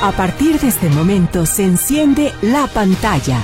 A 0.00 0.12
partir 0.12 0.60
de 0.60 0.68
este 0.68 0.88
momento 0.90 1.44
se 1.44 1.64
enciende 1.64 2.32
la 2.40 2.68
pantalla. 2.68 3.42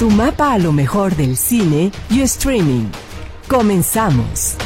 Tu 0.00 0.10
mapa 0.10 0.54
a 0.54 0.58
lo 0.58 0.72
mejor 0.72 1.14
del 1.14 1.36
cine 1.36 1.92
y 2.10 2.22
streaming. 2.22 2.86
Comenzamos. 3.46 4.56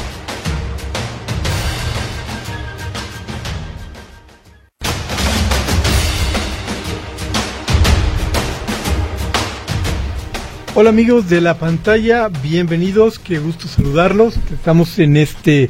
Hola 10.73 10.89
amigos 10.89 11.29
de 11.29 11.41
la 11.41 11.59
pantalla, 11.59 12.29
bienvenidos, 12.29 13.19
qué 13.19 13.37
gusto 13.37 13.67
saludarlos. 13.67 14.37
Estamos 14.51 14.97
en 14.97 15.17
este 15.17 15.69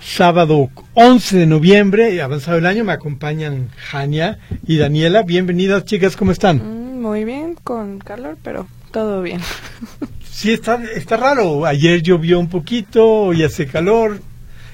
sábado 0.00 0.70
11 0.94 1.38
de 1.38 1.46
noviembre, 1.46 2.20
avanzado 2.20 2.58
el 2.58 2.66
año, 2.66 2.84
me 2.84 2.92
acompañan 2.92 3.70
Jania 3.78 4.38
y 4.66 4.76
Daniela. 4.76 5.22
Bienvenidas 5.22 5.86
chicas, 5.86 6.18
¿cómo 6.18 6.32
están? 6.32 6.58
Mm, 6.58 7.00
muy 7.00 7.24
bien, 7.24 7.54
con 7.64 7.98
calor, 7.98 8.36
pero 8.42 8.66
todo 8.90 9.22
bien. 9.22 9.40
Sí, 10.32 10.50
está, 10.50 10.82
está 10.82 11.18
raro. 11.18 11.66
Ayer 11.66 12.02
llovió 12.02 12.40
un 12.40 12.48
poquito, 12.48 13.06
hoy 13.06 13.44
hace 13.44 13.66
calor. 13.66 14.18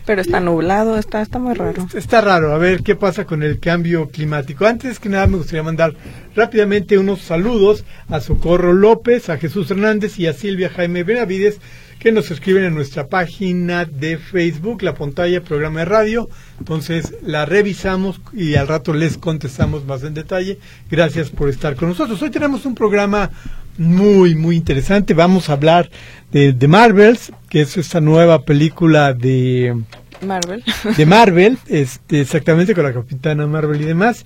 Pero 0.06 0.22
está 0.22 0.38
nublado, 0.40 0.96
está, 0.96 1.20
está 1.20 1.40
muy 1.40 1.52
raro. 1.54 1.86
Está 1.94 2.20
raro, 2.20 2.54
a 2.54 2.58
ver 2.58 2.82
qué 2.82 2.94
pasa 2.94 3.26
con 3.26 3.42
el 3.42 3.58
cambio 3.58 4.08
climático. 4.08 4.66
Antes 4.66 5.00
que 5.00 5.08
nada 5.08 5.26
me 5.26 5.36
gustaría 5.36 5.64
mandar 5.64 5.94
rápidamente 6.34 6.96
unos 6.96 7.20
saludos 7.20 7.84
a 8.08 8.20
Socorro 8.20 8.72
López, 8.72 9.28
a 9.28 9.36
Jesús 9.36 9.70
Hernández 9.70 10.18
y 10.18 10.28
a 10.28 10.32
Silvia 10.32 10.70
Jaime 10.70 11.02
Benavides, 11.02 11.60
que 11.98 12.12
nos 12.12 12.30
escriben 12.30 12.64
en 12.64 12.74
nuestra 12.74 13.08
página 13.08 13.84
de 13.84 14.18
Facebook, 14.18 14.82
la 14.82 14.94
pantalla 14.94 15.42
programa 15.42 15.80
de 15.80 15.84
radio. 15.86 16.28
Entonces 16.58 17.14
la 17.22 17.44
revisamos 17.44 18.20
y 18.32 18.54
al 18.54 18.68
rato 18.68 18.94
les 18.94 19.18
contestamos 19.18 19.84
más 19.84 20.02
en 20.04 20.14
detalle. 20.14 20.58
Gracias 20.90 21.30
por 21.30 21.48
estar 21.48 21.74
con 21.74 21.88
nosotros. 21.88 22.22
Hoy 22.22 22.30
tenemos 22.30 22.66
un 22.66 22.74
programa 22.74 23.30
muy, 23.78 24.34
muy 24.34 24.56
interesante. 24.56 25.14
Vamos 25.14 25.48
a 25.48 25.54
hablar 25.54 25.90
de, 26.30 26.52
de 26.52 26.68
Marvels, 26.68 27.32
que 27.48 27.62
es 27.62 27.76
esta 27.76 28.00
nueva 28.00 28.44
película 28.44 29.12
de 29.12 29.76
Marvel. 30.24 30.64
de 30.96 31.06
Marvel, 31.06 31.58
este, 31.66 32.20
exactamente 32.20 32.74
con 32.74 32.84
la 32.84 32.92
Capitana 32.92 33.46
Marvel 33.46 33.80
y 33.80 33.84
demás. 33.84 34.24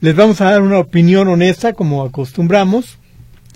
Les 0.00 0.14
vamos 0.14 0.40
a 0.40 0.50
dar 0.50 0.62
una 0.62 0.78
opinión 0.78 1.28
honesta, 1.28 1.72
como 1.72 2.04
acostumbramos, 2.04 2.98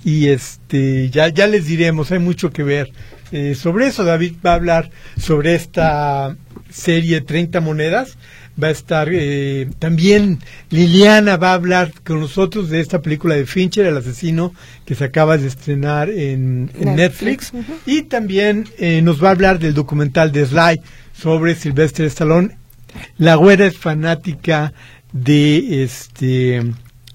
y 0.04 0.28
este, 0.28 1.10
ya, 1.10 1.28
ya 1.28 1.46
les 1.46 1.66
diremos, 1.66 2.10
hay 2.12 2.18
mucho 2.18 2.50
que 2.50 2.62
ver. 2.62 2.92
Eh, 3.32 3.54
sobre 3.54 3.86
eso, 3.86 4.04
David 4.04 4.34
va 4.44 4.52
a 4.52 4.54
hablar 4.54 4.90
sobre 5.16 5.54
esta 5.54 6.36
serie 6.70 7.20
30 7.20 7.60
monedas. 7.60 8.16
Va 8.62 8.68
a 8.68 8.72
estar 8.72 9.08
eh, 9.10 9.70
también 9.78 10.40
Liliana 10.68 11.36
va 11.36 11.52
a 11.52 11.54
hablar 11.54 11.92
con 12.04 12.20
nosotros 12.20 12.68
de 12.68 12.80
esta 12.80 13.00
película 13.00 13.34
de 13.34 13.46
Fincher, 13.46 13.86
el 13.86 13.96
asesino, 13.96 14.52
que 14.84 14.94
se 14.94 15.04
acaba 15.04 15.38
de 15.38 15.46
estrenar 15.46 16.10
en, 16.10 16.70
en 16.78 16.96
Netflix. 16.96 17.52
Y 17.86 18.02
también 18.02 18.68
eh, 18.78 19.00
nos 19.02 19.22
va 19.22 19.28
a 19.28 19.32
hablar 19.32 19.58
del 19.58 19.72
documental 19.72 20.32
de 20.32 20.44
Sly 20.44 20.80
sobre 21.12 21.54
Sylvester 21.54 22.06
Stallone. 22.06 22.56
La 23.16 23.36
güera 23.36 23.66
es 23.66 23.78
fanática 23.78 24.72
de 25.12 25.84
este 25.84 26.62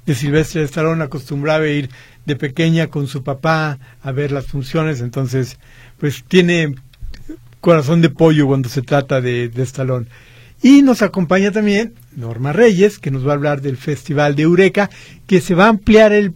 de 0.06 0.14
Sylvester 0.16 0.64
Stallone, 0.64 1.04
acostumbraba 1.04 1.64
a 1.64 1.70
ir 1.70 1.90
de 2.26 2.36
pequeña 2.36 2.88
con 2.88 3.08
su 3.08 3.24
papá 3.24 3.80
a 4.02 4.12
ver 4.12 4.32
las 4.32 4.46
funciones, 4.46 5.02
entonces 5.02 5.58
pues 5.98 6.24
tiene 6.28 6.76
corazón 7.62 8.02
de 8.02 8.10
pollo 8.10 8.48
cuando 8.48 8.70
se 8.70 8.82
trata 8.82 9.22
de, 9.22 9.50
de 9.50 9.64
Stallone. 9.64 10.08
Y 10.62 10.82
nos 10.82 11.02
acompaña 11.02 11.52
también 11.52 11.94
Norma 12.16 12.54
Reyes, 12.54 13.00
que 13.00 13.12
nos 13.12 13.26
va 13.26 13.32
a 13.32 13.36
hablar 13.36 13.62
del 13.62 13.78
Festival 13.78 14.36
de 14.36 14.44
Eureka, 14.44 14.90
que 15.28 15.42
se 15.42 15.56
va 15.56 15.66
a 15.66 15.70
ampliar 15.70 16.14
el 16.14 16.34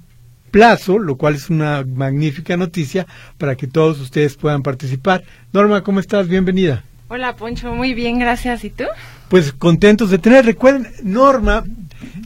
plazo, 0.50 1.00
lo 1.00 1.16
cual 1.18 1.36
es 1.36 1.50
una 1.50 1.86
magnífica 1.86 2.58
noticia 2.58 3.08
para 3.38 3.56
que 3.56 3.68
todos 3.68 4.00
ustedes 4.00 4.36
puedan 4.36 4.64
participar. 4.64 5.24
Norma, 5.54 5.84
¿cómo 5.84 6.00
estás? 6.00 6.28
Bienvenida. 6.28 6.84
Hola 7.08 7.36
Poncho, 7.36 7.74
muy 7.74 7.94
bien, 7.96 8.20
gracias. 8.20 8.64
¿Y 8.64 8.70
tú? 8.70 8.84
Pues 9.30 9.52
contentos 9.52 10.12
de 10.12 10.20
tener. 10.20 10.46
Recuerden, 10.46 10.88
Norma 11.04 11.64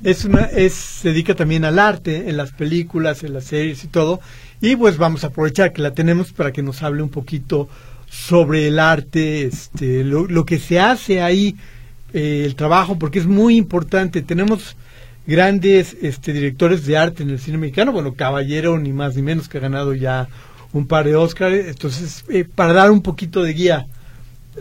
es 0.03 0.25
una, 0.25 0.41
es, 0.43 0.73
se 0.73 1.09
dedica 1.09 1.35
también 1.35 1.63
al 1.63 1.79
arte, 1.79 2.29
en 2.29 2.35
las 2.35 2.51
películas, 2.51 3.23
en 3.23 3.33
las 3.33 3.45
series 3.45 3.83
y 3.83 3.87
todo. 3.87 4.19
Y 4.63 4.77
pues 4.77 4.97
vamos 4.97 5.25
a 5.25 5.27
aprovechar 5.27 5.73
que 5.73 5.81
la 5.81 5.93
tenemos 5.93 6.31
para 6.31 6.53
que 6.53 6.63
nos 6.63 6.83
hable 6.83 7.03
un 7.03 7.09
poquito 7.09 7.67
sobre 8.09 8.69
el 8.69 8.79
arte, 8.79 9.43
este, 9.43 10.05
lo, 10.05 10.25
lo 10.25 10.45
que 10.45 10.57
se 10.57 10.79
hace 10.79 11.21
ahí, 11.21 11.57
eh, 12.13 12.43
el 12.45 12.55
trabajo, 12.55 12.97
porque 12.97 13.19
es 13.19 13.25
muy 13.25 13.57
importante. 13.57 14.21
Tenemos 14.21 14.77
grandes 15.27 15.97
este, 16.01 16.31
directores 16.31 16.85
de 16.85 16.95
arte 16.95 17.23
en 17.23 17.31
el 17.31 17.39
cine 17.39 17.57
mexicano, 17.57 17.91
bueno, 17.91 18.13
Caballero, 18.13 18.79
ni 18.79 18.93
más 18.93 19.17
ni 19.17 19.21
menos, 19.21 19.49
que 19.49 19.57
ha 19.57 19.61
ganado 19.61 19.93
ya 19.95 20.29
un 20.71 20.87
par 20.87 21.07
de 21.07 21.17
Óscares. 21.17 21.67
Entonces, 21.67 22.23
eh, 22.29 22.45
para 22.45 22.71
dar 22.71 22.89
un 22.89 23.01
poquito 23.01 23.43
de 23.43 23.51
guía 23.51 23.87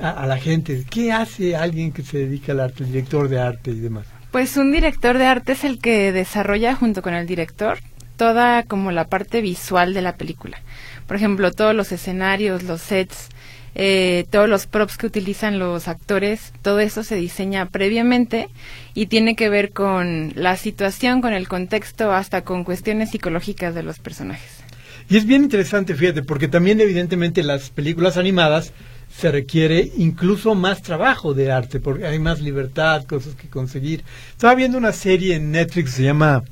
a, 0.01 0.11
a 0.11 0.27
la 0.27 0.37
gente, 0.37 0.84
¿qué 0.91 1.13
hace 1.13 1.55
alguien 1.55 1.93
que 1.93 2.03
se 2.03 2.19
dedica 2.19 2.51
al 2.51 2.59
arte, 2.59 2.83
el 2.83 2.91
director 2.91 3.29
de 3.29 3.39
arte 3.39 3.71
y 3.71 3.79
demás? 3.79 4.07
Pues 4.33 4.57
un 4.57 4.73
director 4.73 5.17
de 5.17 5.27
arte 5.27 5.53
es 5.53 5.63
el 5.63 5.79
que 5.79 6.11
desarrolla 6.11 6.75
junto 6.75 7.03
con 7.03 7.15
el 7.15 7.29
director 7.29 7.79
toda 8.22 8.62
como 8.62 8.93
la 8.93 9.09
parte 9.09 9.41
visual 9.41 9.94
de 9.94 10.00
la 10.00 10.15
película. 10.15 10.62
Por 11.09 11.16
ejemplo, 11.16 11.50
todos 11.50 11.75
los 11.75 11.91
escenarios, 11.91 12.62
los 12.62 12.81
sets, 12.81 13.31
eh, 13.75 14.27
todos 14.31 14.49
los 14.49 14.69
props 14.69 14.97
que 14.97 15.09
utilizan 15.09 15.59
los 15.59 15.88
actores, 15.88 16.53
todo 16.62 16.78
eso 16.78 17.03
se 17.03 17.16
diseña 17.16 17.66
previamente 17.66 18.49
y 18.94 19.06
tiene 19.06 19.34
que 19.34 19.49
ver 19.49 19.72
con 19.72 20.34
la 20.37 20.56
situación, 20.56 21.21
con 21.21 21.33
el 21.33 21.49
contexto, 21.49 22.12
hasta 22.12 22.44
con 22.44 22.62
cuestiones 22.62 23.10
psicológicas 23.10 23.75
de 23.75 23.83
los 23.83 23.99
personajes. 23.99 24.62
Y 25.10 25.16
es 25.16 25.27
bien 25.27 25.43
interesante, 25.43 25.97
fíjate, 25.97 26.22
porque 26.22 26.47
también 26.47 26.81
evidentemente 26.81 27.43
las 27.43 27.71
películas 27.71 28.16
animadas 28.16 28.72
se 29.12 29.33
requiere 29.33 29.91
incluso 29.97 30.54
más 30.54 30.81
trabajo 30.81 31.34
de 31.34 31.50
arte, 31.50 31.81
porque 31.81 32.06
hay 32.06 32.21
más 32.21 32.41
libertad, 32.41 33.03
cosas 33.03 33.34
que 33.34 33.49
conseguir. 33.49 34.04
Estaba 34.31 34.54
viendo 34.54 34.78
una 34.78 34.93
serie 34.93 35.34
en 35.34 35.50
Netflix 35.50 35.94
se 35.94 36.04
llama 36.04 36.44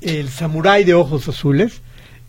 El 0.00 0.28
Samurái 0.28 0.84
de 0.84 0.94
Ojos 0.94 1.28
Azules, 1.28 1.80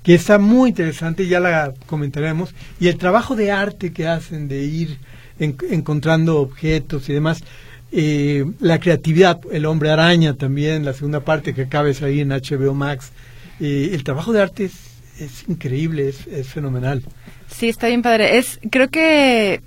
que 0.04 0.16
está 0.16 0.40
muy 0.40 0.70
interesante, 0.70 1.28
ya 1.28 1.40
la 1.40 1.74
comentaremos, 1.86 2.54
y 2.80 2.88
el 2.88 2.98
trabajo 2.98 3.36
de 3.36 3.52
arte 3.52 3.92
que 3.92 4.08
hacen 4.08 4.48
de 4.48 4.64
ir 4.64 4.98
en- 5.40 5.58
encontrando 5.70 6.40
objetos 6.40 7.10
y 7.10 7.14
demás. 7.14 7.44
Eh, 7.92 8.46
la 8.60 8.80
creatividad, 8.80 9.40
el 9.52 9.66
hombre 9.66 9.90
araña 9.92 10.34
también, 10.34 10.86
la 10.86 10.94
segunda 10.94 11.22
parte 11.22 11.54
que 11.54 11.64
acaba 11.64 11.90
es 11.90 12.02
ahí 12.02 12.22
en 12.22 12.30
HBO 12.32 12.74
Max. 12.74 13.12
Eh, 13.60 13.90
el 13.94 14.04
trabajo 14.04 14.34
de 14.34 14.42
arte 14.42 14.66
es, 14.66 14.74
es 15.20 15.48
increíble, 15.48 16.10
es, 16.10 16.28
es 16.28 16.48
fenomenal. 16.48 17.04
Sí, 17.50 17.70
está 17.70 17.88
bien 17.88 18.02
padre. 18.02 18.38
Es, 18.38 18.60
creo 18.72 18.90
que 18.90 19.62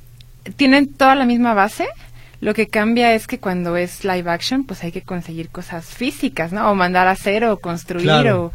tienen 0.56 0.92
toda 0.92 1.14
la 1.14 1.24
misma 1.26 1.54
base. 1.54 1.86
Lo 2.40 2.54
que 2.54 2.68
cambia 2.68 3.14
es 3.14 3.26
que 3.26 3.38
cuando 3.38 3.76
es 3.76 4.04
live 4.04 4.30
action, 4.30 4.64
pues 4.64 4.82
hay 4.82 4.92
que 4.92 5.02
conseguir 5.02 5.50
cosas 5.50 5.86
físicas, 5.86 6.52
¿no? 6.52 6.70
O 6.70 6.74
mandar 6.74 7.06
a 7.06 7.12
hacer 7.12 7.44
o 7.44 7.58
construir 7.58 8.04
Claro. 8.04 8.44
o 8.46 8.52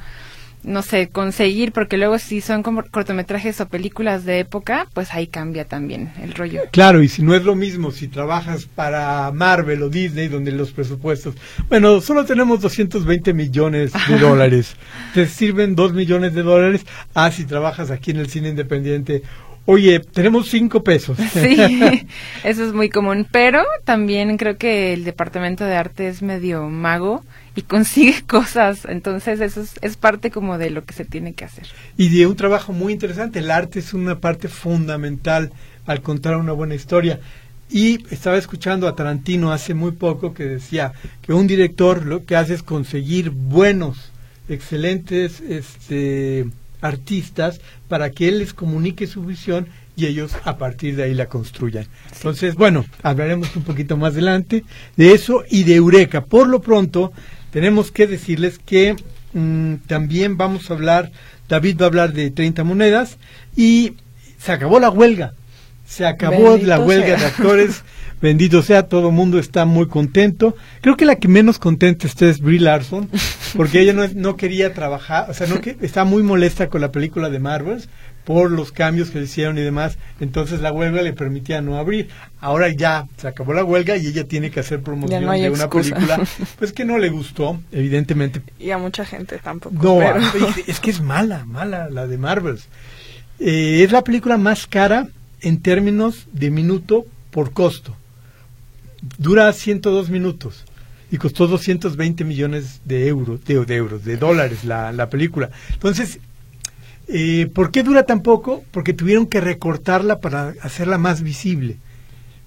no 0.66 0.82
sé, 0.82 1.10
conseguir, 1.10 1.72
porque 1.72 1.96
luego 1.96 2.18
si 2.18 2.42
son 2.42 2.64
como 2.64 2.84
cortometrajes 2.84 3.62
o 3.62 3.68
películas 3.68 4.26
de 4.26 4.40
época, 4.40 4.88
pues 4.94 5.14
ahí 5.14 5.28
cambia 5.28 5.66
también 5.66 6.12
el 6.22 6.34
rollo. 6.34 6.62
Claro, 6.72 7.04
y 7.04 7.08
si 7.08 7.22
no 7.22 7.36
es 7.36 7.44
lo 7.44 7.56
mismo 7.56 7.92
si 7.92 8.08
trabajas 8.08 8.66
para 8.66 9.32
Marvel 9.32 9.84
o 9.84 9.90
Disney, 9.90 10.28
donde 10.28 10.52
los 10.52 10.72
presupuestos, 10.72 11.36
bueno, 11.70 12.02
solo 12.02 12.26
tenemos 12.26 12.62
220 12.62 13.34
millones 13.34 13.94
de 14.10 14.18
dólares, 14.20 14.76
te 15.14 15.28
sirven 15.28 15.76
2 15.76 15.94
millones 15.94 16.34
de 16.34 16.42
dólares, 16.42 16.86
ah, 17.14 17.30
si 17.32 17.46
trabajas 17.46 17.92
aquí 17.92 18.10
en 18.12 18.18
el 18.18 18.30
cine 18.30 18.50
independiente, 18.50 19.22
oye, 19.66 20.00
tenemos 20.00 20.50
5 20.50 20.84
pesos. 20.84 21.18
Sí, 21.34 22.08
eso 22.44 22.66
es 22.66 22.74
muy 22.74 22.90
común. 22.90 23.28
Pero 23.32 23.64
también 23.84 24.38
creo 24.38 24.58
que 24.58 24.94
el 24.94 25.04
departamento 25.04 25.66
de 25.66 25.76
arte 25.76 26.08
es 26.08 26.22
medio 26.22 26.70
mago 26.70 27.24
y 27.56 27.64
consigue 27.64 28.22
cosas. 28.28 28.86
Entonces 28.86 29.40
eso 29.42 29.62
es, 29.62 29.74
es 29.82 29.98
parte 29.98 30.32
como 30.32 30.58
de 30.58 30.70
lo 30.70 30.86
que 30.86 30.94
se 30.94 31.06
tiene 31.06 31.34
que 31.34 31.46
hacer. 31.46 31.68
y 31.98 32.10
de 32.10 32.28
un 32.28 32.36
trabajo 32.36 32.74
muy 32.74 32.94
interesante. 32.94 33.40
El 33.40 33.52
arte 33.52 33.80
es 33.80 33.94
una 33.94 34.20
parte 34.20 34.48
fundamental 34.48 35.52
al 35.86 36.02
contar 36.02 36.38
una 36.38 36.54
buena 36.54 36.76
historia. 36.76 37.20
Y 37.70 38.06
estaba 38.14 38.38
escuchando 38.38 38.88
a 38.88 38.96
Tarantino 38.96 39.52
hace 39.52 39.74
muy 39.74 39.92
poco 39.92 40.34
que 40.34 40.44
decía 40.44 40.94
que 41.22 41.34
un 41.34 41.48
director 41.48 42.06
lo 42.06 42.24
que 42.24 42.36
hace 42.36 42.54
es 42.54 42.62
conseguir 42.64 43.32
buenos, 43.32 44.12
excelentes 44.48 45.42
este, 45.42 46.46
artistas 46.88 47.62
para 47.88 48.10
que 48.12 48.28
él 48.28 48.40
les 48.40 48.54
comunique 48.54 49.08
su 49.08 49.24
visión 49.24 49.68
y 49.96 50.06
ellos 50.06 50.32
a 50.44 50.58
partir 50.58 50.96
de 50.96 51.04
ahí 51.04 51.14
la 51.14 51.28
construyan. 51.28 51.88
Entonces, 52.14 52.56
bueno, 52.56 52.86
hablaremos 53.02 53.56
un 53.56 53.64
poquito 53.64 53.98
más 53.98 54.14
adelante 54.14 54.64
de 54.98 55.14
eso 55.14 55.44
y 55.50 55.64
de 55.64 55.76
Eureka. 55.76 56.26
Por 56.26 56.48
lo 56.48 56.62
pronto, 56.62 57.14
tenemos 57.52 57.92
que 57.92 58.08
decirles 58.08 58.60
que 58.60 58.96
mm, 59.34 59.76
también 59.88 60.38
vamos 60.38 60.70
a 60.70 60.74
hablar, 60.74 61.12
David 61.48 61.80
va 61.80 61.86
a 61.86 61.88
hablar 61.88 62.14
de 62.14 62.32
30 62.32 62.64
monedas 62.64 63.18
y 63.56 63.94
se 64.38 64.52
acabó 64.52 64.80
la 64.80 64.90
huelga. 64.90 65.34
Se 65.88 66.06
acabó 66.06 66.52
Bendito 66.52 66.68
la 66.68 66.80
huelga 66.80 67.06
sea. 67.06 67.18
de 67.18 67.26
actores. 67.26 67.84
bendito 68.22 68.62
sea, 68.62 68.84
todo 68.84 69.10
el 69.10 69.14
mundo 69.14 69.40
está 69.40 69.66
muy 69.66 69.88
contento. 69.88 70.56
Creo 70.82 70.98
que 70.98 71.06
la 71.06 71.16
que 71.16 71.28
menos 71.28 71.60
contenta 71.60 72.08
está 72.08 72.28
es 72.28 72.40
Brie 72.40 72.60
Larson, 72.60 73.10
porque 73.56 73.82
ella 73.82 73.94
no, 73.94 74.08
no 74.08 74.36
quería 74.36 74.74
trabajar, 74.74 75.30
o 75.30 75.34
sea, 75.34 75.48
no 75.48 75.62
que, 75.62 75.78
está 75.82 76.04
muy 76.06 76.24
molesta 76.24 76.68
con 76.68 76.82
la 76.82 76.92
película 76.92 77.30
de 77.30 77.40
Marvels 77.40 77.90
por 78.26 78.50
los 78.50 78.72
cambios 78.72 79.12
que 79.12 79.20
le 79.20 79.26
hicieron 79.26 79.58
y 79.58 79.62
demás. 79.62 79.98
Entonces 80.20 80.60
la 80.60 80.72
huelga 80.74 81.02
le 81.04 81.14
permitía 81.14 81.62
no 81.62 81.78
abrir. 81.78 82.10
Ahora 82.42 82.70
ya 82.70 83.08
se 83.18 83.28
acabó 83.28 83.54
la 83.54 83.64
huelga 83.64 83.98
y 83.98 84.08
ella 84.08 84.24
tiene 84.24 84.50
que 84.50 84.60
hacer 84.60 84.82
promoción 84.82 85.24
no 85.24 85.32
de 85.32 85.50
una 85.50 85.66
excusa. 85.66 85.96
película, 85.96 86.24
pues 86.60 86.74
que 86.74 86.86
no 86.86 86.98
le 86.98 87.10
gustó, 87.10 87.62
evidentemente. 87.72 88.42
Y 88.60 88.72
a 88.72 88.78
mucha 88.80 89.06
gente 89.06 89.38
tampoco. 89.38 89.76
No, 89.76 90.00
pero- 90.00 90.50
es 90.68 90.80
que 90.80 90.90
es 90.90 91.02
mala, 91.02 91.46
mala 91.46 91.90
la 91.90 92.08
de 92.08 92.18
Marvels. 92.18 92.68
Eh, 93.40 93.84
es 93.84 93.92
la 93.92 94.04
película 94.04 94.38
más 94.38 94.66
cara 94.66 95.08
en 95.42 95.62
términos 95.62 96.26
de 96.32 96.50
minuto 96.50 97.06
por 97.30 97.52
costo. 97.52 97.96
Dura 99.18 99.52
102 99.52 100.10
minutos 100.10 100.66
y 101.12 101.18
costó 101.18 101.48
220 101.48 102.24
millones 102.24 102.82
de 102.86 103.08
euros, 103.08 103.44
de, 103.46 103.64
de 103.66 103.76
euros, 103.76 104.04
de 104.04 104.18
dólares 104.18 104.64
la, 104.64 104.92
la 104.92 105.10
película. 105.10 105.50
Entonces, 105.74 106.20
eh, 107.08 107.50
¿por 107.54 107.72
qué 107.72 107.84
dura 107.84 108.04
tan 108.04 108.22
poco? 108.22 108.64
Porque 108.72 108.94
tuvieron 108.94 109.28
que 109.28 109.42
recortarla 109.42 110.20
para 110.20 110.54
hacerla 110.62 110.98
más 110.98 111.22
visible. 111.22 111.78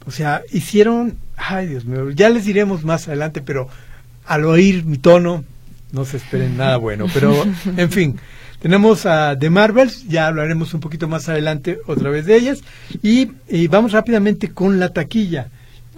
O 0.06 0.10
sea, 0.10 0.42
hicieron, 0.52 1.18
ay 1.36 1.66
Dios 1.66 1.84
mío, 1.84 2.10
ya 2.10 2.28
les 2.30 2.44
diremos 2.44 2.84
más 2.84 3.08
adelante, 3.08 3.40
pero 3.40 3.68
al 4.26 4.44
oír 4.44 4.84
mi 4.84 4.98
tono, 4.98 5.44
no 5.92 6.04
se 6.04 6.16
esperen 6.16 6.56
nada 6.56 6.76
bueno. 6.76 7.06
Pero, 7.12 7.44
en 7.76 7.90
fin, 7.90 8.16
tenemos 8.60 9.06
a 9.06 9.38
The 9.38 9.50
Marvels, 9.50 10.08
ya 10.08 10.26
hablaremos 10.26 10.74
un 10.74 10.80
poquito 10.80 11.08
más 11.08 11.28
adelante 11.28 11.78
otra 11.86 12.10
vez 12.10 12.26
de 12.26 12.36
ellas. 12.36 12.60
Y, 13.02 13.30
y 13.48 13.68
vamos 13.68 13.92
rápidamente 13.92 14.48
con 14.48 14.80
la 14.80 14.90
taquilla. 14.92 15.48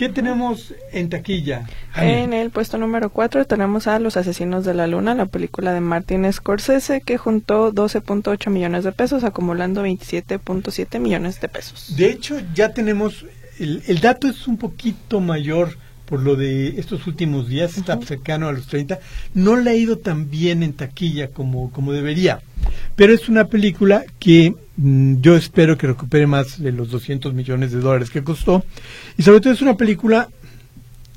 ¿Qué 0.01 0.09
tenemos 0.09 0.73
en 0.93 1.11
taquilla? 1.11 1.67
En 1.95 2.33
el 2.33 2.49
puesto 2.49 2.79
número 2.79 3.11
4 3.11 3.45
tenemos 3.45 3.87
a 3.87 3.99
Los 3.99 4.17
Asesinos 4.17 4.65
de 4.65 4.73
la 4.73 4.87
Luna, 4.87 5.15
la 5.15 5.27
película 5.27 5.75
de 5.75 5.83
Martin 5.83 6.33
Scorsese, 6.33 7.03
que 7.03 7.19
juntó 7.19 7.71
12.8 7.71 8.49
millones 8.49 8.85
de 8.85 8.93
pesos, 8.93 9.25
acumulando 9.25 9.85
27.7 9.85 10.99
millones 11.01 11.39
de 11.43 11.49
pesos. 11.49 11.95
De 11.99 12.09
hecho, 12.09 12.41
ya 12.55 12.73
tenemos, 12.73 13.27
el, 13.59 13.83
el 13.89 14.01
dato 14.01 14.27
es 14.27 14.49
un 14.49 14.57
poquito 14.57 15.21
mayor 15.21 15.77
por 16.07 16.21
lo 16.23 16.35
de 16.35 16.81
estos 16.81 17.07
últimos 17.07 17.49
días, 17.49 17.77
está 17.77 18.01
cercano 18.01 18.49
a 18.49 18.53
los 18.53 18.69
30, 18.69 19.01
no 19.35 19.57
le 19.57 19.71
ha 19.71 19.75
ido 19.75 19.99
tan 19.99 20.31
bien 20.31 20.63
en 20.63 20.73
taquilla 20.73 21.29
como, 21.29 21.71
como 21.73 21.93
debería, 21.93 22.41
pero 22.97 23.13
es 23.13 23.29
una 23.29 23.45
película 23.45 24.05
que 24.19 24.55
yo 24.83 25.37
espero 25.37 25.77
que 25.77 25.87
recupere 25.87 26.27
más 26.27 26.61
de 26.63 26.73
los 26.73 26.91
200 26.91 27.35
millones 27.35 27.73
de 27.73 27.81
dólares 27.81 28.11
que 28.11 28.25
costó, 28.25 28.65
y 29.19 29.23
sobre 29.23 29.41
todo 29.41 29.53
es 29.53 29.63
una 29.63 29.77
película 29.77 30.29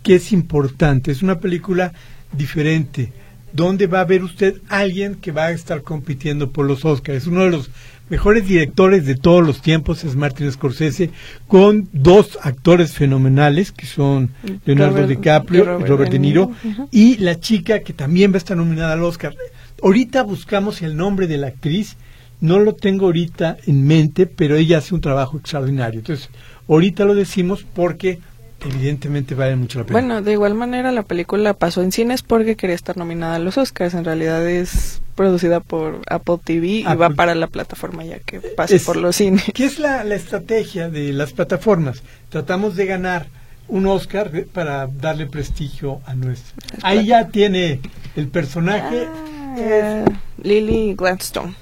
que 0.01 0.15
es 0.15 0.33
importante, 0.33 1.12
es 1.12 1.21
una 1.24 1.39
película 1.39 1.94
diferente, 2.33 3.13
donde 3.54 3.88
va 3.88 4.01
a 4.01 4.06
ver 4.06 4.24
usted 4.24 4.56
alguien 4.68 5.15
que 5.15 5.31
va 5.31 5.45
a 5.45 5.51
estar 5.51 5.83
compitiendo 5.83 6.51
por 6.51 6.65
los 6.65 6.83
Oscars. 6.83 7.27
Uno 7.27 7.44
de 7.45 7.51
los 7.51 7.69
mejores 8.10 8.48
directores 8.48 9.06
de 9.06 9.15
todos 9.15 9.45
los 9.45 9.62
tiempos 9.62 10.04
es 10.04 10.15
Martin 10.15 10.51
Scorsese, 10.51 11.12
con 11.48 11.88
dos 11.94 12.38
actores 12.42 12.94
fenomenales 12.94 13.71
que 13.71 13.86
son 13.86 14.31
Leonardo 14.65 14.98
Robert- 14.98 15.10
DiCaprio 15.10 15.80
y 15.80 15.83
Robert 15.83 16.12
De 16.12 16.18
De 16.18 16.19
Niro, 16.19 16.51
y 16.92 17.18
la 17.18 17.39
chica 17.39 17.80
que 17.80 17.94
también 17.94 18.31
va 18.31 18.36
a 18.36 18.38
estar 18.39 18.57
nominada 18.57 18.94
al 18.94 19.04
Oscar. 19.04 19.36
Ahorita 19.81 20.24
buscamos 20.24 20.81
el 20.81 20.98
nombre 20.98 21.27
de 21.27 21.38
la 21.38 21.48
actriz, 21.48 21.95
no 22.44 22.60
lo 22.60 22.74
tengo 22.75 23.06
ahorita 23.06 23.56
en 23.68 23.88
mente, 23.88 24.28
pero 24.28 24.57
ella 24.57 24.80
hace 24.80 24.94
un 24.94 25.00
trabajo 25.00 25.38
extraordinario. 25.38 26.01
Entonces, 26.01 26.30
ahorita 26.68 27.06
lo 27.06 27.16
decimos 27.16 27.66
porque 27.74 28.19
evidentemente 28.66 29.34
vale 29.34 29.56
mucho 29.56 29.80
la 29.80 29.86
pena. 29.86 29.94
Bueno, 30.00 30.22
de 30.22 30.34
igual 30.34 30.54
manera 30.54 30.92
la 30.92 31.04
película 31.04 31.54
pasó 31.54 31.81
en 31.81 31.92
cines 31.94 32.22
porque 32.22 32.56
quería 32.57 32.75
estar 32.75 32.98
nominada 32.98 33.36
a 33.36 33.40
los 33.40 33.57
Oscars. 33.57 33.94
En 33.94 34.04
realidad 34.04 34.45
es 34.50 35.01
producida 35.16 35.62
por 35.62 36.01
Apple 36.10 36.38
TV 36.44 36.68
y 36.68 36.84
va 36.84 37.12
para 37.12 37.34
la 37.34 37.48
plataforma 37.48 38.04
ya 38.04 38.19
que 38.19 38.40
pase 38.42 38.75
Es- 38.75 38.84
por 38.84 38.98
los 38.98 39.16
cines. 39.16 39.44
¿Qué 39.54 39.63
es 39.66 39.80
la, 39.80 40.04
la 40.04 40.16
estrategia 40.16 40.89
de 40.89 41.13
las 41.13 41.31
plataformas? 41.31 42.04
Tratamos 42.30 42.75
de 42.75 42.86
ganar 42.88 43.28
un 43.69 43.88
Oscar 43.88 44.30
para 44.51 44.88
darle 44.88 45.28
prestigio 45.28 46.01
a 46.06 46.13
nuestro. 46.13 46.54
Ahí 46.81 47.06
ya 47.07 47.30
tiene 47.30 47.80
el 48.18 48.28
personaje. 48.28 49.07
Ah, 49.07 50.04
Lily 50.42 50.96
Gladstone. 50.96 51.56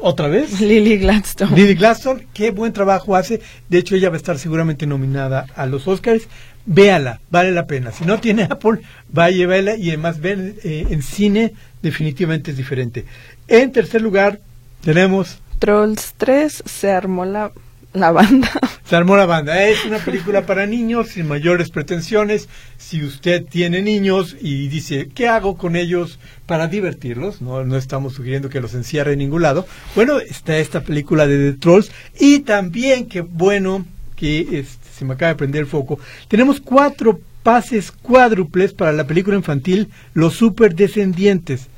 ¿Otra 0.00 0.28
vez? 0.28 0.60
Lily 0.60 0.98
Gladstone. 0.98 1.56
Lily 1.56 1.74
Gladstone, 1.74 2.26
qué 2.32 2.50
buen 2.50 2.72
trabajo 2.72 3.16
hace. 3.16 3.40
De 3.68 3.78
hecho, 3.78 3.94
ella 3.94 4.10
va 4.10 4.14
a 4.14 4.18
estar 4.18 4.38
seguramente 4.38 4.86
nominada 4.86 5.46
a 5.54 5.66
los 5.66 5.86
Oscars. 5.88 6.28
Véala, 6.66 7.20
vale 7.30 7.52
la 7.52 7.66
pena. 7.66 7.92
Si 7.92 8.04
no 8.04 8.18
tiene 8.18 8.42
Apple, 8.50 8.80
vaya, 9.08 9.46
véala. 9.46 9.76
Y 9.76 9.88
además, 9.88 10.20
ver 10.20 10.54
eh, 10.64 10.86
en 10.90 11.02
cine, 11.02 11.54
definitivamente 11.82 12.50
es 12.50 12.56
diferente. 12.56 13.04
En 13.48 13.72
tercer 13.72 14.02
lugar, 14.02 14.40
tenemos 14.82 15.40
Trolls 15.58 16.14
3 16.16 16.62
se 16.66 16.90
armó 16.92 17.24
la, 17.24 17.52
la 18.00 18.12
banda. 18.12 18.50
Se 18.84 18.96
armó 18.96 19.16
la 19.16 19.26
banda. 19.26 19.68
Es 19.68 19.84
una 19.84 19.98
película 19.98 20.46
para 20.46 20.66
niños 20.66 21.08
sin 21.08 21.28
mayores 21.28 21.70
pretensiones. 21.70 22.48
Si 22.78 23.04
usted 23.04 23.44
tiene 23.44 23.82
niños 23.82 24.36
y 24.40 24.68
dice, 24.68 25.08
¿qué 25.14 25.28
hago 25.28 25.58
con 25.58 25.76
ellos 25.76 26.18
para 26.46 26.68
divertirlos? 26.68 27.42
No, 27.42 27.76
estamos 27.76 28.14
sugiriendo 28.14 28.48
que 28.48 28.60
los 28.60 28.74
encierre 28.74 29.12
en 29.12 29.18
ningún 29.18 29.42
lado. 29.42 29.66
Bueno, 29.94 30.18
está 30.20 30.56
esta 30.56 30.80
película 30.80 31.26
de 31.26 31.52
The 31.52 31.58
Trolls. 31.58 31.90
Y 32.18 32.40
también, 32.40 33.08
qué 33.08 33.20
bueno 33.20 33.84
que 34.16 34.40
este, 34.40 34.88
se 34.98 35.04
me 35.04 35.14
acaba 35.14 35.32
de 35.32 35.36
prender 35.36 35.60
el 35.62 35.66
foco. 35.66 35.98
Tenemos 36.28 36.60
cuatro 36.60 37.20
pases 37.42 37.92
cuádruples 37.92 38.72
para 38.72 38.92
la 38.92 39.06
película 39.06 39.36
infantil 39.36 39.88
Los 40.14 40.34
Super 40.34 40.74
Descendientes. 40.74 41.68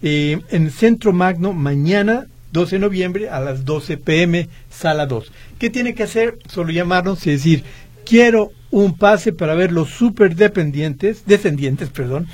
Eh, 0.00 0.40
en 0.50 0.70
Centro 0.70 1.12
Magno 1.12 1.52
mañana 1.52 2.26
12 2.52 2.76
de 2.76 2.80
noviembre 2.80 3.28
a 3.28 3.40
las 3.40 3.64
12 3.64 3.96
pm, 3.98 4.48
sala 4.70 5.06
2. 5.06 5.32
¿Qué 5.58 5.70
tiene 5.70 5.94
que 5.94 6.04
hacer? 6.04 6.38
Solo 6.48 6.70
llamarnos 6.70 7.26
y 7.26 7.30
decir, 7.30 7.64
quiero 8.04 8.52
un 8.70 8.96
pase 8.96 9.32
para 9.32 9.54
ver 9.54 9.72
los 9.72 9.90
super 9.90 10.34
dependientes, 10.34 11.24
descendientes, 11.26 11.90
perdón, 11.90 12.26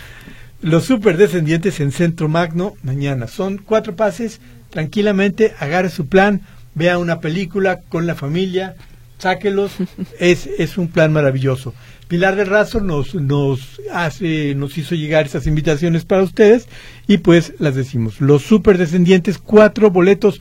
los 0.62 0.84
super 0.84 1.16
descendientes 1.16 1.80
en 1.80 1.92
Centro 1.92 2.28
Magno 2.28 2.74
mañana. 2.82 3.26
Son 3.26 3.58
cuatro 3.58 3.96
pases, 3.96 4.40
tranquilamente, 4.70 5.54
agarre 5.58 5.90
su 5.90 6.06
plan, 6.06 6.42
vea 6.74 6.98
una 6.98 7.20
película 7.20 7.80
con 7.82 8.06
la 8.06 8.14
familia, 8.14 8.76
sáquelos, 9.18 9.72
es, 10.18 10.46
es 10.46 10.78
un 10.78 10.88
plan 10.88 11.12
maravilloso. 11.12 11.74
Pilar 12.08 12.36
del 12.36 12.48
Razo 12.48 12.80
nos, 12.80 13.14
nos 13.14 13.80
hace, 13.92 14.54
nos 14.54 14.76
hizo 14.76 14.94
llegar 14.94 15.26
esas 15.26 15.46
invitaciones 15.46 16.04
para 16.04 16.22
ustedes 16.22 16.68
y 17.06 17.18
pues 17.18 17.54
las 17.58 17.74
decimos. 17.74 18.20
Los 18.20 18.42
super 18.42 18.76
descendientes, 18.76 19.38
cuatro 19.38 19.90
boletos 19.90 20.40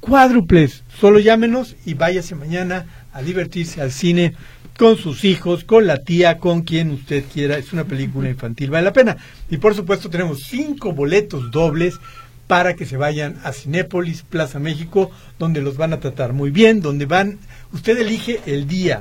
cuádruples. 0.00 0.82
Solo 0.98 1.18
llámenos 1.18 1.76
y 1.84 1.94
váyase 1.94 2.34
mañana 2.34 2.86
a 3.12 3.22
divertirse 3.22 3.82
al 3.82 3.92
cine 3.92 4.34
con 4.78 4.96
sus 4.96 5.24
hijos, 5.24 5.64
con 5.64 5.86
la 5.86 5.98
tía, 5.98 6.38
con 6.38 6.62
quien 6.62 6.90
usted 6.90 7.24
quiera. 7.32 7.58
Es 7.58 7.72
una 7.72 7.84
película 7.84 8.28
infantil, 8.28 8.70
vale 8.70 8.86
la 8.86 8.92
pena. 8.92 9.16
Y 9.50 9.58
por 9.58 9.74
supuesto 9.74 10.10
tenemos 10.10 10.44
cinco 10.44 10.92
boletos 10.92 11.50
dobles 11.50 12.00
para 12.52 12.76
que 12.76 12.84
se 12.84 12.98
vayan 12.98 13.38
a 13.44 13.52
Cinépolis, 13.52 14.24
Plaza 14.24 14.58
México, 14.58 15.10
donde 15.38 15.62
los 15.62 15.78
van 15.78 15.94
a 15.94 16.00
tratar 16.00 16.34
muy 16.34 16.50
bien, 16.50 16.82
donde 16.82 17.06
van, 17.06 17.38
usted 17.72 17.96
elige 17.96 18.40
el 18.44 18.68
día, 18.68 19.00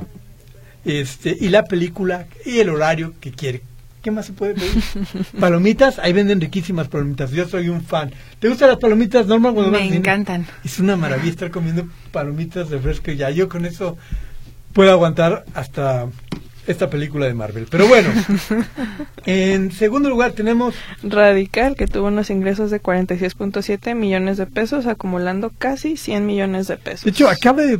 este, 0.85 1.35
y 1.37 1.49
la 1.49 1.65
película 1.65 2.27
y 2.45 2.59
el 2.59 2.69
horario 2.69 3.13
que 3.19 3.31
quiere. 3.31 3.61
¿Qué 4.01 4.09
más 4.09 4.27
se 4.27 4.31
puede 4.31 4.53
pedir? 4.53 4.81
palomitas, 5.41 5.99
ahí 5.99 6.13
venden 6.13 6.39
riquísimas 6.39 6.87
palomitas. 6.87 7.31
Yo 7.31 7.45
soy 7.45 7.67
un 7.67 7.83
fan. 7.83 8.13
¿Te 8.39 8.47
gustan 8.47 8.69
las 8.69 8.77
palomitas, 8.77 9.27
Norma? 9.27 9.51
cuando 9.51 9.69
Me 9.69 9.97
encantan. 9.97 10.47
Es 10.63 10.79
una 10.79 10.95
maravilla 10.95 11.31
estar 11.31 11.51
comiendo 11.51 11.89
palomitas 12.13 12.69
de 12.69 12.79
fresco 12.79 13.11
y 13.11 13.17
ya. 13.17 13.31
Yo 13.31 13.49
con 13.49 13.65
eso 13.65 13.97
puedo 14.71 14.91
aguantar 14.91 15.43
hasta 15.55 16.07
esta 16.67 16.89
película 16.89 17.25
de 17.25 17.33
Marvel. 17.33 17.67
Pero 17.69 17.87
bueno, 17.87 18.09
en 19.25 19.71
segundo 19.71 20.09
lugar 20.09 20.33
tenemos 20.33 20.75
Radical, 21.03 21.75
que 21.75 21.87
tuvo 21.87 22.07
unos 22.07 22.29
ingresos 22.29 22.71
de 22.71 22.81
46.7 22.81 23.95
millones 23.95 24.37
de 24.37 24.45
pesos, 24.45 24.87
acumulando 24.87 25.51
casi 25.57 25.97
100 25.97 26.25
millones 26.25 26.67
de 26.67 26.77
pesos. 26.77 27.05
De 27.05 27.11
hecho, 27.11 27.27
acaba 27.27 27.63
de. 27.63 27.79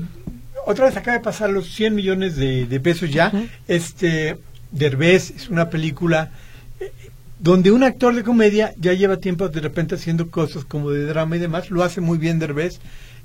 Otra 0.66 0.86
vez 0.86 0.96
acaba 0.98 1.18
de 1.18 1.24
pasar 1.24 1.50
los 1.50 1.74
100 1.74 1.96
millones 1.96 2.36
de, 2.36 2.66
de 2.66 2.80
pesos 2.80 3.12
ya. 3.12 3.32
Este. 3.68 4.38
Derbez 4.72 5.32
es 5.32 5.50
una 5.50 5.70
película 5.70 6.32
eh, 6.80 6.92
donde 7.40 7.72
un 7.72 7.84
actor 7.84 8.16
de 8.16 8.24
comedia 8.24 8.74
ya 8.78 8.94
lleva 8.94 9.18
tiempo 9.18 9.50
de 9.50 9.60
repente 9.60 9.96
haciendo 9.96 10.30
cosas 10.30 10.66
como 10.66 10.92
de 10.92 11.06
drama 11.06 11.36
y 11.36 11.40
demás. 11.40 11.70
Lo 11.70 11.84
hace 11.84 12.02
muy 12.02 12.18
bien 12.18 12.40
Derbez. 12.40 12.80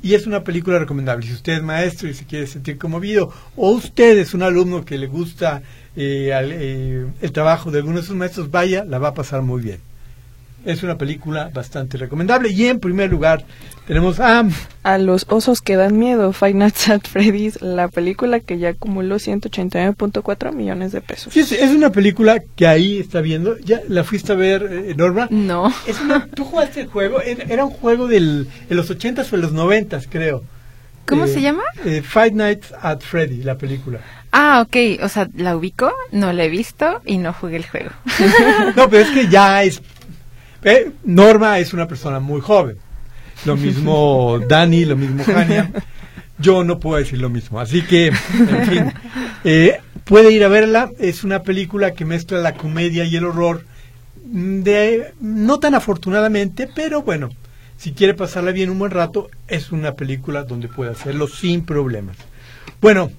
Y 0.07 0.15
es 0.15 0.25
una 0.29 0.45
película 0.45 0.79
recomendable. 0.79 1.27
Si 1.27 1.33
usted 1.33 1.55
es 1.55 1.63
maestro 1.65 2.09
y 2.09 2.15
se 2.15 2.27
quiere 2.27 2.47
sentir 2.47 2.79
conmovido, 2.79 3.33
o 3.57 3.71
usted 3.71 4.17
es 4.19 4.35
un 4.35 4.45
alumno 4.45 4.85
que 4.85 4.99
le 4.99 5.09
gusta 5.09 5.63
eh, 5.97 6.31
eh, 6.33 7.07
el 7.21 7.33
trabajo 7.33 7.73
de 7.73 7.79
algunos 7.79 8.03
de 8.03 8.07
sus 8.07 8.17
maestros, 8.17 8.49
vaya, 8.53 8.85
la 8.85 9.01
va 9.01 9.09
a 9.09 9.15
pasar 9.15 9.43
muy 9.43 9.63
bien. 9.63 9.81
Es 10.67 10.83
una 10.83 10.99
película 10.99 11.51
bastante 11.55 11.97
recomendable. 11.97 12.51
Y 12.51 12.67
en 12.67 12.81
primer 12.81 13.11
lugar 13.11 13.45
tenemos 13.87 14.21
a... 14.21 14.45
A 14.83 14.99
los 14.99 15.27
osos 15.29 15.61
que 15.63 15.77
dan 15.77 15.99
miedo, 15.99 16.33
Five 16.33 16.55
Nights 16.55 16.89
at 16.89 17.01
Freddy's, 17.11 17.61
la 17.63 17.89
película 17.89 18.41
que 18.41 18.59
ya 18.59 18.71
acumuló 18.71 19.17
189.4 19.17 20.53
millones 20.53 20.93
de 20.93 21.01
pesos. 21.01 21.33
Sí, 21.33 21.41
es, 21.41 21.53
una 21.71 21.91
película 21.91 22.41
que 22.57 22.67
ahí 22.67 22.99
está 22.99 23.21
viendo. 23.21 23.57
¿Ya 23.59 23.81
la 23.89 24.05
fuiste 24.05 24.33
a 24.33 24.37
ver, 24.37 24.69
eh, 24.71 24.95
Norma? 24.97 25.29
No. 25.31 25.73
Es 25.87 26.01
una- 26.01 26.27
¿Tú 26.27 26.45
jugaste 26.45 26.83
el 26.83 26.87
juego? 26.89 27.21
Era 27.21 27.45
era 27.45 27.65
un 27.65 27.71
juego 27.71 28.07
del, 28.09 28.49
de 28.69 28.75
los 28.75 28.91
80s 28.91 29.33
o 29.33 29.37
de 29.37 29.43
los 29.43 29.53
90s, 29.53 30.07
creo. 30.11 30.43
¿Cómo 31.07 31.25
Eh, 31.25 31.29
se 31.29 31.41
llama? 31.41 31.63
eh, 31.85 32.03
Five 32.03 32.33
Nights 32.33 32.73
at 32.83 33.01
Freddy, 33.01 33.43
la 33.43 33.57
película. 33.57 34.01
Ah, 34.33 34.65
ok. 34.67 35.03
O 35.03 35.09
sea, 35.09 35.29
la 35.37 35.57
ubico, 35.57 35.93
no 36.13 36.33
la 36.33 36.45
he 36.45 36.49
visto 36.49 37.01
y 37.07 37.19
no 37.19 37.33
jugué 37.33 37.57
el 37.57 37.67
juego. 37.67 37.91
No, 38.77 38.89
pero 38.91 39.05
es 39.05 39.11
que 39.11 39.29
ya 39.29 39.63
es... 39.63 39.81
eh, 40.67 40.91
Norma 41.05 41.59
es 41.61 41.73
una 41.73 41.87
persona 41.87 42.19
muy 42.21 42.41
joven. 42.41 42.77
Lo 43.45 43.57
mismo 43.57 44.41
Dani, 44.49 44.85
lo 44.85 44.97
mismo 44.97 45.23
Jania. 45.25 45.71
Yo 46.39 46.65
no 46.65 46.81
puedo 46.81 46.99
decir 46.99 47.21
lo 47.21 47.31
mismo. 47.31 47.61
Así 47.61 47.83
que, 47.83 48.09
en 48.09 48.67
fin, 48.69 48.93
eh, 49.45 49.79
puede 50.05 50.33
ir 50.33 50.43
a 50.45 50.49
verla. 50.49 50.91
Es 50.99 51.23
una 51.23 51.43
película 51.43 51.93
que 51.93 52.05
mezcla 52.05 52.39
la 52.39 52.55
comedia 52.55 53.05
y 53.05 53.15
el 53.15 53.25
horror. 53.25 53.65
mm, 54.27 54.63
De, 54.63 55.13
no 55.21 55.61
tan 55.61 55.75
afortunadamente, 55.77 56.69
pero 56.75 57.03
bueno, 57.03 57.31
si 57.79 57.93
quiere 57.93 58.15
pasarla 58.15 58.51
bien 58.51 58.71
un 58.71 58.81
buen 58.81 58.91
rato, 58.91 59.31
es 59.47 59.71
una 59.71 59.93
película 59.93 60.43
donde 60.43 60.67
puede 60.67 60.91
hacerlo 60.91 61.29
sin 61.29 61.65
problemas. 61.65 62.17
Bueno, 62.81 63.13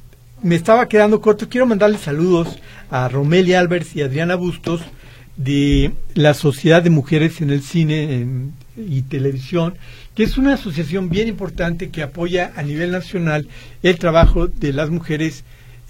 me 0.43 0.55
estaba 0.55 0.87
quedando 0.87 1.21
corto. 1.21 1.47
Quiero 1.47 1.65
mandarle 1.65 1.97
saludos 1.97 2.59
a 2.91 3.07
Romelia 3.07 3.59
Alberts 3.59 3.95
y 3.95 4.01
Adriana 4.01 4.35
Bustos 4.35 4.81
de 5.37 5.93
la 6.15 6.33
Sociedad 6.33 6.83
de 6.83 6.89
Mujeres 6.89 7.41
en 7.41 7.51
el 7.51 7.61
Cine 7.61 8.25
y 8.75 9.03
Televisión, 9.03 9.75
que 10.15 10.23
es 10.23 10.37
una 10.37 10.55
asociación 10.55 11.09
bien 11.09 11.27
importante 11.27 11.89
que 11.89 12.01
apoya 12.01 12.51
a 12.55 12.63
nivel 12.63 12.91
nacional 12.91 13.47
el 13.83 13.97
trabajo 13.99 14.47
de 14.47 14.73
las 14.73 14.89
mujeres, 14.89 15.43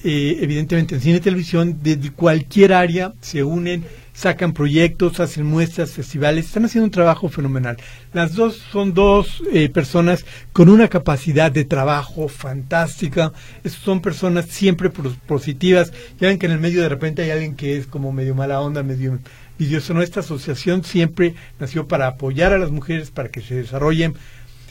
eh, 0.04 0.38
evidentemente 0.42 0.96
en 0.96 1.02
cine 1.02 1.18
y 1.18 1.22
televisión, 1.22 1.80
desde 1.82 2.12
cualquier 2.12 2.74
área 2.74 3.14
se 3.22 3.44
unen, 3.44 3.86
sacan 4.18 4.52
proyectos, 4.52 5.20
hacen 5.20 5.46
muestras, 5.46 5.92
festivales, 5.92 6.48
están 6.48 6.66
haciendo 6.66 6.86
un 6.86 6.92
trabajo 6.92 7.30
fenomenal. 7.30 7.78
Las 8.14 8.34
dos 8.34 8.60
son 8.72 8.96
dos 8.96 9.44
eh, 9.54 9.70
personas 9.70 10.26
con 10.54 10.70
una 10.70 10.88
capacidad 10.88 11.52
de 11.52 11.66
trabajo 11.66 12.28
fantástica, 12.28 13.32
son 13.64 14.02
personas 14.02 14.48
siempre 14.48 14.90
positivas, 14.90 15.94
ya 16.20 16.30
ven 16.30 16.40
que 16.40 16.48
en 16.48 16.54
el 16.54 16.60
medio 16.60 16.82
de 16.82 16.90
repente 16.90 17.22
hay 17.22 17.30
alguien 17.30 17.56
que 17.56 17.78
es 17.78 17.86
como 17.86 18.12
medio 18.12 18.34
mala 18.34 18.60
onda, 18.60 18.82
medio 18.82 19.20
vidioso, 19.60 19.94
no, 19.94 20.02
esta 20.02 20.22
asociación 20.22 20.84
siempre 20.84 21.36
nació 21.60 21.88
para 21.88 22.08
apoyar 22.08 22.54
a 22.54 22.58
las 22.58 22.72
mujeres, 22.72 23.12
para 23.12 23.30
que 23.30 23.42
se 23.42 23.54
desarrollen. 23.54 24.16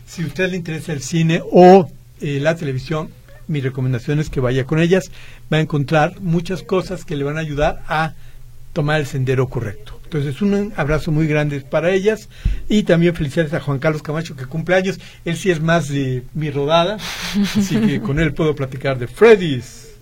Si 0.08 0.24
a 0.24 0.26
usted 0.26 0.50
le 0.50 0.56
interesa 0.56 0.92
el 0.92 1.02
cine 1.02 1.40
o 1.52 1.88
eh, 2.20 2.40
la 2.40 2.56
televisión, 2.56 3.10
mi 3.46 3.60
recomendación 3.60 4.18
es 4.18 4.28
que 4.28 4.40
vaya 4.40 4.64
con 4.64 4.80
ellas, 4.80 5.12
va 5.52 5.58
a 5.58 5.60
encontrar 5.60 6.20
muchas 6.20 6.64
cosas 6.64 7.04
que 7.04 7.14
le 7.14 7.22
van 7.22 7.36
a 7.36 7.42
ayudar 7.42 7.84
a 7.86 8.14
tomar 8.76 9.00
el 9.00 9.06
sendero 9.06 9.48
correcto. 9.48 9.98
Entonces, 10.04 10.42
un 10.42 10.70
abrazo 10.76 11.10
muy 11.10 11.26
grande 11.26 11.62
para 11.62 11.90
ellas 11.92 12.28
y 12.68 12.82
también 12.82 13.14
felicidades 13.14 13.54
a 13.54 13.60
Juan 13.60 13.78
Carlos 13.78 14.02
Camacho 14.02 14.36
que 14.36 14.44
cumple 14.44 14.74
años. 14.74 15.00
Él 15.24 15.34
sí 15.38 15.50
es 15.50 15.62
más 15.62 15.88
de 15.88 16.24
mi 16.34 16.50
rodada, 16.50 16.98
así 17.56 17.76
que 17.80 18.02
con 18.02 18.20
él 18.20 18.34
puedo 18.34 18.54
platicar 18.54 18.98
de 18.98 19.06
Freddy's, 19.06 19.94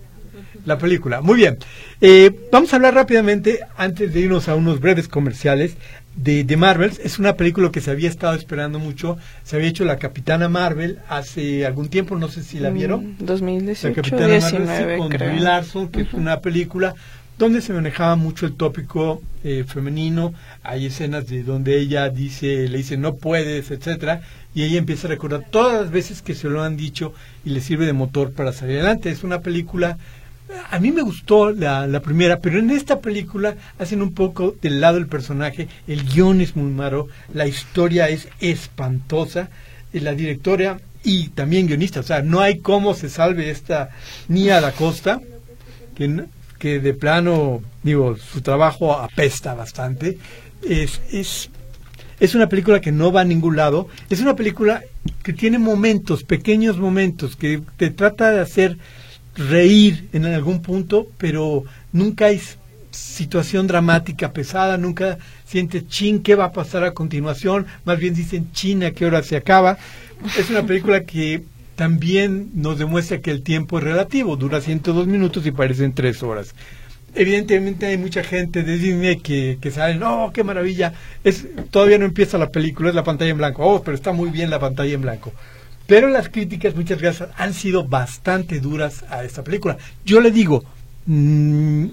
la 0.64 0.76
película. 0.76 1.20
Muy 1.20 1.36
bien, 1.36 1.58
Eh, 2.00 2.32
vamos 2.50 2.72
a 2.72 2.76
hablar 2.76 2.94
rápidamente, 2.94 3.60
antes 3.76 4.12
de 4.12 4.20
irnos 4.20 4.48
a 4.48 4.56
unos 4.56 4.80
breves 4.80 5.06
comerciales, 5.06 5.76
de, 6.16 6.42
de 6.44 6.56
Marvels. 6.56 6.98
Es 6.98 7.18
una 7.20 7.36
película 7.36 7.70
que 7.70 7.80
se 7.80 7.90
había 7.92 8.08
estado 8.08 8.34
esperando 8.34 8.78
mucho. 8.80 9.16
Se 9.44 9.54
había 9.56 9.68
hecho 9.68 9.84
la 9.84 9.98
Capitana 9.98 10.48
Marvel 10.48 10.98
hace 11.08 11.64
algún 11.64 11.88
tiempo, 11.88 12.16
no 12.16 12.28
sé 12.28 12.42
si 12.42 12.58
la 12.58 12.70
vieron. 12.70 13.14
Mm, 13.20 13.24
2018, 13.24 13.88
La 13.88 13.94
Capitana 13.94 14.38
Marvel, 14.38 14.42
sí, 14.42 14.56
19, 14.58 14.98
con 14.98 15.08
creo. 15.10 15.40
Larson, 15.40 15.88
que 15.88 16.00
es 16.02 16.12
una 16.12 16.40
película 16.40 16.94
donde 17.38 17.60
se 17.60 17.72
manejaba 17.72 18.16
mucho 18.16 18.46
el 18.46 18.54
tópico 18.54 19.22
eh, 19.42 19.64
femenino. 19.66 20.34
Hay 20.62 20.86
escenas 20.86 21.26
de 21.26 21.42
donde 21.42 21.78
ella 21.78 22.08
dice, 22.08 22.68
le 22.68 22.78
dice 22.78 22.96
no 22.96 23.16
puedes, 23.16 23.70
etcétera, 23.70 24.22
y 24.54 24.62
ella 24.62 24.78
empieza 24.78 25.06
a 25.06 25.10
recordar 25.10 25.46
todas 25.50 25.80
las 25.80 25.90
veces 25.90 26.22
que 26.22 26.34
se 26.34 26.48
lo 26.48 26.62
han 26.62 26.76
dicho 26.76 27.12
y 27.44 27.50
le 27.50 27.60
sirve 27.60 27.86
de 27.86 27.92
motor 27.92 28.32
para 28.32 28.52
salir 28.52 28.76
adelante. 28.76 29.10
Es 29.10 29.24
una 29.24 29.40
película 29.40 29.98
a 30.70 30.78
mí 30.78 30.92
me 30.92 31.02
gustó 31.02 31.50
la, 31.50 31.86
la 31.86 32.00
primera, 32.00 32.38
pero 32.38 32.58
en 32.58 32.70
esta 32.70 33.00
película 33.00 33.56
hacen 33.78 34.02
un 34.02 34.12
poco 34.12 34.54
del 34.60 34.80
lado 34.80 34.96
del 34.96 35.06
personaje, 35.06 35.68
el 35.88 36.04
guion 36.04 36.42
es 36.42 36.54
muy 36.54 36.70
malo, 36.70 37.08
la 37.32 37.46
historia 37.46 38.08
es 38.08 38.28
espantosa, 38.40 39.48
y 39.94 40.00
la 40.00 40.12
directora 40.12 40.80
y 41.04 41.28
también 41.28 41.66
guionista, 41.66 42.00
o 42.00 42.02
sea, 42.02 42.20
no 42.22 42.40
hay 42.40 42.58
cómo 42.58 42.94
se 42.94 43.08
salve 43.08 43.50
esta 43.50 43.90
Nia 44.28 44.60
da 44.60 44.72
Costa, 44.72 45.20
que, 45.94 46.24
de 46.68 46.94
plano, 46.94 47.62
digo, 47.82 48.16
su 48.16 48.40
trabajo 48.40 48.94
apesta 48.94 49.54
bastante, 49.54 50.18
es, 50.62 51.00
es, 51.12 51.50
es 52.20 52.34
una 52.34 52.48
película 52.48 52.80
que 52.80 52.92
no 52.92 53.12
va 53.12 53.20
a 53.20 53.24
ningún 53.24 53.56
lado, 53.56 53.88
es 54.10 54.20
una 54.20 54.34
película 54.34 54.82
que 55.22 55.32
tiene 55.32 55.58
momentos, 55.58 56.24
pequeños 56.24 56.78
momentos, 56.78 57.36
que 57.36 57.60
te 57.76 57.90
trata 57.90 58.30
de 58.30 58.40
hacer 58.40 58.78
reír 59.36 60.08
en 60.12 60.24
algún 60.26 60.62
punto, 60.62 61.08
pero 61.18 61.64
nunca 61.92 62.26
hay 62.26 62.40
situación 62.90 63.66
dramática 63.66 64.32
pesada, 64.32 64.78
nunca 64.78 65.18
sientes 65.44 65.88
chin, 65.88 66.22
¿qué 66.22 66.34
va 66.34 66.46
a 66.46 66.52
pasar 66.52 66.84
a 66.84 66.94
continuación? 66.94 67.66
Más 67.84 67.98
bien 67.98 68.14
dicen 68.14 68.52
chin, 68.52 68.84
¿a 68.84 68.92
qué 68.92 69.06
hora 69.06 69.22
se 69.22 69.36
acaba? 69.36 69.76
Es 70.38 70.48
una 70.50 70.62
película 70.62 71.04
que 71.04 71.42
también 71.76 72.50
nos 72.54 72.78
demuestra 72.78 73.20
que 73.20 73.30
el 73.30 73.42
tiempo 73.42 73.78
es 73.78 73.84
relativo, 73.84 74.36
dura 74.36 74.60
102 74.60 75.06
minutos 75.06 75.44
y 75.46 75.50
parecen 75.50 75.92
3 75.92 76.22
horas. 76.22 76.54
Evidentemente 77.14 77.86
hay 77.86 77.96
mucha 77.96 78.24
gente 78.24 78.62
de 78.64 78.76
Disney 78.76 79.18
que, 79.18 79.58
que 79.60 79.70
no, 79.98 80.32
qué 80.32 80.42
maravilla, 80.42 80.94
es, 81.22 81.46
todavía 81.70 81.98
no 81.98 82.06
empieza 82.06 82.38
la 82.38 82.50
película, 82.50 82.88
es 82.88 82.94
la 82.94 83.04
pantalla 83.04 83.30
en 83.30 83.38
blanco, 83.38 83.64
oh, 83.64 83.82
pero 83.82 83.94
está 83.94 84.12
muy 84.12 84.30
bien 84.30 84.50
la 84.50 84.58
pantalla 84.58 84.94
en 84.94 85.02
blanco. 85.02 85.32
Pero 85.86 86.08
las 86.08 86.28
críticas, 86.28 86.74
muchas 86.74 87.00
gracias, 87.00 87.28
han 87.36 87.54
sido 87.54 87.84
bastante 87.84 88.58
duras 88.58 89.04
a 89.10 89.22
esta 89.22 89.44
película. 89.44 89.76
Yo 90.04 90.20
le 90.20 90.30
digo, 90.30 90.64
mm, 91.06 91.86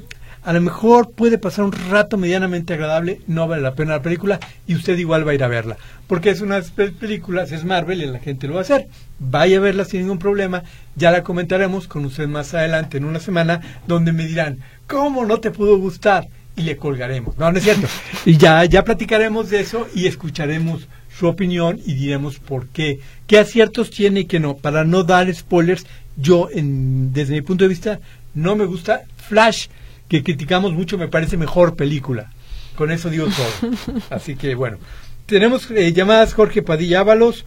a 0.43 0.53
lo 0.53 0.61
mejor 0.61 1.11
puede 1.11 1.37
pasar 1.37 1.65
un 1.65 1.71
rato 1.71 2.17
medianamente 2.17 2.73
agradable, 2.73 3.21
no 3.27 3.47
vale 3.47 3.61
la 3.61 3.75
pena 3.75 3.93
la 3.93 4.01
película 4.01 4.39
y 4.67 4.75
usted 4.75 4.97
igual 4.97 5.25
va 5.27 5.31
a 5.31 5.35
ir 5.35 5.43
a 5.43 5.47
verla. 5.47 5.77
Porque 6.07 6.29
es 6.29 6.41
una 6.41 6.59
pe- 6.61 6.91
películas, 6.91 7.51
es 7.51 7.63
Marvel 7.63 8.01
y 8.01 8.07
la 8.07 8.19
gente 8.19 8.47
lo 8.47 8.53
va 8.55 8.59
a 8.59 8.63
hacer. 8.63 8.87
Vaya 9.19 9.57
a 9.57 9.61
verla 9.61 9.85
sin 9.85 10.01
ningún 10.01 10.17
problema, 10.19 10.63
ya 10.95 11.11
la 11.11 11.23
comentaremos 11.23 11.87
con 11.87 12.05
usted 12.05 12.27
más 12.27 12.53
adelante 12.53 12.97
en 12.97 13.05
una 13.05 13.19
semana, 13.19 13.61
donde 13.87 14.13
me 14.13 14.25
dirán, 14.25 14.57
¿cómo 14.87 15.25
no 15.25 15.39
te 15.39 15.51
pudo 15.51 15.77
gustar? 15.77 16.27
Y 16.55 16.63
le 16.63 16.75
colgaremos. 16.75 17.37
No, 17.37 17.51
no 17.51 17.57
es 17.57 17.63
cierto. 17.63 17.87
Y 18.25 18.37
ya, 18.37 18.65
ya 18.65 18.83
platicaremos 18.83 19.49
de 19.49 19.61
eso 19.61 19.87
y 19.95 20.07
escucharemos 20.07 20.87
su 21.17 21.27
opinión 21.27 21.79
y 21.85 21.93
diremos 21.93 22.39
por 22.39 22.67
qué, 22.67 22.99
qué 23.27 23.37
aciertos 23.39 23.89
tiene 23.91 24.21
y 24.21 24.25
qué 24.25 24.39
no. 24.39 24.57
Para 24.57 24.83
no 24.83 25.03
dar 25.03 25.33
spoilers, 25.33 25.85
yo, 26.17 26.49
en, 26.51 27.13
desde 27.13 27.35
mi 27.35 27.41
punto 27.41 27.63
de 27.63 27.69
vista, 27.69 27.99
no 28.33 28.55
me 28.55 28.65
gusta 28.65 29.03
Flash, 29.17 29.67
que 30.11 30.23
criticamos 30.23 30.73
mucho, 30.73 30.97
me 30.97 31.07
parece 31.07 31.37
mejor 31.37 31.77
película. 31.77 32.33
Con 32.75 32.91
eso 32.91 33.09
digo 33.09 33.27
todo. 33.27 33.71
Así 34.09 34.35
que 34.35 34.55
bueno, 34.55 34.77
tenemos 35.25 35.71
eh, 35.71 35.93
llamadas 35.93 36.33
Jorge 36.33 36.61
Padilla 36.61 36.99
Ábalos, 36.99 37.45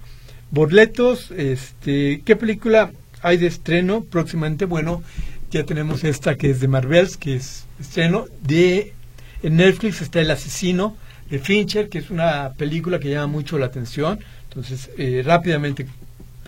Borletos, 0.50 1.30
este, 1.32 2.22
¿qué 2.24 2.36
película 2.36 2.90
hay 3.20 3.36
de 3.36 3.48
estreno 3.48 4.02
próximamente? 4.02 4.64
Bueno, 4.64 5.02
ya 5.50 5.64
tenemos 5.64 6.04
esta 6.04 6.36
que 6.36 6.48
es 6.48 6.60
de 6.60 6.68
Marvels, 6.68 7.18
que 7.18 7.36
es 7.36 7.66
estreno 7.78 8.24
de 8.40 8.94
en 9.42 9.56
Netflix 9.56 10.00
está 10.00 10.22
El 10.22 10.30
asesino 10.30 10.96
de 11.28 11.40
Fincher, 11.40 11.90
que 11.90 11.98
es 11.98 12.08
una 12.08 12.54
película 12.56 12.98
que 12.98 13.10
llama 13.10 13.26
mucho 13.26 13.58
la 13.58 13.66
atención. 13.66 14.20
Entonces, 14.48 14.88
eh, 14.96 15.22
rápidamente 15.22 15.86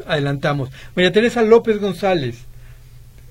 adelantamos. 0.06 0.70
María 0.94 1.12
Teresa 1.12 1.42
López 1.42 1.78
González, 1.78 2.38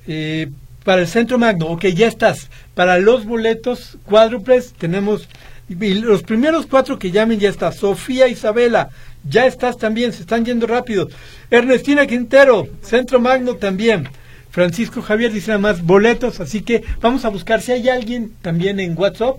eh, 0.06 0.52
para 0.86 1.02
el 1.02 1.08
Centro 1.08 1.40
Magno, 1.40 1.66
ok, 1.66 1.86
ya 1.88 2.08
estás. 2.08 2.50
Para 2.76 3.00
los 3.00 3.26
boletos 3.26 3.98
cuádruples 4.06 4.74
tenemos, 4.74 5.28
y 5.68 5.96
los 5.96 6.22
primeros 6.22 6.68
cuatro 6.68 7.00
que 7.00 7.10
llamen 7.10 7.40
ya 7.40 7.50
está. 7.50 7.72
Sofía 7.72 8.28
Isabela, 8.28 8.92
ya 9.28 9.48
estás 9.48 9.80
también, 9.80 10.14
se 10.14 10.22
están 10.22 10.46
yendo 10.46 10.68
rápido. 10.68 11.10
Ernestina 11.50 12.06
Quintero, 12.06 12.68
Centro 12.84 13.20
Magno 13.20 13.56
también. 13.56 14.08
Francisco 14.52 15.02
Javier 15.02 15.34
dice 15.34 15.48
nada 15.48 15.60
más 15.60 15.82
boletos, 15.82 16.40
así 16.40 16.62
que 16.62 16.84
vamos 17.02 17.26
a 17.26 17.30
buscar 17.30 17.62
si 17.62 17.72
hay 17.72 17.90
alguien 17.90 18.34
también 18.44 18.80
en 18.80 18.96
WhatsApp. 18.96 19.38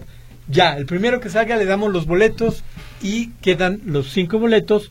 Ya, 0.48 0.76
el 0.76 0.84
primero 0.84 1.20
que 1.20 1.30
salga 1.30 1.56
le 1.56 1.64
damos 1.64 1.92
los 1.92 2.06
boletos 2.06 2.64
y 3.00 3.30
quedan 3.40 3.80
los 3.86 4.10
cinco 4.12 4.40
boletos 4.40 4.90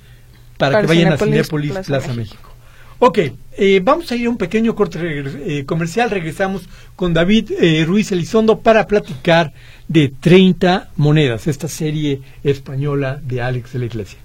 para, 0.57 0.71
Para 0.71 0.81
que 0.83 0.87
vayan 0.87 1.13
a 1.13 1.17
Cinépolis 1.17 1.73
Plaza 1.73 1.87
Plaza, 1.87 2.13
México. 2.13 2.35
México. 2.37 2.54
Ok, 2.99 3.19
eh, 3.57 3.81
vamos 3.83 4.09
a 4.11 4.15
ir 4.15 4.27
a 4.27 4.29
un 4.29 4.37
pequeño 4.37 4.73
corte 4.73 4.99
eh, 5.01 5.65
comercial. 5.65 6.09
Regresamos 6.09 6.69
con 6.95 7.13
David 7.13 7.51
eh, 7.59 7.83
Ruiz 7.85 8.11
Elizondo 8.11 8.59
para 8.59 8.87
platicar 8.87 9.53
de 9.89 10.13
30 10.17 10.91
monedas, 10.95 11.47
esta 11.47 11.67
serie 11.67 12.21
española 12.43 13.19
de 13.21 13.41
Alex 13.41 13.73
de 13.73 13.79
la 13.79 13.85
Iglesia. 13.85 14.19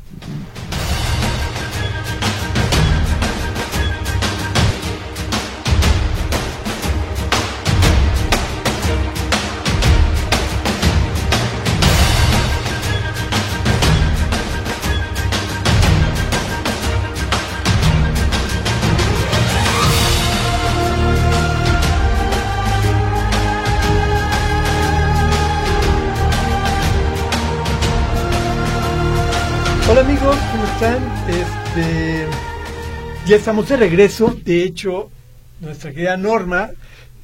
Ya 33.31 33.37
estamos 33.37 33.69
de 33.69 33.77
regreso. 33.77 34.37
De 34.45 34.65
hecho, 34.65 35.09
nuestra 35.61 35.93
querida 35.93 36.17
Norma 36.17 36.71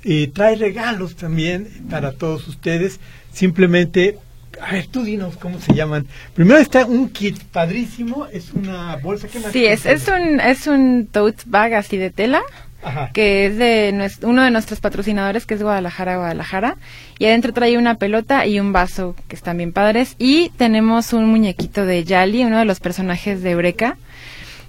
eh, 0.05 0.31
trae 0.33 0.55
regalos 0.55 1.17
también 1.17 1.67
para 1.91 2.13
todos 2.13 2.47
ustedes. 2.47 3.01
Simplemente, 3.33 4.17
a 4.61 4.71
ver, 4.71 4.87
tú 4.87 5.03
dinos 5.03 5.37
cómo 5.37 5.61
se 5.61 5.75
llaman. 5.75 6.07
Primero 6.33 6.61
está 6.61 6.87
un 6.87 7.09
kit 7.09 7.43
padrísimo, 7.43 8.29
es 8.33 8.53
una 8.53 8.95
bolsa 8.99 9.27
que 9.27 9.41
Sí, 9.51 9.67
es, 9.67 9.85
es 9.85 10.07
un 10.07 10.39
es 10.39 10.69
un 10.69 11.09
tote 11.11 11.43
bag 11.47 11.75
así 11.75 11.97
de 11.97 12.11
tela. 12.11 12.43
Ajá. 12.85 13.11
que 13.13 13.47
es 13.47 13.57
de 13.59 14.11
uno 14.23 14.45
de 14.45 14.53
nuestros 14.53 14.79
patrocinadores, 14.79 15.45
que 15.45 15.55
es 15.55 15.63
Guadalajara, 15.63 16.19
Guadalajara. 16.19 16.77
Y 17.19 17.25
adentro 17.25 17.53
trae 17.53 17.77
una 17.79 17.97
pelota 17.97 18.47
y 18.47 18.61
un 18.61 18.73
vaso, 18.73 19.17
que 19.27 19.35
están 19.35 19.57
bien 19.57 19.73
padres. 19.73 20.15
Y 20.21 20.51
tenemos 20.51 21.13
un 21.13 21.27
muñequito 21.27 21.85
de 21.85 22.05
Yali, 22.05 22.45
uno 22.45 22.61
de 22.61 22.65
los 22.65 22.79
personajes 22.79 23.43
de 23.43 23.51
Eureka. 23.51 23.97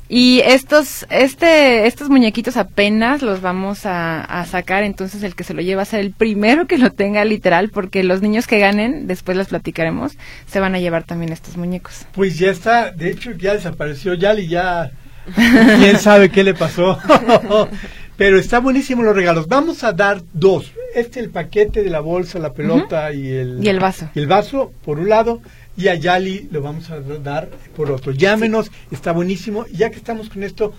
Y 0.09 0.39
estos, 0.45 1.05
este, 1.09 1.85
estos 1.85 2.09
muñequitos 2.09 2.55
apenas 2.55 3.21
los 3.21 3.41
vamos 3.41 3.85
a, 3.85 4.21
a 4.21 4.45
sacar, 4.45 4.83
entonces 4.83 5.21
el 5.23 5.35
que 5.35 5.43
se 5.43 5.53
lo 5.53 5.61
lleva 5.61 5.81
a 5.81 5.85
ser 5.85 5.99
el 5.99 6.11
primero 6.11 6.65
que 6.65 6.77
lo 6.77 6.91
tenga 6.91 7.25
literal, 7.25 7.69
porque 7.69 8.03
los 8.03 8.21
niños 8.21 8.47
que 8.47 8.59
ganen, 8.59 9.07
después 9.07 9.35
les 9.37 9.47
platicaremos, 9.47 10.13
se 10.47 10.59
van 10.61 10.75
a 10.75 10.79
llevar 10.79 11.03
también 11.03 11.33
estos 11.33 11.57
muñecos. 11.57 12.05
Pues 12.13 12.39
ya 12.39 12.51
está, 12.51 12.91
de 12.91 13.09
hecho 13.11 13.31
ya 13.31 13.53
desapareció 13.53 14.13
Yali, 14.13 14.47
ya 14.47 14.91
quién 15.35 15.97
sabe 15.99 16.29
qué 16.29 16.43
le 16.43 16.53
pasó. 16.53 16.97
Pero 18.17 18.39
está 18.39 18.59
buenísimo 18.59 19.03
los 19.03 19.15
regalos. 19.15 19.47
Vamos 19.47 19.83
a 19.83 19.93
dar 19.93 20.23
dos. 20.33 20.71
Este 20.95 21.19
el 21.19 21.29
paquete 21.29 21.83
de 21.83 21.89
la 21.91 21.99
bolsa, 21.99 22.39
la 22.39 22.51
pelota 22.51 23.13
y 23.13 23.27
el 23.27 23.59
Y 23.63 23.69
el 23.69 23.79
vaso. 23.79 24.09
y 24.15 24.19
el 24.19 24.25
vaso 24.25 24.71
por 24.83 24.97
un 24.97 25.09
lado 25.09 25.41
y 25.77 25.87
a 25.87 25.95
Yali 25.95 26.49
lo 26.51 26.61
vamos 26.61 26.89
a 26.89 26.99
dar 26.99 27.49
por 27.75 27.91
otro. 27.91 28.11
Llámenos, 28.11 28.71
está 28.91 29.11
buenísimo. 29.11 29.65
Ya 29.71 29.91
que 29.91 29.97
estamos 29.97 30.27
con 30.29 30.43
esto, 30.43 30.73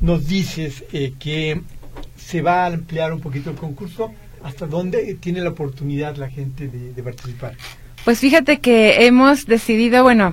nos 0.00 0.26
dices 0.26 0.84
eh, 0.92 1.14
que 1.18 1.62
se 2.16 2.42
va 2.42 2.64
a 2.64 2.66
ampliar 2.66 3.12
un 3.12 3.20
poquito 3.20 3.50
el 3.50 3.56
concurso. 3.56 4.12
¿Hasta 4.42 4.66
dónde 4.66 5.14
tiene 5.20 5.40
la 5.40 5.50
oportunidad 5.50 6.16
la 6.16 6.28
gente 6.28 6.66
de, 6.66 6.92
de 6.92 7.02
participar? 7.02 7.54
Pues 8.04 8.18
fíjate 8.18 8.58
que 8.58 9.06
hemos 9.06 9.44
decidido, 9.44 10.02
bueno, 10.02 10.32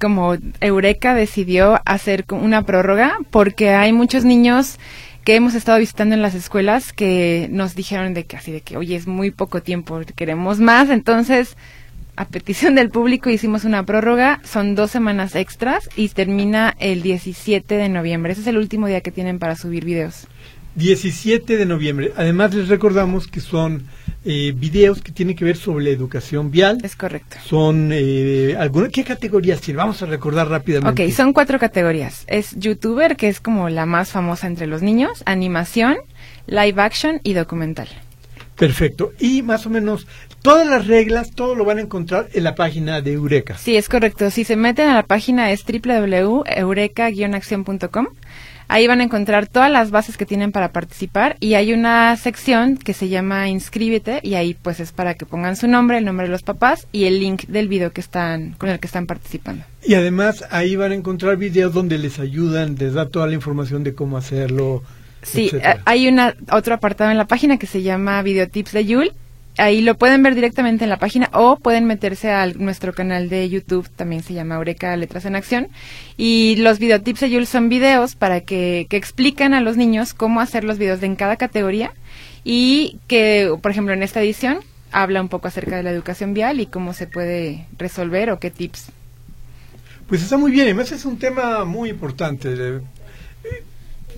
como 0.00 0.36
Eureka 0.60 1.14
decidió 1.14 1.78
hacer 1.84 2.24
una 2.30 2.64
prórroga, 2.64 3.18
porque 3.30 3.70
hay 3.70 3.92
muchos 3.92 4.24
niños 4.24 4.78
que 5.22 5.36
hemos 5.36 5.54
estado 5.54 5.78
visitando 5.78 6.14
en 6.14 6.22
las 6.22 6.34
escuelas 6.34 6.92
que 6.92 7.48
nos 7.50 7.74
dijeron 7.74 8.14
de 8.14 8.24
que 8.24 8.36
así 8.36 8.50
de 8.50 8.62
que, 8.62 8.78
oye, 8.78 8.96
es 8.96 9.06
muy 9.06 9.30
poco 9.30 9.62
tiempo, 9.62 10.00
queremos 10.16 10.58
más, 10.58 10.88
entonces 10.88 11.56
a 12.16 12.26
petición 12.26 12.74
del 12.74 12.90
público 12.90 13.30
hicimos 13.30 13.64
una 13.64 13.84
prórroga, 13.84 14.40
son 14.44 14.74
dos 14.74 14.90
semanas 14.90 15.34
extras 15.34 15.88
y 15.96 16.08
termina 16.08 16.74
el 16.78 17.02
17 17.02 17.74
de 17.74 17.88
noviembre. 17.88 18.32
Ese 18.32 18.42
es 18.42 18.46
el 18.48 18.58
último 18.58 18.86
día 18.86 19.00
que 19.00 19.10
tienen 19.10 19.38
para 19.38 19.56
subir 19.56 19.84
videos. 19.84 20.26
17 20.74 21.56
de 21.56 21.66
noviembre. 21.66 22.12
Además 22.16 22.54
les 22.54 22.68
recordamos 22.68 23.26
que 23.28 23.40
son 23.40 23.84
eh, 24.24 24.52
videos 24.56 25.02
que 25.02 25.12
tienen 25.12 25.36
que 25.36 25.44
ver 25.44 25.56
sobre 25.56 25.84
la 25.84 25.90
educación 25.90 26.50
vial. 26.50 26.78
Es 26.82 26.96
correcto. 26.96 27.36
Son 27.44 27.90
eh, 27.92 28.56
alguna 28.58 28.88
¿qué 28.88 29.04
categorías 29.04 29.60
tiene? 29.60 29.78
Vamos 29.78 30.02
a 30.02 30.06
recordar 30.06 30.48
rápidamente. 30.48 31.06
Ok, 31.06 31.12
son 31.12 31.32
cuatro 31.32 31.58
categorías. 31.58 32.24
Es 32.26 32.54
youtuber, 32.56 33.16
que 33.16 33.28
es 33.28 33.40
como 33.40 33.68
la 33.68 33.86
más 33.86 34.10
famosa 34.10 34.46
entre 34.46 34.66
los 34.66 34.82
niños, 34.82 35.22
animación, 35.26 35.96
live 36.46 36.80
action 36.80 37.20
y 37.22 37.34
documental. 37.34 37.88
Perfecto. 38.56 39.12
Y 39.18 39.42
más 39.42 39.66
o 39.66 39.70
menos 39.70 40.06
todas 40.42 40.66
las 40.66 40.86
reglas, 40.86 41.30
todo 41.30 41.54
lo 41.54 41.64
van 41.64 41.78
a 41.78 41.82
encontrar 41.82 42.28
en 42.32 42.44
la 42.44 42.54
página 42.54 43.00
de 43.00 43.12
Eureka. 43.12 43.56
Sí, 43.58 43.76
es 43.76 43.88
correcto. 43.88 44.30
Si 44.30 44.44
se 44.44 44.56
meten 44.56 44.88
a 44.88 44.94
la 44.94 45.02
página 45.04 45.50
es 45.52 45.64
www.eureka-acción.com. 45.64 48.06
Ahí 48.68 48.86
van 48.86 49.00
a 49.00 49.04
encontrar 49.04 49.48
todas 49.48 49.70
las 49.70 49.90
bases 49.90 50.16
que 50.16 50.24
tienen 50.24 50.50
para 50.50 50.72
participar 50.72 51.36
y 51.40 51.52
hay 51.54 51.74
una 51.74 52.16
sección 52.16 52.78
que 52.78 52.94
se 52.94 53.10
llama 53.10 53.48
Inscríbete 53.48 54.20
y 54.22 54.34
ahí 54.34 54.54
pues 54.54 54.80
es 54.80 54.92
para 54.92 55.12
que 55.14 55.26
pongan 55.26 55.56
su 55.56 55.68
nombre, 55.68 55.98
el 55.98 56.06
nombre 56.06 56.24
de 56.26 56.32
los 56.32 56.42
papás 56.42 56.86
y 56.90 57.04
el 57.04 57.20
link 57.20 57.42
del 57.48 57.68
video 57.68 57.92
que 57.92 58.00
están 58.00 58.52
con 58.52 58.70
el 58.70 58.80
que 58.80 58.86
están 58.86 59.06
participando. 59.06 59.64
Y 59.84 59.92
además 59.94 60.44
ahí 60.50 60.74
van 60.76 60.92
a 60.92 60.94
encontrar 60.94 61.36
videos 61.36 61.74
donde 61.74 61.98
les 61.98 62.18
ayudan, 62.18 62.76
les 62.78 62.94
da 62.94 63.10
toda 63.10 63.26
la 63.26 63.34
información 63.34 63.84
de 63.84 63.94
cómo 63.94 64.16
hacerlo. 64.16 64.82
Sí, 65.22 65.46
etcétera. 65.46 65.72
eh, 65.72 65.80
hay 65.84 66.08
una 66.08 66.34
otro 66.50 66.72
apartado 66.74 67.10
en 67.10 67.18
la 67.18 67.26
página 67.26 67.58
que 67.58 67.66
se 67.66 67.82
llama 67.82 68.22
Videotips 68.22 68.72
de 68.72 68.86
Yul. 68.86 69.12
Ahí 69.58 69.82
lo 69.82 69.96
pueden 69.96 70.22
ver 70.22 70.34
directamente 70.34 70.84
en 70.84 70.90
la 70.90 70.98
página 70.98 71.28
o 71.34 71.56
pueden 71.56 71.84
meterse 71.84 72.30
a 72.30 72.46
nuestro 72.46 72.94
canal 72.94 73.28
de 73.28 73.48
YouTube, 73.50 73.88
también 73.90 74.22
se 74.22 74.32
llama 74.32 74.54
Eureka 74.54 74.96
Letras 74.96 75.26
en 75.26 75.36
Acción. 75.36 75.68
Y 76.16 76.56
los 76.56 76.78
videotips 76.78 77.20
de 77.20 77.30
Yul 77.30 77.46
son 77.46 77.68
videos 77.68 78.14
para 78.14 78.40
que, 78.40 78.86
que 78.88 78.96
explican 78.96 79.52
a 79.52 79.60
los 79.60 79.76
niños 79.76 80.14
cómo 80.14 80.40
hacer 80.40 80.64
los 80.64 80.78
videos 80.78 81.00
de 81.00 81.06
en 81.12 81.16
cada 81.16 81.36
categoría 81.36 81.92
y 82.44 82.98
que, 83.06 83.54
por 83.60 83.70
ejemplo, 83.70 83.92
en 83.92 84.02
esta 84.02 84.22
edición 84.22 84.60
habla 84.90 85.20
un 85.20 85.28
poco 85.28 85.48
acerca 85.48 85.76
de 85.76 85.82
la 85.82 85.90
educación 85.90 86.34
vial 86.34 86.60
y 86.60 86.66
cómo 86.66 86.92
se 86.92 87.06
puede 87.06 87.66
resolver 87.78 88.30
o 88.30 88.38
qué 88.38 88.50
tips. 88.50 88.90
Pues 90.08 90.22
está 90.22 90.36
muy 90.36 90.50
bien, 90.50 90.64
además 90.64 90.92
es 90.92 91.04
un 91.04 91.18
tema 91.18 91.64
muy 91.64 91.90
importante. 91.90 92.80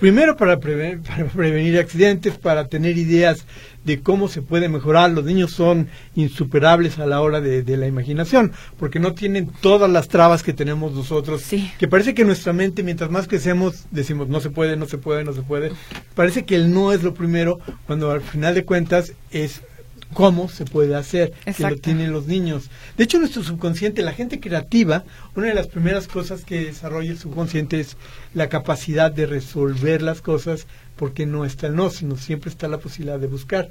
Primero 0.01 0.37
para, 0.37 0.59
preven- 0.61 1.03
para 1.07 1.27
prevenir 1.27 1.79
accidentes, 1.79 2.37
para 2.39 2.67
tener 2.69 2.99
ideas 2.99 3.47
de 3.85 4.01
cómo 4.01 4.29
se 4.29 4.43
puede 4.43 4.69
mejorar. 4.69 5.11
Los 5.11 5.25
niños 5.25 5.53
son 5.53 5.89
insuperables 6.15 6.99
a 6.99 7.07
la 7.07 7.21
hora 7.21 7.41
de, 7.41 7.63
de 7.63 7.77
la 7.77 7.87
imaginación, 7.87 8.53
porque 8.79 8.99
no 8.99 9.13
tienen 9.15 9.51
todas 9.61 9.91
las 9.91 10.09
trabas 10.09 10.43
que 10.43 10.53
tenemos 10.53 10.93
nosotros. 10.95 11.43
Sí. 11.43 11.71
Que 11.79 11.89
parece 11.89 12.15
que 12.15 12.25
nuestra 12.25 12.53
mente, 12.53 12.83
mientras 12.83 13.11
más 13.11 13.29
crecemos, 13.29 13.85
decimos 13.91 14.29
no 14.29 14.41
se 14.41 14.51
puede, 14.51 14.77
no 14.77 14.87
se 14.87 14.99
puede, 14.99 15.25
no 15.25 15.33
se 15.33 15.43
puede. 15.43 15.73
Parece 16.15 16.45
que 16.45 16.57
el 16.57 16.73
no 16.73 16.93
es 16.93 17.03
lo 17.03 17.15
primero, 17.15 17.59
cuando 17.87 18.11
al 18.11 18.23
final 18.23 18.55
de 18.55 18.65
cuentas 18.65 19.13
es 19.31 19.63
cómo 20.13 20.49
se 20.49 20.65
puede 20.65 20.95
hacer, 20.95 21.33
que 21.57 21.63
lo 21.63 21.77
tienen 21.77 22.13
los 22.13 22.27
niños. 22.27 22.71
De 22.97 23.05
hecho, 23.05 23.19
nuestro 23.19 23.43
subconsciente, 23.43 24.03
la 24.03 24.13
gente 24.13 24.39
creativa, 24.41 25.05
una 25.35 25.49
de 25.49 25.55
las 25.55 25.67
primeras 25.67 26.07
cosas 26.07 26.45
que 26.45 26.65
desarrolla 26.67 27.11
el 27.11 27.19
subconsciente 27.19 27.81
es 27.81 27.97
la 28.35 28.49
capacidad 28.49 29.11
de 29.11 29.27
resolver 29.27 30.03
las 30.03 30.21
cosas 30.21 30.67
porque 30.97 31.27
no 31.27 31.45
está 31.45 31.67
el 31.67 31.75
no, 31.77 31.91
sino 31.91 32.17
siempre 32.17 32.51
está 32.51 32.69
la 32.69 32.79
posibilidad 32.79 33.19
de 33.19 33.27
buscar. 33.27 33.69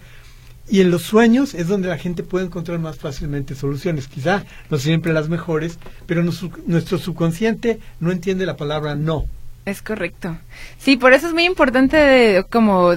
Y 0.69 0.79
en 0.81 0.91
los 0.91 1.01
sueños 1.03 1.53
es 1.53 1.67
donde 1.67 1.89
la 1.89 1.97
gente 1.97 2.23
puede 2.23 2.45
encontrar 2.45 2.79
más 2.79 2.97
fácilmente 2.97 3.53
soluciones. 3.53 4.07
Quizá 4.07 4.45
no 4.69 4.77
siempre 4.77 5.11
las 5.13 5.27
mejores, 5.29 5.77
pero 6.05 6.23
nuestro, 6.23 6.51
nuestro 6.67 6.97
subconsciente 6.97 7.79
no 7.99 8.11
entiende 8.11 8.45
la 8.45 8.55
palabra 8.57 8.95
no. 8.95 9.25
Es 9.65 9.81
correcto. 9.81 10.37
Sí, 10.77 10.97
por 10.97 11.13
eso 11.13 11.27
es 11.27 11.33
muy 11.33 11.45
importante 11.45 11.95
de- 11.97 12.45
como 12.49 12.93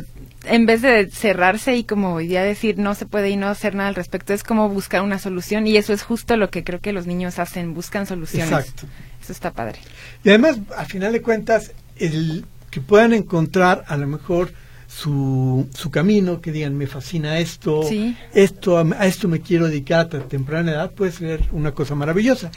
en 0.46 0.66
vez 0.66 0.82
de 0.82 1.08
cerrarse 1.10 1.76
y 1.76 1.84
como 1.84 2.20
ya 2.20 2.42
decir 2.42 2.78
no 2.78 2.94
se 2.94 3.06
puede 3.06 3.30
y 3.30 3.36
no 3.36 3.48
hacer 3.48 3.74
nada 3.74 3.88
al 3.88 3.94
respecto, 3.94 4.32
es 4.32 4.42
como 4.42 4.68
buscar 4.68 5.02
una 5.02 5.18
solución 5.18 5.66
y 5.66 5.76
eso 5.76 5.92
es 5.92 6.02
justo 6.02 6.36
lo 6.36 6.50
que 6.50 6.64
creo 6.64 6.80
que 6.80 6.92
los 6.92 7.06
niños 7.06 7.38
hacen, 7.38 7.74
buscan 7.74 8.06
soluciones. 8.06 8.50
Exacto. 8.50 8.86
Eso 9.22 9.32
está 9.32 9.52
padre. 9.52 9.78
Y 10.24 10.28
además, 10.30 10.58
a 10.76 10.84
final 10.84 11.12
de 11.12 11.22
cuentas, 11.22 11.72
el 11.96 12.44
que 12.70 12.80
puedan 12.80 13.12
encontrar 13.12 13.84
a 13.88 13.96
lo 13.96 14.06
mejor 14.06 14.52
su, 14.86 15.68
su 15.74 15.90
camino, 15.90 16.40
que 16.40 16.52
digan, 16.52 16.76
me 16.76 16.86
fascina 16.86 17.38
esto, 17.38 17.82
Sí. 17.82 18.16
esto 18.32 18.78
a, 18.78 19.06
esto 19.06 19.28
me 19.28 19.40
quiero 19.40 19.66
dedicar 19.66 20.00
a 20.14 20.20
temprana 20.20 20.72
edad, 20.72 20.92
puede 20.92 21.12
ser 21.12 21.42
una 21.52 21.72
cosa 21.72 21.94
maravillosa. 21.94 22.50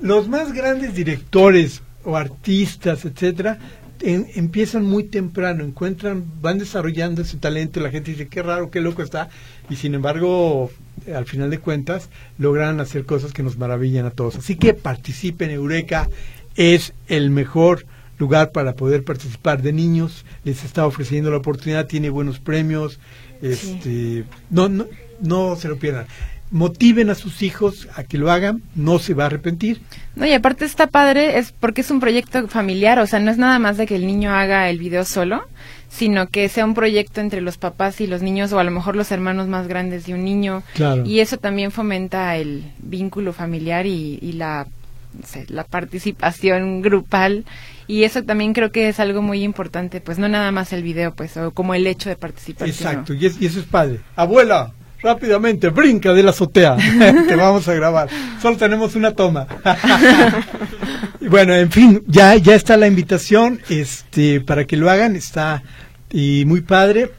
Los 0.00 0.28
más 0.28 0.52
grandes 0.52 0.94
directores 0.94 1.82
o 2.04 2.16
artistas, 2.16 3.04
etcétera, 3.04 3.58
en- 4.00 4.26
empiezan 4.34 4.84
muy 4.84 5.04
temprano, 5.04 5.64
encuentran, 5.64 6.24
van 6.40 6.58
desarrollando 6.58 7.22
ese 7.22 7.36
talento, 7.38 7.80
la 7.80 7.90
gente 7.90 8.10
dice, 8.12 8.28
qué 8.28 8.42
raro, 8.42 8.70
qué 8.70 8.80
loco 8.80 9.02
está, 9.02 9.28
y 9.70 9.76
sin 9.76 9.94
embargo, 9.94 10.70
eh, 11.06 11.14
al 11.14 11.26
final 11.26 11.50
de 11.50 11.58
cuentas, 11.58 12.08
logran 12.38 12.80
hacer 12.80 13.04
cosas 13.04 13.32
que 13.32 13.42
nos 13.42 13.56
maravillan 13.58 14.06
a 14.06 14.10
todos. 14.10 14.36
Así 14.36 14.56
que 14.56 14.74
participen, 14.74 15.50
Eureka 15.50 16.08
es 16.56 16.92
el 17.08 17.30
mejor 17.30 17.86
lugar 18.18 18.52
para 18.52 18.74
poder 18.74 19.02
participar 19.04 19.60
de 19.62 19.72
niños, 19.72 20.24
les 20.44 20.64
está 20.64 20.86
ofreciendo 20.86 21.30
la 21.30 21.38
oportunidad, 21.38 21.86
tiene 21.86 22.10
buenos 22.10 22.38
premios, 22.38 23.00
este, 23.42 24.24
no, 24.50 24.68
no, 24.68 24.86
no 25.20 25.56
se 25.56 25.68
lo 25.68 25.76
pierdan 25.78 26.06
motiven 26.54 27.10
a 27.10 27.16
sus 27.16 27.42
hijos 27.42 27.88
a 27.96 28.04
que 28.04 28.16
lo 28.16 28.30
hagan, 28.30 28.62
no 28.76 29.00
se 29.00 29.12
va 29.12 29.24
a 29.24 29.26
arrepentir. 29.26 29.80
No, 30.14 30.24
y 30.24 30.32
aparte 30.32 30.64
está 30.64 30.86
padre, 30.86 31.38
es 31.38 31.50
porque 31.50 31.80
es 31.80 31.90
un 31.90 31.98
proyecto 31.98 32.46
familiar, 32.46 33.00
o 33.00 33.08
sea, 33.08 33.18
no 33.18 33.32
es 33.32 33.38
nada 33.38 33.58
más 33.58 33.76
de 33.76 33.86
que 33.86 33.96
el 33.96 34.06
niño 34.06 34.32
haga 34.32 34.70
el 34.70 34.78
video 34.78 35.04
solo, 35.04 35.42
sino 35.88 36.28
que 36.28 36.48
sea 36.48 36.64
un 36.64 36.74
proyecto 36.74 37.20
entre 37.20 37.40
los 37.40 37.58
papás 37.58 38.00
y 38.00 38.06
los 38.06 38.22
niños, 38.22 38.52
o 38.52 38.60
a 38.60 38.64
lo 38.64 38.70
mejor 38.70 38.94
los 38.94 39.10
hermanos 39.10 39.48
más 39.48 39.66
grandes 39.66 40.06
de 40.06 40.14
un 40.14 40.24
niño. 40.24 40.62
Y 41.04 41.18
eso 41.18 41.38
también 41.38 41.72
fomenta 41.72 42.36
el 42.36 42.62
vínculo 42.78 43.32
familiar 43.32 43.84
y, 43.86 44.32
la, 44.34 44.68
la 45.48 45.64
participación 45.64 46.82
grupal. 46.82 47.44
Y 47.88 48.04
eso 48.04 48.22
también 48.22 48.52
creo 48.52 48.70
que 48.70 48.88
es 48.88 49.00
algo 49.00 49.22
muy 49.22 49.42
importante, 49.42 50.00
pues 50.00 50.18
no 50.18 50.28
nada 50.28 50.52
más 50.52 50.72
el 50.72 50.84
video, 50.84 51.14
pues, 51.14 51.36
o 51.36 51.50
como 51.50 51.74
el 51.74 51.84
hecho 51.88 52.10
de 52.10 52.16
participar. 52.16 52.68
Exacto, 52.68 53.12
y, 53.12 53.26
y 53.40 53.46
eso 53.46 53.58
es 53.58 53.66
padre. 53.66 54.00
Abuela, 54.14 54.72
rápidamente, 55.04 55.68
brinca 55.68 56.12
de 56.14 56.22
la 56.22 56.30
azotea, 56.30 56.76
que 57.28 57.36
vamos 57.36 57.68
a 57.68 57.74
grabar. 57.74 58.08
Solo 58.40 58.56
tenemos 58.56 58.96
una 58.96 59.12
toma. 59.12 59.46
bueno, 61.20 61.54
en 61.54 61.70
fin, 61.70 62.02
ya, 62.06 62.34
ya 62.36 62.54
está 62.54 62.76
la 62.76 62.86
invitación 62.86 63.60
este, 63.68 64.40
para 64.40 64.64
que 64.64 64.78
lo 64.78 64.90
hagan, 64.90 65.14
está 65.14 65.62
y 66.10 66.44
muy 66.46 66.62
padre. 66.62 67.10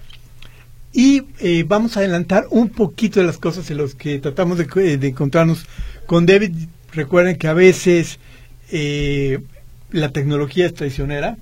Y 0.92 1.24
eh, 1.40 1.64
vamos 1.68 1.96
a 1.96 2.00
adelantar 2.00 2.46
un 2.50 2.70
poquito 2.70 3.20
de 3.20 3.28
las 3.28 3.38
cosas 3.38 3.70
en 3.70 3.78
las 3.78 3.94
que 3.96 4.18
tratamos 4.18 4.58
de, 4.58 4.98
de 4.98 5.08
encontrarnos 5.08 5.66
con 6.08 6.26
David. 6.26 6.52
Recuerden 6.94 7.38
que 7.38 7.48
a 7.48 7.54
veces 7.54 8.20
eh, 8.72 9.40
la 9.92 10.10
tecnología 10.10 10.66
es 10.66 10.74
traicionera 10.74 11.38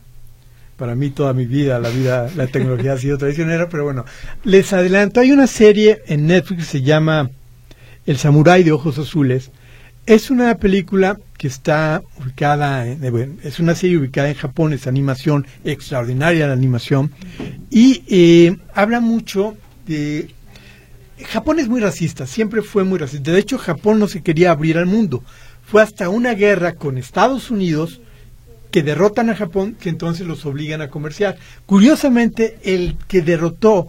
para 0.77 0.95
mí 0.95 1.09
toda 1.09 1.33
mi 1.33 1.45
vida, 1.45 1.79
la 1.79 1.89
vida, 1.89 2.29
la 2.35 2.47
tecnología 2.47 2.93
ha 2.93 2.97
sido 2.97 3.17
traicionera, 3.17 3.69
pero 3.69 3.83
bueno, 3.83 4.05
les 4.43 4.73
adelanto, 4.73 5.19
hay 5.19 5.31
una 5.31 5.47
serie 5.47 6.01
en 6.07 6.27
Netflix 6.27 6.65
que 6.65 6.71
se 6.71 6.81
llama 6.81 7.29
El 8.05 8.17
Samurái 8.17 8.63
de 8.63 8.71
Ojos 8.71 8.97
Azules. 8.97 9.51
Es 10.05 10.29
una 10.29 10.55
película 10.55 11.17
que 11.37 11.47
está 11.47 12.01
ubicada, 12.19 12.87
en, 12.87 13.39
es 13.43 13.59
una 13.59 13.75
serie 13.75 13.97
ubicada 13.97 14.29
en 14.29 14.35
Japón, 14.35 14.73
es 14.73 14.87
animación, 14.87 15.45
extraordinaria 15.63 16.47
la 16.47 16.53
animación, 16.53 17.11
y 17.69 18.03
eh, 18.07 18.57
habla 18.73 18.99
mucho 18.99 19.55
de... 19.85 20.29
Japón 21.27 21.59
es 21.59 21.69
muy 21.69 21.79
racista, 21.79 22.27
siempre 22.27 22.61
fue 22.61 22.83
muy 22.83 22.99
racista. 22.99 23.31
De 23.31 23.39
hecho, 23.39 23.57
Japón 23.57 23.99
no 23.99 24.09
se 24.09 24.21
quería 24.21 24.51
abrir 24.51 24.77
al 24.77 24.87
mundo. 24.87 25.23
Fue 25.65 25.81
hasta 25.81 26.09
una 26.09 26.33
guerra 26.33 26.73
con 26.73 26.97
Estados 26.97 27.49
Unidos 27.49 28.01
que 28.73 28.81
derrotan 28.81 29.29
a 29.29 29.35
Japón, 29.35 29.77
que 29.79 29.89
entonces 29.89 30.25
los 30.25 30.47
obligan 30.47 30.81
a 30.81 30.89
comerciar. 30.89 31.37
Curiosamente, 31.67 32.57
el 32.63 32.97
que 33.07 33.21
derrotó, 33.21 33.87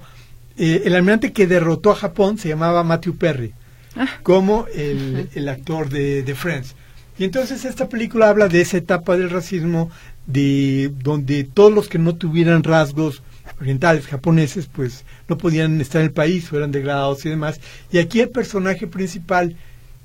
eh, 0.59 0.83
el 0.85 0.95
almirante 0.95 1.33
que 1.33 1.47
derrotó 1.47 1.91
a 1.91 1.95
Japón 1.95 2.37
se 2.37 2.51
llamaba 2.51 2.85
Matthew 2.85 3.17
Perry, 3.17 3.55
ah. 3.97 4.07
como 4.23 4.67
el, 4.75 5.49
actor 5.49 5.89
de, 5.89 6.23
de, 6.23 6.35
Friends. 6.35 6.77
Y 7.19 7.25
entonces 7.25 7.65
esta 7.65 7.89
película 7.89 8.29
habla 8.29 8.49
de 8.49 8.61
esa 8.61 8.77
etapa 8.77 9.17
del 9.17 9.31
racismo, 9.31 9.91
de 10.27 10.93
donde 11.03 11.45
todos 11.45 11.73
los 11.73 11.89
que 11.89 11.99
no 11.99 12.17
tuvieran 12.17 12.63
rasgos 12.63 13.23
orientales, 13.59 14.07
japoneses, 14.07 14.67
pues 14.71 15.07
no 15.31 15.39
podían 15.39 15.81
estar 15.81 16.03
en 16.03 16.09
el 16.09 16.13
país 16.13 16.53
o 16.53 16.59
eran 16.59 16.73
degradados 16.73 17.25
y 17.25 17.31
demás. 17.31 17.59
Y 17.91 17.97
aquí 17.97 18.21
el 18.21 18.29
personaje 18.29 18.87
principal 18.87 19.57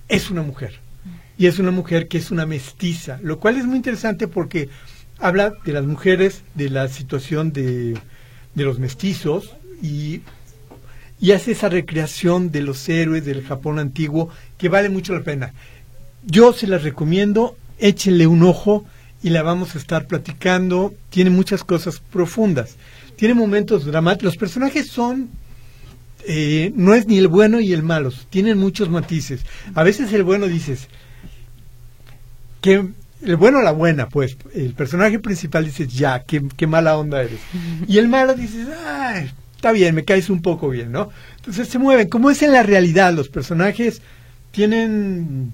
es 0.08 0.32
una 0.32 0.42
mujer 0.42 0.80
y 1.40 1.48
es 1.48 1.58
una 1.58 1.72
mujer 1.72 2.10
que 2.10 2.18
es 2.20 2.30
una 2.30 2.46
mestiza, 2.46 3.18
lo 3.24 3.40
cual 3.40 3.58
es 3.58 3.66
muy 3.66 3.78
interesante 3.78 4.28
porque 4.28 4.68
habla 5.18 5.54
de 5.64 5.72
las 5.72 5.86
mujeres, 5.86 6.44
de 6.54 6.70
la 6.70 6.90
situación 6.90 7.54
de, 7.54 7.98
de 8.56 8.64
los 8.64 8.78
mestizos 8.78 9.56
y, 9.82 10.22
y 11.20 11.32
hace 11.32 11.54
esa 11.54 11.70
recreación 11.70 12.52
de 12.52 12.62
los 12.62 12.88
héroes 12.90 13.26
del 13.26 13.44
Japón 13.44 13.80
antiguo 13.80 14.30
que 14.58 14.68
vale 14.68 14.90
mucho 14.90 15.14
la 15.14 15.24
pena. 15.24 15.54
Yo 16.26 16.52
se 16.52 16.68
las 16.68 16.84
recomiendo, 16.84 17.56
échenle 17.78 18.28
un 18.28 18.44
ojo 18.44 18.86
y 19.24 19.30
la 19.30 19.42
vamos 19.42 19.76
a 19.76 19.78
estar 19.78 20.08
platicando. 20.08 20.94
Tiene 21.10 21.30
muchas 21.30 21.64
cosas 21.64 22.02
profundas. 22.12 22.76
Tiene 23.16 23.34
momentos 23.34 23.86
dramáticos. 23.86 24.26
Los 24.26 24.38
personajes 24.38 24.88
son 24.88 25.30
eh, 26.28 26.74
no 26.76 26.94
es 26.94 27.08
ni 27.08 27.18
el 27.18 27.30
bueno 27.30 27.62
y 27.62 27.72
el 27.72 27.82
malo, 27.82 28.12
tienen 28.30 28.58
muchos 28.58 28.90
matices. 28.90 29.42
A 29.74 29.84
veces 29.84 30.12
el 30.12 30.24
bueno 30.24 30.48
dices, 30.48 30.90
que 32.62 32.86
el 33.22 33.36
bueno 33.36 33.60
o 33.60 33.62
la 33.62 33.72
buena, 33.72 34.08
pues, 34.10 34.38
el 34.54 34.74
personaje 34.74 35.20
principal 35.20 35.66
dice, 35.66 35.88
ya, 35.88 36.24
qué, 36.24 36.42
qué 36.56 36.68
mala 36.68 36.98
onda 36.98 37.22
eres. 37.22 37.40
Y 37.88 37.98
el 37.98 38.08
malo 38.08 38.34
dice, 38.34 38.66
ay, 38.88 39.32
está 39.56 39.72
bien, 39.72 39.96
me 39.96 40.06
caes 40.06 40.30
un 40.30 40.42
poco 40.42 40.70
bien, 40.70 40.92
¿no? 40.92 41.10
Entonces 41.36 41.68
se 41.68 41.80
mueven. 41.80 42.08
Como 42.08 42.30
es 42.30 42.42
en 42.42 42.54
la 42.54 42.64
realidad, 42.64 43.14
los 43.14 43.30
personajes 43.30 44.02
tienen 44.52 45.52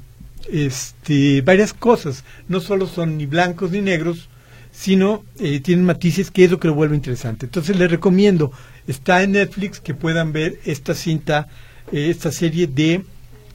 este, 0.52 1.42
varias 1.42 1.74
cosas. 1.74 2.24
No 2.48 2.60
solo 2.60 2.88
son 2.88 3.18
ni 3.18 3.26
blancos 3.26 3.72
ni 3.72 3.82
negros, 3.82 4.30
sino 4.72 5.24
eh, 5.40 5.60
tienen 5.62 5.86
matices 5.86 6.32
que 6.32 6.44
es 6.44 6.52
lo 6.52 6.60
que 6.60 6.68
lo 6.68 6.76
vuelve 6.76 6.96
interesante. 6.96 7.46
Entonces 7.46 7.78
les 7.78 7.90
recomiendo, 7.90 8.52
está 8.88 9.24
en 9.24 9.32
Netflix 9.32 9.80
que 9.80 9.94
puedan 9.94 10.34
ver 10.34 10.60
esta 10.66 10.94
cinta, 10.94 11.48
eh, 11.92 12.10
esta 12.10 12.32
serie 12.32 12.68
de 12.68 13.04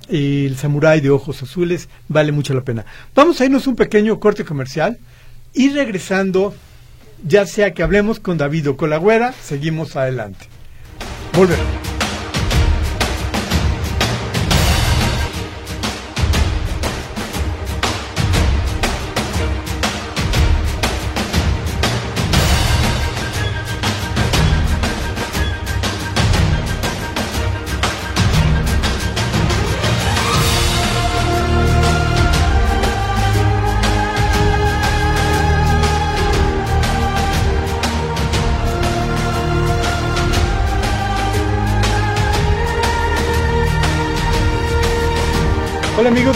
el 0.09 0.57
samurái 0.57 1.01
de 1.01 1.11
ojos 1.11 1.43
azules, 1.43 1.89
vale 2.09 2.33
mucho 2.33 2.55
la 2.55 2.63
pena. 2.63 2.85
Vamos 3.15 3.41
a 3.41 3.45
irnos 3.45 3.67
un 3.67 3.77
pequeño 3.77 4.19
corte 4.21 4.45
comercial 4.45 4.99
y 5.53 5.71
regresando, 5.71 6.55
ya 7.25 7.47
sea 7.47 7.75
que 7.75 7.83
hablemos 7.83 8.21
con 8.21 8.39
David 8.39 8.71
o 8.71 8.77
con 8.77 8.91
la 8.91 8.97
güera, 8.97 9.33
seguimos 9.33 9.97
adelante. 9.97 10.47
Volvemos. 11.35 12.00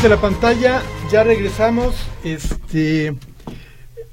De 0.05 0.11
la 0.11 0.21
pantalla, 0.21 0.83
ya 1.11 1.25
regresamos. 1.25 1.95
Este, 2.25 3.15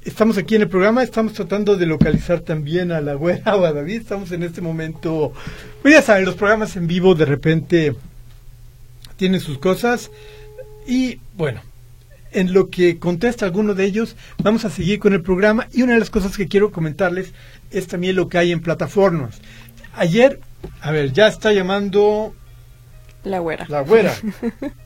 estamos 0.06 0.38
aquí 0.38 0.54
en 0.54 0.62
el 0.62 0.68
programa, 0.70 1.02
estamos 1.02 1.34
tratando 1.34 1.76
de 1.76 1.84
localizar 1.84 2.40
también 2.40 2.92
a 2.92 3.02
la 3.02 3.12
güera 3.12 3.56
o 3.56 3.66
a 3.66 3.74
David. 3.74 4.00
Estamos 4.00 4.32
en 4.32 4.42
este 4.42 4.62
momento, 4.62 5.34
pues 5.82 5.92
ya 5.92 6.00
saben, 6.00 6.24
los 6.24 6.36
programas 6.36 6.76
en 6.76 6.86
vivo 6.86 7.14
de 7.14 7.26
repente 7.26 7.94
tienen 9.16 9.40
sus 9.40 9.58
cosas 9.58 10.10
y 10.86 11.20
bueno, 11.36 11.60
en 12.30 12.54
lo 12.54 12.70
que 12.70 12.98
contesta 12.98 13.44
alguno 13.44 13.74
de 13.74 13.84
ellos, 13.84 14.16
vamos 14.42 14.64
a 14.64 14.70
seguir 14.70 14.98
con 14.98 15.12
el 15.12 15.20
programa 15.20 15.68
y 15.72 15.82
una 15.82 15.92
de 15.92 16.00
las 16.00 16.08
cosas 16.08 16.38
que 16.38 16.48
quiero 16.48 16.72
comentarles 16.72 17.34
es 17.70 17.86
también 17.86 18.16
lo 18.16 18.30
que 18.30 18.38
hay 18.38 18.50
en 18.50 18.62
plataformas. 18.62 19.42
Ayer, 19.94 20.40
a 20.80 20.90
ver, 20.90 21.12
ya 21.12 21.28
está 21.28 21.52
llamando 21.52 22.34
la 23.24 23.40
güera. 23.40 23.66
La 23.68 23.82
güera. 23.82 24.14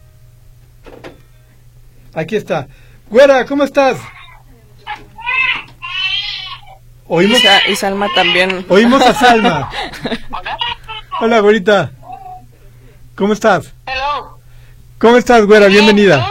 Aquí 2.15 2.37
está. 2.37 2.67
Güera, 3.11 3.45
¿cómo 3.47 3.65
estás? 3.65 3.99
Oímos 7.09 7.41
y 7.69 7.77
Salma 7.77 8.09
también. 8.15 8.67
Oímos 8.69 9.03
a 9.03 9.15
Salma. 9.15 9.71
Hola, 11.21 11.41
güerita. 11.41 11.93
¿Cómo 13.15 13.33
estás? 13.33 13.73
Hello. 13.87 14.39
¿Cómo 14.99 15.17
estás, 15.17 15.47
güera? 15.47 15.69
Bienvenida. 15.69 16.27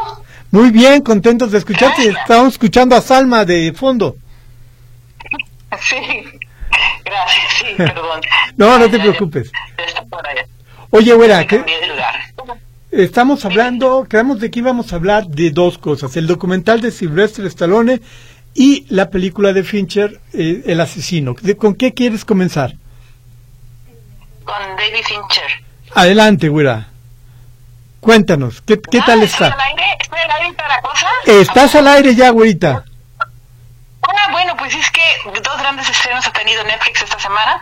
Muy 0.52 0.72
bien, 0.72 1.02
contentos 1.02 1.52
de 1.52 1.60
escucharte. 1.60 2.10
Estamos 2.10 2.54
escuchando 2.54 2.96
a 2.96 3.02
Salma 3.02 3.46
de 3.46 3.74
fondo. 3.74 4.16
Sí. 5.82 5.98
Gracias, 7.04 7.46
sí, 7.60 7.66
perdón. 7.78 8.22
no, 8.58 8.78
no 8.78 8.90
te 8.90 9.00
preocupes. 9.00 9.52
Oye, 10.90 11.14
güera, 11.14 11.46
¿qué? 11.46 11.64
Estamos 12.96 13.44
hablando, 13.44 14.08
quedamos 14.10 14.40
de 14.40 14.50
que 14.50 14.60
íbamos 14.60 14.94
a 14.94 14.96
hablar 14.96 15.28
de 15.28 15.52
dos 15.52 15.78
cosas, 15.78 16.16
el 16.16 16.28
documental 16.28 16.80
de 16.80 16.92
Sylvester 16.92 17.46
Stallone 17.48 18.00
y 18.54 18.86
la 18.88 19.10
película 19.10 19.52
de 19.52 19.66
Fincher, 19.66 20.22
eh, 20.32 20.64
El 20.66 20.80
asesino. 20.80 21.36
¿Con 21.58 21.76
qué 21.76 21.94
quieres 21.94 22.24
comenzar? 22.24 22.76
Con 24.46 24.56
David 24.78 25.04
Fincher. 25.04 25.66
Adelante, 25.94 26.48
güera. 26.48 26.88
Cuéntanos, 28.00 28.62
¿qué, 28.62 28.80
qué 28.80 29.02
tal 29.02 29.24
está? 29.24 29.50
¿Estoy 29.50 29.62
al 29.62 29.68
aire? 29.72 29.98
¿Estoy 30.00 30.20
al 30.20 30.32
aire 30.32 30.54
para 30.54 30.82
cosa? 30.82 31.08
Estás 31.26 31.76
al 31.76 31.88
aire 31.90 32.16
ya, 32.16 32.30
güerita. 32.30 32.86
Ah, 33.20 34.32
bueno, 34.32 34.56
pues 34.58 34.74
es 34.74 34.90
que 34.90 35.02
dos 35.42 35.58
grandes 35.60 35.90
estrenos 35.90 36.26
ha 36.26 36.32
tenido 36.32 36.64
Netflix 36.64 37.02
esta 37.02 37.20
semana. 37.20 37.62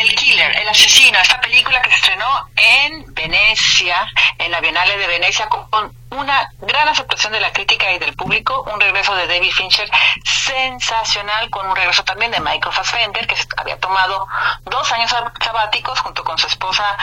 El 0.00 0.14
Killer, 0.14 0.56
El 0.56 0.68
Asesino, 0.68 1.18
esta 1.18 1.38
película 1.42 1.82
que 1.82 1.90
se 1.90 1.96
estrenó 1.96 2.48
en 2.56 3.14
Venecia, 3.14 4.10
en 4.38 4.50
la 4.50 4.60
Bienal 4.60 4.88
de 4.88 5.06
Venecia, 5.06 5.46
con 5.48 5.94
una 6.10 6.50
gran 6.60 6.88
aceptación 6.88 7.34
de 7.34 7.40
la 7.40 7.52
crítica 7.52 7.92
y 7.92 7.98
del 7.98 8.14
público, 8.14 8.64
un 8.72 8.80
regreso 8.80 9.14
de 9.14 9.26
David 9.26 9.52
Fincher 9.52 9.90
sensacional, 10.24 11.50
con 11.50 11.66
un 11.68 11.76
regreso 11.76 12.02
también 12.02 12.30
de 12.30 12.40
Michael 12.40 12.74
Fassbender, 12.74 13.26
que 13.26 13.36
había 13.58 13.78
tomado 13.78 14.26
dos 14.64 14.90
años 14.92 15.14
sabáticos 15.38 16.00
junto 16.00 16.24
con 16.24 16.38
su 16.38 16.46
esposa 16.46 16.96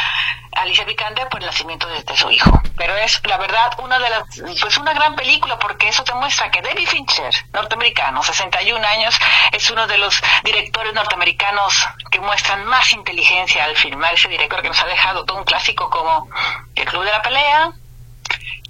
Alicia 0.57 0.85
Vikander 0.85 1.27
por 1.29 1.39
el 1.39 1.45
nacimiento 1.45 1.87
de, 1.87 2.03
de, 2.03 2.17
su 2.17 2.29
hijo. 2.31 2.61
Pero 2.75 2.95
es, 2.95 3.21
la 3.25 3.37
verdad, 3.37 3.71
una 3.79 3.99
de 3.99 4.09
las, 4.09 4.23
pues 4.61 4.77
una 4.77 4.93
gran 4.93 5.15
película, 5.15 5.57
porque 5.59 5.89
eso 5.89 6.03
te 6.03 6.13
muestra 6.13 6.51
que 6.51 6.61
David 6.61 6.87
Fincher, 6.87 7.33
norteamericano, 7.53 8.23
61 8.23 8.85
años, 8.85 9.19
es 9.51 9.69
uno 9.69 9.87
de 9.87 9.97
los 9.97 10.21
directores 10.43 10.93
norteamericanos 10.93 11.87
que 12.11 12.19
muestran 12.19 12.65
más 12.65 12.91
inteligencia 12.93 13.63
al 13.65 13.75
filmar, 13.75 14.13
ese 14.13 14.29
director 14.29 14.61
que 14.61 14.69
nos 14.69 14.81
ha 14.81 14.87
dejado 14.87 15.25
todo 15.25 15.37
un 15.37 15.45
clásico 15.45 15.89
como 15.89 16.29
El 16.75 16.85
Club 16.85 17.03
de 17.03 17.11
la 17.11 17.21
Pelea, 17.21 17.71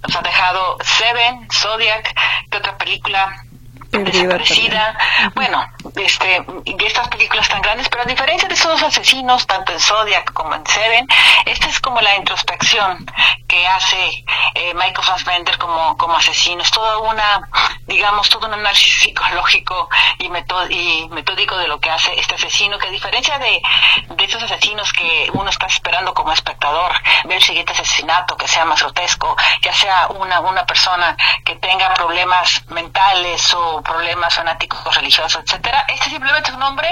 nos 0.03 0.15
ha 0.15 0.21
dejado 0.21 0.77
Seven, 0.83 1.47
Zodiac, 1.51 2.13
que 2.49 2.57
otra 2.57 2.77
película 2.77 3.43
desaparecida. 3.91 4.97
Bueno, 5.35 5.65
este, 5.95 6.45
y 6.65 6.85
estas 6.85 7.07
películas 7.09 7.47
tan 7.49 7.61
grandes, 7.61 7.89
pero 7.89 8.03
a 8.03 8.05
diferencia 8.05 8.47
de 8.47 8.53
esos 8.53 8.81
asesinos, 8.81 9.45
tanto 9.47 9.71
en 9.71 9.79
Zodiac 9.79 10.33
como 10.33 10.53
en 10.55 10.65
Seven, 10.65 11.07
esta 11.45 11.67
es 11.67 11.79
como 11.79 12.01
la 12.01 12.15
introspección 12.15 13.05
que 13.47 13.65
hace 13.67 14.25
eh, 14.55 14.73
Michael 14.73 15.03
Fassbender 15.03 15.57
como, 15.57 15.97
como 15.97 16.15
asesino. 16.17 16.61
Es 16.61 16.71
toda 16.71 16.97
una, 16.99 17.49
digamos, 17.85 18.29
todo 18.29 18.47
un 18.47 18.53
análisis 18.53 19.01
psicológico 19.01 19.89
y, 20.19 20.25
y 20.25 21.09
metódico 21.09 21.57
de 21.57 21.67
lo 21.67 21.79
que 21.79 21.89
hace 21.89 22.19
este 22.19 22.35
asesino, 22.35 22.77
que 22.77 22.87
a 22.87 22.91
diferencia 22.91 23.39
de, 23.39 23.61
de 24.09 24.23
esos 24.23 24.43
asesinos 24.43 24.91
que 24.93 25.29
uno 25.33 25.49
está 25.49 25.67
esperando 25.67 26.13
como 26.13 26.31
espectador, 26.33 26.91
ver 27.25 27.37
el 27.37 27.43
siguiente 27.43 27.73
asesinato 27.73 28.35
que 28.35 28.47
sea 28.47 28.65
más 28.65 28.81
grotesco, 28.81 29.35
ya 29.61 29.73
sea 29.73 30.07
una, 30.07 30.39
una 30.41 30.65
persona 30.65 31.15
que 31.45 31.55
tenga 31.55 31.93
problemas 31.93 32.63
mentales 32.67 33.53
o 33.53 33.81
problemas 33.81 34.35
fanáticos 34.35 34.95
religiosos, 34.95 35.41
etcétera. 35.43 35.76
Este 35.87 36.09
simplemente 36.09 36.49
es 36.49 36.55
un 36.55 36.63
hombre 36.63 36.89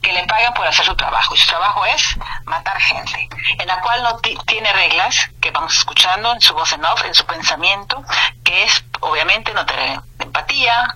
que 0.00 0.12
le 0.12 0.24
pagan 0.24 0.54
por 0.54 0.66
hacer 0.66 0.84
su 0.84 0.94
trabajo 0.94 1.34
y 1.34 1.38
su 1.38 1.48
trabajo 1.48 1.84
es 1.86 2.16
matar 2.44 2.78
gente, 2.80 3.28
en 3.58 3.66
la 3.66 3.80
cual 3.80 4.02
no 4.02 4.18
tiene 4.46 4.72
reglas 4.72 5.30
que 5.40 5.50
vamos 5.50 5.76
escuchando 5.76 6.32
en 6.32 6.40
su 6.40 6.54
voz 6.54 6.72
en 6.72 6.84
off, 6.84 7.04
en 7.04 7.14
su 7.14 7.24
pensamiento, 7.24 8.02
que 8.44 8.64
es 8.64 8.84
obviamente 9.00 9.52
no 9.54 9.64
tener 9.66 10.00
empatía, 10.18 10.94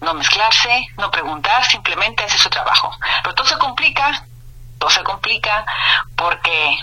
no 0.00 0.14
mezclarse, 0.14 0.86
no 0.96 1.10
preguntar, 1.10 1.64
simplemente 1.64 2.24
hacer 2.24 2.40
su 2.40 2.50
trabajo. 2.50 2.90
Pero 3.22 3.34
todo 3.34 3.46
se 3.46 3.58
complica, 3.58 4.24
todo 4.78 4.90
se 4.90 5.02
complica 5.02 5.64
porque 6.16 6.78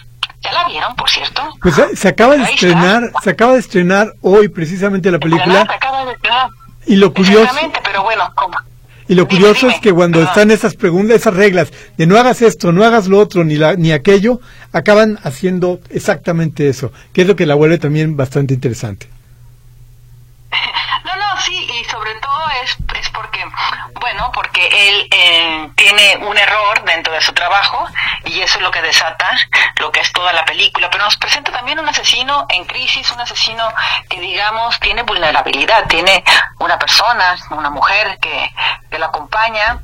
¿Ya 0.46 0.54
la 0.54 0.68
vieron, 0.68 0.96
por 0.96 1.10
cierto? 1.10 1.42
Pues 1.60 1.76
se 1.96 2.08
acaba 2.08 2.36
de 2.36 2.44
estrenar, 2.44 3.10
se 3.24 3.32
acaba 3.32 3.54
de 3.54 3.60
estrenar 3.60 4.14
hoy 4.22 4.48
precisamente 4.48 5.10
la 5.10 5.18
película. 5.18 5.66
Se 5.66 5.74
acaba 5.74 6.06
de 6.06 6.12
estrenar. 6.12 6.50
Y 6.86 6.98
lo 6.98 7.12
curioso, 7.14 7.52
pero 7.84 8.04
bueno, 8.04 8.32
y 9.08 9.16
lo 9.16 9.28
curioso 9.28 9.68
es 9.68 9.80
que 9.80 9.94
cuando 9.94 10.22
están 10.22 10.52
esas 10.52 10.76
preguntas, 10.76 11.18
esas 11.18 11.36
reglas 11.36 11.72
de 11.98 12.08
no 12.08 12.18
hagas 12.18 12.42
esto, 12.42 12.72
no 12.72 12.84
hagas 12.84 13.08
lo 13.08 13.20
otro, 13.20 13.44
ni, 13.44 13.56
la, 13.56 13.76
ni 13.76 13.92
aquello, 13.92 14.40
acaban 14.72 15.20
haciendo 15.24 15.80
exactamente 15.90 16.68
eso, 16.70 16.92
que 17.14 17.22
es 17.22 17.28
lo 17.28 17.36
que 17.36 17.46
la 17.46 17.56
vuelve 17.56 17.78
también 17.78 18.18
bastante 18.18 18.54
interesante. 18.54 19.08
Bueno, 24.16 24.32
porque 24.32 24.66
él 24.66 25.08
eh, 25.12 25.70
tiene 25.76 26.18
un 26.26 26.38
error 26.38 26.84
dentro 26.86 27.14
de 27.14 27.22
su 27.22 27.34
trabajo 27.34 27.86
y 28.24 28.40
eso 28.40 28.58
es 28.58 28.64
lo 28.64 28.72
que 28.72 28.82
desata 28.82 29.30
lo 29.78 29.92
que 29.92 30.00
es 30.00 30.12
toda 30.14 30.32
la 30.32 30.46
película, 30.46 30.90
pero 30.90 31.04
nos 31.04 31.18
presenta 31.18 31.52
también 31.52 31.80
un 31.80 31.90
asesino 31.90 32.46
en 32.50 32.64
crisis, 32.64 33.12
un 33.12 33.20
asesino 33.20 33.68
que 34.10 34.22
digamos 34.22 34.80
tiene 34.80 35.04
vulnerabilidad, 35.04 35.86
tiene 35.88 36.24
una 36.60 36.80
persona, 36.80 37.36
una 37.50 37.70
mujer 37.70 38.18
que, 38.22 38.54
que 38.90 39.00
lo 39.00 39.06
acompaña 39.06 39.80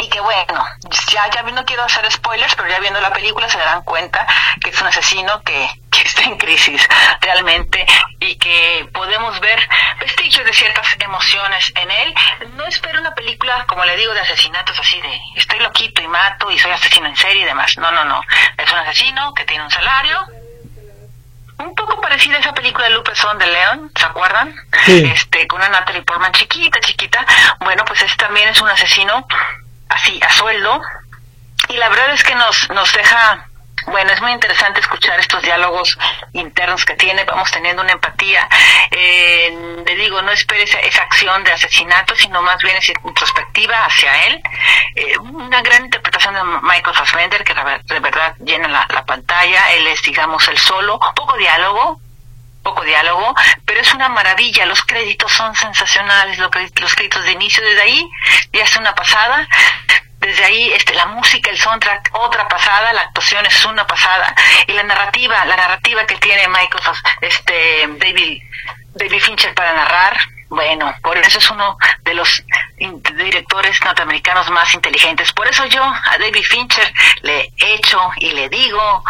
y 0.00 0.08
que 0.08 0.20
bueno, 0.20 0.66
ya, 1.12 1.30
ya 1.30 1.42
no 1.42 1.64
quiero 1.64 1.84
hacer 1.84 2.10
spoilers, 2.10 2.54
pero 2.54 2.68
ya 2.68 2.80
viendo 2.80 3.00
la 3.00 3.12
película 3.12 3.48
se 3.48 3.58
darán 3.58 3.82
cuenta 3.82 4.26
que 4.62 4.70
es 4.70 4.80
un 4.80 4.86
asesino 4.86 5.42
que, 5.42 5.68
que 5.90 6.02
está 6.02 6.22
en 6.22 6.38
crisis 6.38 6.88
realmente 7.20 7.84
y 8.20 8.36
que 8.36 8.88
podemos 8.92 9.38
ver 9.40 9.60
vestigios 9.98 10.46
de 10.46 10.52
ciertas 10.52 10.86
emociones 10.98 11.72
en 11.76 11.90
él. 11.90 12.14
No 12.54 12.64
espero 12.66 13.00
una 13.00 13.14
película, 13.14 13.64
como 13.68 13.84
le 13.84 13.96
digo, 13.96 14.14
de 14.14 14.20
asesinatos 14.20 14.78
así 14.78 15.00
de 15.00 15.20
estoy 15.36 15.60
loquito 15.60 16.02
y 16.02 16.08
mato 16.08 16.50
y 16.50 16.58
soy 16.58 16.70
asesino 16.70 17.06
en 17.06 17.16
serie 17.16 17.42
y 17.42 17.46
demás. 17.46 17.76
No, 17.76 17.90
no, 17.90 18.04
no. 18.04 18.22
Es 18.56 18.72
un 18.72 18.78
asesino 18.78 19.34
que 19.34 19.44
tiene 19.44 19.64
un 19.64 19.70
salario, 19.70 20.26
un 21.58 21.74
poco 21.74 22.00
parecida 22.00 22.36
a 22.36 22.40
esa 22.40 22.54
película 22.54 22.88
de 22.88 22.94
Lupe 22.94 23.14
Son 23.14 23.38
de 23.38 23.46
León, 23.46 23.92
¿se 23.94 24.06
acuerdan? 24.06 24.54
Este, 24.86 25.46
con 25.46 25.60
una 25.60 25.68
Natalie 25.68 26.02
Portman 26.02 26.32
chiquita, 26.32 26.80
chiquita. 26.80 27.24
Bueno, 27.60 27.84
pues 27.84 28.00
este 28.02 28.16
también 28.24 28.48
es 28.48 28.60
un 28.60 28.68
asesino 28.68 29.26
así 29.90 30.20
a 30.22 30.30
sueldo 30.32 30.80
y 31.68 31.74
la 31.74 31.88
verdad 31.88 32.12
es 32.14 32.24
que 32.24 32.34
nos 32.34 32.70
nos 32.70 32.92
deja 32.92 33.46
bueno, 33.86 34.12
es 34.12 34.20
muy 34.20 34.32
interesante 34.32 34.80
escuchar 34.80 35.18
estos 35.18 35.42
diálogos 35.42 35.98
internos 36.32 36.84
que 36.84 36.94
tiene, 36.94 37.24
vamos 37.24 37.50
teniendo 37.50 37.82
una 37.82 37.92
empatía. 37.92 38.46
Eh, 38.90 39.82
le 39.86 39.96
digo, 39.96 40.20
no 40.22 40.30
espere 40.32 40.64
esa, 40.64 41.02
acción 41.02 41.42
de 41.44 41.52
asesinato, 41.52 42.14
sino 42.14 42.42
más 42.42 42.62
bien 42.62 42.76
esa 42.76 42.92
introspectiva 43.04 43.86
hacia 43.86 44.26
él. 44.26 44.42
Eh, 44.94 45.18
una 45.18 45.62
gran 45.62 45.84
interpretación 45.86 46.34
de 46.34 46.44
Michael 46.62 46.96
Fassbender, 46.96 47.42
que 47.42 47.54
de 47.54 48.00
verdad 48.00 48.34
llena 48.44 48.68
la, 48.68 48.86
la 48.90 49.04
pantalla. 49.04 49.72
Él 49.72 49.86
es, 49.86 50.02
digamos, 50.02 50.46
el 50.48 50.58
solo, 50.58 51.00
poco 51.14 51.36
diálogo, 51.38 52.00
diálogo, 52.82 53.34
pero 53.64 53.80
es 53.80 53.92
una 53.94 54.08
maravilla, 54.08 54.66
los 54.66 54.82
créditos 54.84 55.32
son 55.32 55.54
sensacionales, 55.54 56.38
los 56.38 56.50
créditos 56.94 57.24
de 57.24 57.32
inicio, 57.32 57.64
desde 57.64 57.82
ahí 57.82 58.10
ya 58.52 58.64
es 58.64 58.76
una 58.76 58.94
pasada, 58.94 59.46
desde 60.18 60.44
ahí 60.44 60.72
este 60.72 60.94
la 60.94 61.06
música 61.06 61.50
el 61.50 61.58
soundtrack 61.58 62.10
otra 62.12 62.46
pasada 62.46 62.92
la 62.92 63.00
actuación 63.00 63.46
es 63.46 63.64
una 63.64 63.86
pasada 63.86 64.34
y 64.66 64.72
la 64.72 64.82
narrativa 64.82 65.46
la 65.46 65.56
narrativa 65.56 66.06
que 66.06 66.16
tiene 66.16 66.46
Michael 66.46 66.82
este 67.22 67.88
David 67.98 68.42
David 68.94 69.22
Fincher 69.22 69.54
para 69.54 69.72
narrar 69.72 70.18
bueno 70.50 70.94
por 71.02 71.16
eso 71.16 71.38
es 71.38 71.50
uno 71.50 71.78
de 72.02 72.14
los 72.14 72.44
directores 73.16 73.82
norteamericanos 73.84 74.50
más 74.50 74.72
inteligentes. 74.74 75.32
Por 75.32 75.46
eso 75.46 75.64
yo 75.66 75.82
a 75.82 76.18
David 76.18 76.42
Fincher 76.42 76.92
le 77.22 77.52
echo 77.56 78.00
y 78.16 78.30
le 78.32 78.48
digo 78.48 79.04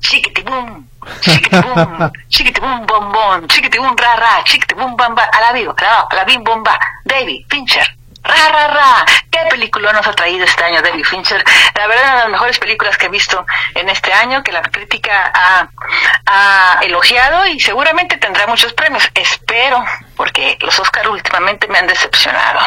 chiquitibum 0.00 0.86
chiquitibum 1.20 2.10
chiquitibum 2.28 2.86
bombón 2.86 3.48
chiquitibum 3.48 3.96
ra 3.96 4.14
ra 4.16 4.42
chiquitibum 4.44 4.96
bamba 4.96 5.24
a 5.24 5.40
la 5.40 5.52
vivo 5.52 5.74
a 5.76 6.14
la 6.14 6.24
bim 6.24 6.42
bomba 6.42 6.78
David 7.04 7.46
Fincher 7.48 7.98
Ra, 8.28 8.48
ra, 8.50 8.66
ra. 8.68 9.04
¿Qué 9.30 9.38
película 9.48 9.92
nos 9.92 10.06
ha 10.06 10.12
traído 10.12 10.44
este 10.44 10.64
año 10.64 10.82
David 10.82 11.04
Fincher? 11.04 11.42
La 11.74 11.86
verdad, 11.86 12.04
una 12.04 12.14
de 12.14 12.22
las 12.22 12.30
mejores 12.30 12.58
películas 12.58 12.98
que 12.98 13.06
he 13.06 13.08
visto 13.08 13.44
en 13.74 13.88
este 13.88 14.12
año, 14.12 14.42
que 14.42 14.52
la 14.52 14.60
crítica 14.62 15.32
ha, 15.34 15.68
ha 16.26 16.80
elogiado 16.82 17.46
y 17.46 17.60
seguramente 17.60 18.16
tendrá 18.16 18.46
muchos 18.46 18.72
premios. 18.74 19.08
Espero, 19.14 19.82
porque 20.16 20.58
los 20.60 20.78
Oscar 20.78 21.08
últimamente 21.08 21.68
me 21.68 21.78
han 21.78 21.86
decepcionado. 21.86 22.60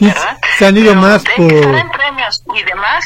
¿verdad? 0.00 0.38
se 0.56 0.66
han 0.66 0.76
ido 0.76 0.94
más 0.94 1.24
por... 1.24 1.90
premios 1.90 2.42
y 2.54 2.62
demás, 2.62 3.04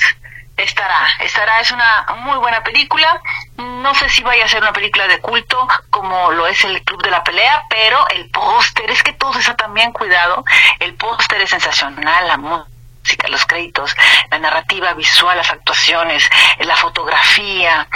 estará, 0.63 1.07
estará, 1.21 1.61
es 1.61 1.71
una 1.71 2.07
muy 2.19 2.39
buena 2.39 2.63
película. 2.63 3.21
No 3.57 3.95
sé 3.95 4.09
si 4.09 4.23
vaya 4.23 4.45
a 4.45 4.49
ser 4.49 4.63
una 4.63 4.73
película 4.73 5.07
de 5.07 5.21
culto 5.21 5.69
como 5.91 6.33
lo 6.33 6.47
es 6.47 6.65
el 6.65 6.83
Club 6.83 7.03
de 7.03 7.11
la 7.11 7.25
Pelea, 7.25 7.65
pero 7.69 8.09
el 8.09 8.31
póster, 8.31 8.91
es 8.91 9.03
que 9.03 9.13
todo 9.13 9.39
está 9.39 9.57
tan 9.57 9.75
bien 9.75 9.93
cuidado. 9.93 10.45
El 10.79 10.95
póster 10.95 11.41
es 11.41 11.51
sensacional, 11.51 12.27
la 12.27 12.37
música, 12.37 13.29
los 13.29 13.47
créditos, 13.47 13.95
la 14.31 14.39
narrativa 14.39 14.93
visual, 14.95 15.37
las 15.37 15.51
actuaciones, 15.51 16.29
la 16.59 16.77
fotografía, 16.77 17.89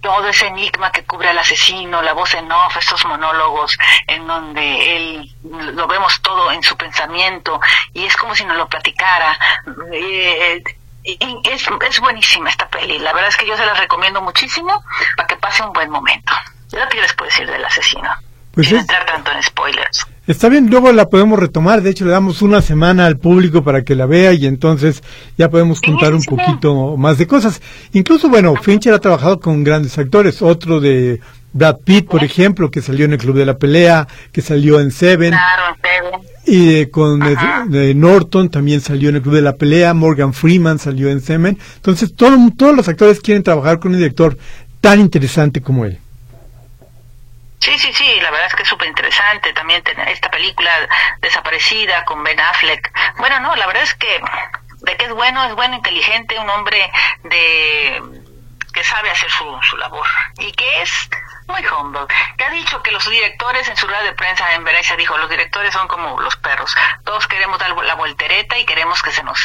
todo 0.00 0.28
ese 0.28 0.46
enigma 0.48 0.92
que 0.92 1.04
cubre 1.04 1.28
al 1.28 1.38
asesino, 1.38 2.02
la 2.02 2.12
voz 2.12 2.34
en 2.34 2.50
off, 2.50 2.76
esos 2.76 3.04
monólogos 3.06 3.76
en 4.06 4.26
donde 4.26 4.96
él 4.96 5.36
lo 5.74 5.86
vemos 5.86 6.20
todo 6.22 6.52
en 6.52 6.62
su 6.62 6.76
pensamiento 6.76 7.60
y 7.94 8.04
es 8.04 8.16
como 8.16 8.34
si 8.34 8.44
nos 8.44 8.56
lo 8.56 8.68
platicara. 8.68 9.38
Eh, 9.92 10.62
es, 11.04 11.68
es 11.88 12.00
buenísima 12.00 12.50
esta 12.50 12.68
peli. 12.68 12.98
La 12.98 13.12
verdad 13.12 13.28
es 13.28 13.36
que 13.36 13.46
yo 13.46 13.56
se 13.56 13.66
la 13.66 13.74
recomiendo 13.74 14.20
muchísimo 14.20 14.82
para 15.16 15.26
que 15.26 15.36
pase 15.36 15.62
un 15.62 15.72
buen 15.72 15.90
momento. 15.90 16.32
Lo 16.72 16.88
que 16.88 17.00
les 17.00 17.12
puedo 17.14 17.30
decir 17.30 17.46
del 17.46 17.64
asesino. 17.64 18.08
Pues 18.52 18.68
sin 18.68 18.78
entrar 18.78 19.06
tanto 19.06 19.30
en 19.32 19.42
spoilers. 19.42 20.06
Está 20.26 20.48
bien, 20.48 20.70
luego 20.70 20.92
la 20.92 21.08
podemos 21.08 21.38
retomar. 21.38 21.82
De 21.82 21.90
hecho, 21.90 22.04
le 22.04 22.12
damos 22.12 22.42
una 22.42 22.62
semana 22.62 23.06
al 23.06 23.18
público 23.18 23.64
para 23.64 23.82
que 23.82 23.96
la 23.96 24.06
vea 24.06 24.32
y 24.32 24.46
entonces 24.46 25.02
ya 25.36 25.48
podemos 25.48 25.80
contar 25.80 26.14
un 26.14 26.22
poquito 26.22 26.96
más 26.96 27.18
de 27.18 27.26
cosas. 27.26 27.60
Incluso, 27.92 28.28
bueno, 28.28 28.54
Fincher 28.56 28.94
ha 28.94 28.98
trabajado 28.98 29.40
con 29.40 29.64
grandes 29.64 29.98
actores. 29.98 30.42
Otro 30.42 30.80
de 30.80 31.20
Brad 31.52 31.78
Pitt, 31.84 32.08
por 32.08 32.22
ejemplo, 32.22 32.70
que 32.70 32.82
salió 32.82 33.04
en 33.04 33.12
el 33.12 33.18
Club 33.18 33.36
de 33.36 33.46
la 33.46 33.58
Pelea, 33.58 34.06
que 34.32 34.42
salió 34.42 34.80
en 34.80 34.90
Seven. 34.90 35.30
Claro, 35.30 35.74
en 35.74 35.82
Seven. 35.82 36.20
Y 36.46 36.80
eh, 36.80 36.90
con 36.90 37.22
eh, 37.22 37.94
Norton 37.94 38.50
también 38.50 38.80
salió 38.80 39.08
en 39.08 39.16
el 39.16 39.22
Club 39.22 39.34
de 39.34 39.42
la 39.42 39.56
Pelea, 39.56 39.94
Morgan 39.94 40.32
Freeman 40.32 40.78
salió 40.78 41.10
en 41.10 41.20
Seven. 41.20 41.58
Entonces, 41.76 42.14
todo, 42.14 42.36
todos 42.56 42.74
los 42.74 42.88
actores 42.88 43.20
quieren 43.20 43.42
trabajar 43.42 43.78
con 43.78 43.92
un 43.92 43.98
director 43.98 44.36
tan 44.80 45.00
interesante 45.00 45.60
como 45.60 45.84
él. 45.84 45.98
Sí, 47.60 47.72
sí, 47.78 47.92
sí, 47.92 48.06
la 48.22 48.30
verdad 48.30 48.46
es 48.46 48.54
que 48.54 48.62
es 48.62 48.68
súper 48.68 48.88
interesante 48.88 49.52
también 49.52 49.82
tener 49.82 50.08
esta 50.08 50.30
película 50.30 50.70
desaparecida 51.20 52.04
con 52.06 52.24
Ben 52.24 52.40
Affleck. 52.40 52.90
Bueno, 53.18 53.38
no, 53.40 53.54
la 53.54 53.66
verdad 53.66 53.82
es 53.82 53.94
que 53.94 54.08
de 54.82 54.96
que 54.96 55.04
es 55.04 55.12
bueno, 55.12 55.44
es 55.44 55.54
bueno, 55.54 55.76
inteligente, 55.76 56.38
un 56.38 56.48
hombre 56.48 56.78
de 57.24 58.19
que 58.72 58.84
sabe 58.84 59.10
hacer 59.10 59.30
su, 59.30 59.44
su 59.68 59.76
labor 59.76 60.06
y 60.38 60.52
que 60.52 60.82
es 60.82 60.90
muy 61.46 61.62
humble, 61.66 62.02
que 62.36 62.44
ha 62.44 62.50
dicho 62.50 62.82
que 62.82 62.92
los 62.92 63.08
directores 63.08 63.68
en 63.68 63.76
su 63.76 63.86
rueda 63.86 64.02
de 64.02 64.12
prensa 64.12 64.54
en 64.54 64.64
Venecia 64.64 64.96
dijo, 64.96 65.16
los 65.18 65.28
directores 65.28 65.72
son 65.72 65.88
como 65.88 66.20
los 66.20 66.36
perros, 66.36 66.74
todos 67.04 67.26
queremos 67.26 67.58
dar 67.58 67.76
la 67.76 67.94
voltereta 67.94 68.58
y 68.58 68.64
queremos 68.64 69.02
que 69.02 69.10
se 69.10 69.22
nos 69.22 69.40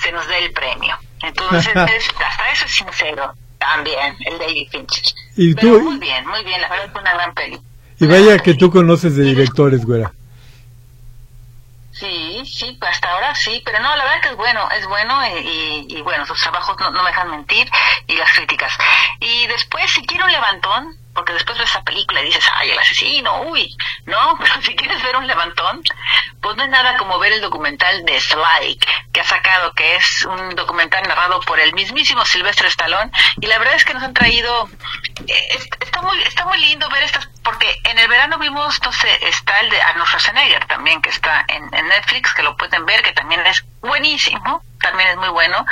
se 0.00 0.10
nos 0.12 0.26
dé 0.26 0.38
el 0.44 0.52
premio. 0.52 0.96
Entonces, 1.22 1.74
hasta 1.74 2.52
eso 2.52 2.64
es 2.64 2.72
sincero 2.72 3.32
también, 3.58 4.16
el 4.26 4.38
David 4.38 4.68
Fincher. 4.70 5.04
¿Y 5.36 5.54
tú? 5.54 5.80
muy 5.80 5.98
bien, 5.98 6.26
muy 6.26 6.42
bien, 6.44 6.60
la 6.60 6.68
verdad 6.68 6.86
es 6.86 7.00
una 7.00 7.14
gran 7.14 7.34
peli. 7.34 7.60
Y 8.00 8.06
vaya 8.06 8.38
que 8.38 8.54
tú 8.54 8.70
conoces 8.70 9.16
de 9.16 9.24
directores, 9.24 9.84
güera. 9.84 10.12
Sí, 11.94 12.42
sí, 12.44 12.76
hasta 12.80 13.12
ahora 13.12 13.34
sí, 13.36 13.62
pero 13.64 13.78
no, 13.78 13.94
la 13.94 14.04
verdad 14.04 14.20
que 14.20 14.28
es 14.30 14.36
bueno, 14.36 14.68
es 14.72 14.84
bueno 14.86 15.24
y, 15.26 15.86
y, 15.88 16.02
bueno, 16.02 16.26
sus 16.26 16.40
trabajos 16.40 16.76
no, 16.80 16.90
no, 16.90 17.04
me 17.04 17.10
dejan 17.10 17.30
mentir 17.30 17.70
y 18.08 18.16
las 18.16 18.32
críticas. 18.32 18.76
Y 19.20 19.46
después, 19.46 19.92
si 19.92 20.04
quiero 20.04 20.24
un 20.24 20.32
levantón, 20.32 20.98
porque 21.14 21.32
después 21.32 21.56
ves 21.56 21.70
esa 21.70 21.84
película 21.84 22.20
y 22.20 22.26
dices, 22.26 22.44
ay, 22.52 22.70
el 22.70 22.78
asesino, 22.78 23.42
uy, 23.42 23.76
no, 24.06 24.36
pero 24.40 24.60
si 24.62 24.74
quieres 24.74 25.00
ver 25.04 25.16
un 25.16 25.28
levantón, 25.28 25.82
pues 26.42 26.56
no 26.56 26.64
es 26.64 26.68
nada 26.68 26.96
como 26.96 27.20
ver 27.20 27.32
el 27.32 27.40
documental 27.40 28.04
de 28.04 28.20
Sly, 28.20 28.78
que 29.12 29.20
ha 29.20 29.24
sacado, 29.24 29.72
que 29.74 29.94
es 29.94 30.24
un 30.24 30.50
documental 30.56 31.04
narrado 31.06 31.40
por 31.42 31.60
el 31.60 31.72
mismísimo 31.74 32.24
Silvestre 32.24 32.66
Stallone, 32.68 33.12
y 33.40 33.46
la 33.46 33.58
verdad 33.58 33.74
es 33.74 33.84
que 33.84 33.94
nos 33.94 34.02
han 34.02 34.14
traído, 34.14 34.68
eh, 35.28 35.58
está 35.80 36.02
muy, 36.02 36.20
está 36.22 36.44
muy 36.44 36.58
lindo 36.58 36.88
ver 36.90 37.04
estas, 37.04 37.28
porque 37.44 37.78
en 37.84 37.98
el 37.98 38.08
verano 38.08 38.38
vimos, 38.38 38.74
entonces, 38.76 39.18
está 39.20 39.60
el 39.60 39.68
de 39.68 39.80
Arnold 39.80 40.08
Schwarzenegger 40.08 40.64
también, 40.64 41.02
que 41.02 41.10
está 41.10 41.44
en, 41.48 41.70
Netflix, 41.70 42.32
que 42.32 42.42
lo 42.42 42.56
pueden 42.56 42.86
ver, 42.86 43.02
que 43.02 43.12
también 43.12 43.46
es 43.46 43.62
buenísimo, 43.82 44.64
también 44.80 45.10
es 45.10 45.16
muy 45.16 45.28
bueno, 45.28 45.64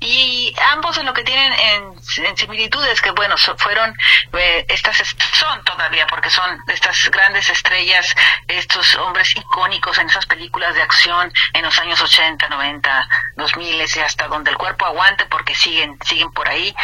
y 0.00 0.54
ambos 0.72 0.96
en 0.96 1.04
lo 1.04 1.12
que 1.12 1.24
tienen 1.24 1.52
en, 1.52 2.36
similitudes, 2.36 3.02
que 3.02 3.10
bueno, 3.10 3.36
fueron, 3.58 3.94
eh, 4.32 4.64
estas 4.68 4.96
son 5.32 5.62
todavía, 5.64 6.06
porque 6.06 6.30
son 6.30 6.58
estas 6.66 7.10
grandes 7.10 7.50
estrellas, 7.50 8.14
estos 8.46 8.94
hombres 8.96 9.36
icónicos 9.36 9.98
en 9.98 10.08
esas 10.08 10.24
películas 10.24 10.74
de 10.74 10.82
acción 10.82 11.30
en 11.52 11.62
los 11.62 11.78
años 11.78 12.00
80, 12.00 12.48
90, 12.48 13.08
2000 13.36 13.84
y 13.96 14.00
hasta 14.00 14.28
donde 14.28 14.50
el 14.50 14.56
cuerpo 14.56 14.86
aguante, 14.86 15.26
porque 15.26 15.54
siguen, 15.54 15.98
siguen 16.04 16.32
por 16.32 16.48
ahí. 16.48 16.74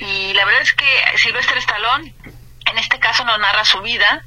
Y 0.00 0.34
la 0.34 0.44
verdad 0.44 0.62
es 0.62 0.74
que 0.74 1.18
Silvestre 1.18 1.58
Stallone, 1.58 2.14
en 2.74 2.78
este 2.78 2.98
caso 2.98 3.24
nos 3.24 3.38
narra 3.38 3.64
su 3.64 3.80
vida, 3.82 4.20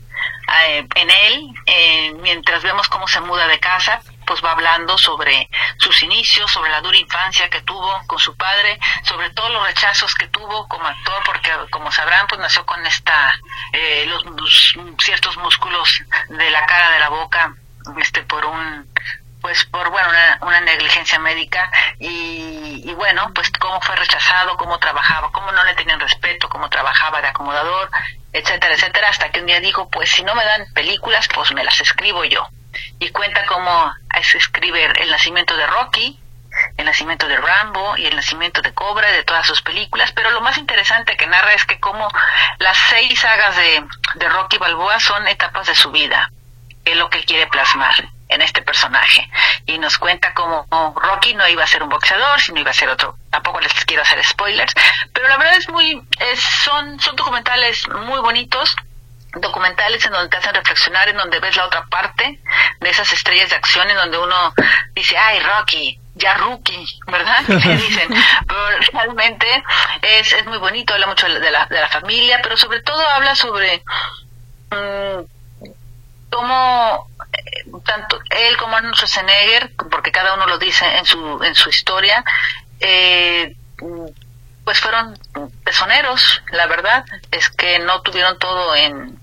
eh, 0.64 0.88
en 0.96 1.12
él, 1.12 1.54
eh, 1.66 2.14
mientras 2.22 2.64
vemos 2.64 2.88
cómo 2.88 3.06
se 3.06 3.20
muda 3.20 3.46
de 3.46 3.60
casa, 3.60 4.02
pues 4.26 4.42
va 4.42 4.54
hablando 4.54 4.98
sobre 4.98 5.50
sus 5.78 6.02
inicios, 6.02 6.50
sobre 6.50 6.72
la 6.72 6.80
dura 6.80 6.98
infancia 6.98 7.50
que 7.50 7.62
tuvo 7.64 8.02
con 8.08 8.20
su 8.20 8.38
padre, 8.38 8.80
sobre 9.04 9.32
todos 9.32 9.52
los 9.52 9.68
rechazos 9.68 10.16
que 10.16 10.30
tuvo 10.30 10.66
como 10.70 10.88
actor, 10.88 11.22
porque 11.26 11.52
como 11.72 11.92
sabrán, 11.92 12.26
pues 12.28 12.40
nació 12.40 12.66
con 12.66 12.86
esta, 12.86 13.38
eh, 13.74 14.06
los, 14.08 14.24
ciertos 15.00 15.36
músculos 15.36 16.02
de 16.30 16.50
la 16.50 16.66
cara, 16.66 16.92
de 16.92 17.00
la 17.00 17.10
boca, 17.10 17.54
este, 18.00 18.24
por 18.24 18.46
un, 18.46 18.90
pues 19.42 19.66
por 19.66 19.90
bueno 19.90 20.10
una, 20.10 20.40
una 20.42 20.62
negligencia 20.62 21.20
médica 21.20 21.70
y, 22.00 22.82
y, 22.86 22.94
bueno 22.94 23.32
pues 23.34 23.52
cómo 23.60 23.80
fue 23.82 23.96
rechazado 23.96 24.58
cómo 24.58 24.80
trabajaba 24.80 25.32
cómo 25.32 25.52
no 25.52 25.64
le 25.64 25.76
tenían 25.76 26.00
respeto 26.00 26.50
cómo 26.50 26.70
trabajaba 26.70 27.22
de 27.22 27.28
acomodador 27.28 27.90
etcétera 28.34 28.74
etcétera 28.74 29.10
hasta 29.10 29.30
que 29.32 29.40
un 29.40 29.48
día 29.48 29.60
dijo 29.60 29.90
pues 29.90 30.10
si 30.10 30.24
no 30.24 30.36
me 30.36 30.44
dan 30.44 30.66
películas 30.74 31.28
pues 31.34 31.52
me 31.54 31.64
las 31.64 31.80
escribo 31.80 32.24
yo. 32.26 32.48
Y 33.00 33.10
cuenta 33.10 33.46
cómo 33.46 33.94
se 34.22 34.38
escribe 34.38 34.86
el 34.86 35.10
nacimiento 35.10 35.56
de 35.56 35.68
Rocky, 35.68 36.20
el 36.78 36.86
nacimiento 36.86 37.28
de 37.28 37.38
Rambo 37.38 37.98
y 37.98 38.06
el 38.06 38.16
nacimiento 38.16 38.62
de 38.62 38.74
Cobra 38.74 39.12
de 39.12 39.24
todas 39.24 39.46
sus 39.46 39.62
películas, 39.62 40.12
pero 40.12 40.32
lo 40.32 40.42
más 40.42 40.58
interesante 40.58 41.16
que 41.18 41.28
narra 41.28 41.54
es 41.54 41.66
que 41.66 41.80
como 41.80 42.08
las 42.60 42.78
seis 42.90 43.20
sagas 43.20 43.56
de, 43.56 43.84
de 44.16 44.30
Rocky 44.30 44.58
Balboa 44.58 45.00
son 45.00 45.28
etapas 45.28 45.68
de 45.68 45.76
su 45.76 45.92
vida, 45.92 46.32
es 46.86 46.96
lo 46.98 47.10
que 47.10 47.24
quiere 47.24 47.48
plasmar 47.48 48.10
en 48.30 48.42
este 48.42 48.62
personaje 48.62 49.30
y 49.66 49.78
nos 49.80 49.98
cuenta 49.98 50.34
cómo 50.34 50.66
Rocky 50.96 51.34
no 51.34 51.48
iba 51.48 51.64
a 51.64 51.68
ser 51.68 51.84
un 51.84 51.90
boxeador, 51.90 52.40
sino 52.42 52.60
iba 52.60 52.72
a 52.72 52.74
ser 52.74 52.90
otro. 52.90 53.18
Tampoco 53.30 53.60
les 53.62 53.74
quiero 53.86 54.04
hacer 54.04 54.24
spoilers, 54.26 54.74
pero 55.14 55.28
la 55.28 55.38
verdad 55.38 55.56
es 55.58 55.70
muy 55.70 56.02
es, 56.20 56.40
son 56.40 57.00
son 57.00 57.16
documentales 57.16 57.88
muy 57.90 58.20
bonitos 58.20 58.76
documentales 59.34 60.06
en 60.06 60.12
donde 60.14 60.30
te 60.30 60.38
hacen 60.38 60.54
reflexionar, 60.54 61.10
en 61.10 61.18
donde 61.18 61.40
ves 61.40 61.56
la 61.56 61.66
otra 61.66 61.86
parte 61.86 62.40
de 62.80 62.90
esas 62.90 63.12
estrellas 63.14 63.50
de 63.50 63.56
acción, 63.56 63.90
en 63.90 63.96
donde 63.96 64.18
uno 64.18 64.54
dice, 64.96 65.18
ay, 65.18 65.40
Rocky, 65.42 66.00
ya 66.16 66.34
rookie, 66.36 66.86
¿verdad? 67.08 67.44
dicen, 67.48 68.10
pero 68.48 68.60
realmente 68.94 69.64
es, 70.02 70.34
es 70.34 70.46
muy 70.46 70.58
bonito, 70.58 70.94
habla 70.94 71.08
mucho 71.08 71.28
de 71.28 71.52
la, 71.52 71.66
de 71.66 71.80
la 71.80 71.90
familia, 71.90 72.40
pero 72.42 72.58
sobre 72.58 72.82
todo 72.82 73.08
habla 73.10 73.36
sobre 73.36 73.84
mmm, 74.72 75.37
cómo 76.30 77.10
eh, 77.34 77.66
tanto 77.86 78.20
él 78.30 78.58
como 78.58 78.76
Arnold 78.76 78.96
Schwarzenegger, 78.96 79.72
porque 79.90 80.12
cada 80.12 80.34
uno 80.34 80.48
lo 80.48 80.58
dice 80.58 80.86
en 80.98 81.06
su, 81.06 81.44
en 81.44 81.56
su 81.56 81.70
historia, 81.70 82.24
eh, 82.80 83.56
pues 84.64 84.80
fueron 84.80 85.18
pezoneros, 85.64 86.42
la 86.52 86.68
verdad 86.68 87.06
es 87.32 87.50
que 87.50 87.80
no 87.80 88.02
tuvieron 88.02 88.38
todo 88.38 88.76
en, 88.76 89.20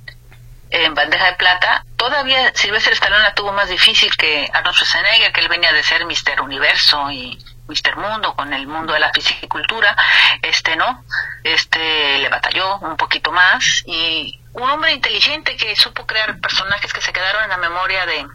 en 0.70 0.94
bandeja 0.94 1.26
de 1.26 1.34
plata. 1.34 1.84
Todavía 1.96 2.52
Silvestre 2.54 2.94
Stallone 2.94 3.22
la 3.22 3.34
tuvo 3.34 3.52
más 3.52 3.68
difícil 3.68 4.16
que 4.16 4.48
Arnold 4.52 4.76
Schwarzenegger, 4.76 5.32
que 5.32 5.40
él 5.40 5.48
venía 5.48 5.72
de 5.72 5.82
ser 5.82 6.04
Mister 6.06 6.40
Universo 6.40 7.10
y 7.10 7.38
Mister 7.68 7.96
Mundo 7.96 8.34
con 8.34 8.52
el 8.52 8.66
mundo 8.66 8.92
de 8.92 9.00
la 9.00 9.12
fisicultura. 9.12 9.96
Este 10.42 10.76
no, 10.76 11.04
este 11.42 12.18
le 12.18 12.28
batalló 12.28 12.78
un 12.78 12.96
poquito 12.96 13.30
más 13.32 13.82
y 13.86 14.40
un 14.54 14.70
hombre 14.70 14.92
inteligente 14.92 15.56
que 15.56 15.76
supo 15.76 16.06
crear 16.06 16.40
personajes 16.40 16.92
que 16.92 17.00
se 17.00 17.12
quedaron 17.12 17.44
en 17.44 17.50
la 17.50 17.56
memoria 17.56 18.06
de, 18.06 18.26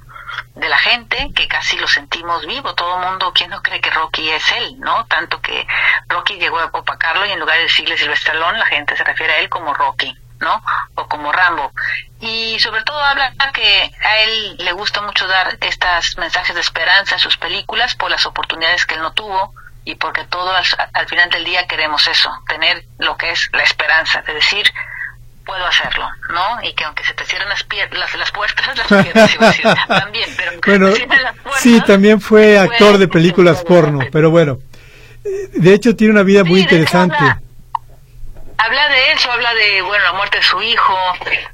de 0.56 0.70
la 0.70 0.78
gente, 0.78 1.32
que 1.36 1.48
casi 1.48 1.78
lo 1.78 1.88
sentimos 1.88 2.46
vivo. 2.46 2.76
Todo 2.76 3.00
el 3.00 3.10
mundo, 3.10 3.32
¿quién 3.34 3.50
no 3.50 3.62
cree 3.62 3.82
que 3.82 3.90
Rocky 3.90 4.30
es 4.30 4.52
él, 4.52 4.80
no? 4.80 5.06
Tanto 5.08 5.42
que 5.42 5.66
Rocky 6.08 6.36
llegó 6.36 6.60
a 6.60 6.66
opacarlo 6.66 7.26
y 7.26 7.32
en 7.32 7.40
lugar 7.40 7.58
de 7.58 7.64
decirle 7.64 7.98
Silvestre 7.98 8.32
Stallone, 8.32 8.60
la 8.60 8.66
gente 8.66 8.96
se 8.96 9.04
refiere 9.04 9.34
a 9.34 9.40
él 9.40 9.50
como 9.50 9.74
Rocky. 9.74 10.16
¿no? 10.40 10.64
O 10.96 11.06
como 11.08 11.34
Rambo. 11.34 11.74
Y 12.22 12.58
sobre 12.60 12.84
todo 12.84 12.98
habla 12.98 13.34
que 13.54 13.92
a 14.02 14.20
él 14.20 14.56
le 14.58 14.72
gusta 14.72 15.02
mucho 15.02 15.28
dar 15.28 15.58
estos 15.60 16.18
mensajes 16.18 16.56
de 16.56 16.62
esperanza 16.62 17.16
en 17.16 17.20
sus 17.20 17.38
películas 17.38 17.96
por 17.96 18.10
las 18.10 18.26
oportunidades 18.26 18.86
que 18.86 18.96
él 18.96 19.02
no 19.02 19.12
tuvo 19.12 19.54
y 19.86 19.96
porque 19.96 20.24
todos 20.26 20.78
al, 20.94 21.08
final 21.08 21.30
del 21.30 21.44
día 21.46 21.68
queremos 21.68 22.08
eso, 22.08 22.32
tener 22.48 22.86
lo 23.00 23.18
que 23.18 23.32
es 23.32 23.50
la 23.54 23.64
esperanza, 23.64 24.22
de 24.22 24.34
decir, 24.34 24.72
puedo 25.46 25.66
hacerlo, 25.66 26.08
¿no? 26.30 26.64
Y 26.64 26.74
que 26.74 26.84
aunque 26.84 27.04
se 27.04 27.14
te 27.14 27.26
cierren 27.26 27.50
las, 27.50 27.66
las, 27.92 28.16
las 28.16 28.32
puertas, 28.32 28.78
las 28.78 28.88
piernas, 28.88 29.38
también, 29.88 30.30
pero 30.38 30.60
bueno, 30.66 30.96
sí, 31.58 31.82
también 31.82 32.22
fue 32.22 32.58
actor 32.58 32.98
de 32.98 33.08
películas 33.08 33.64
porno, 33.64 34.00
pero 34.12 34.30
bueno, 34.30 34.60
de 35.54 35.74
hecho 35.74 35.96
tiene 35.96 36.14
una 36.14 36.24
vida 36.24 36.44
muy 36.44 36.62
interesante 36.62 37.18
habla 38.60 38.90
de 38.90 39.12
eso, 39.14 39.32
habla 39.32 39.54
de, 39.54 39.82
bueno, 39.82 40.04
la 40.04 40.14
muerte 40.14 40.38
de 40.38 40.44
su 40.44 40.62
hijo, 40.62 40.96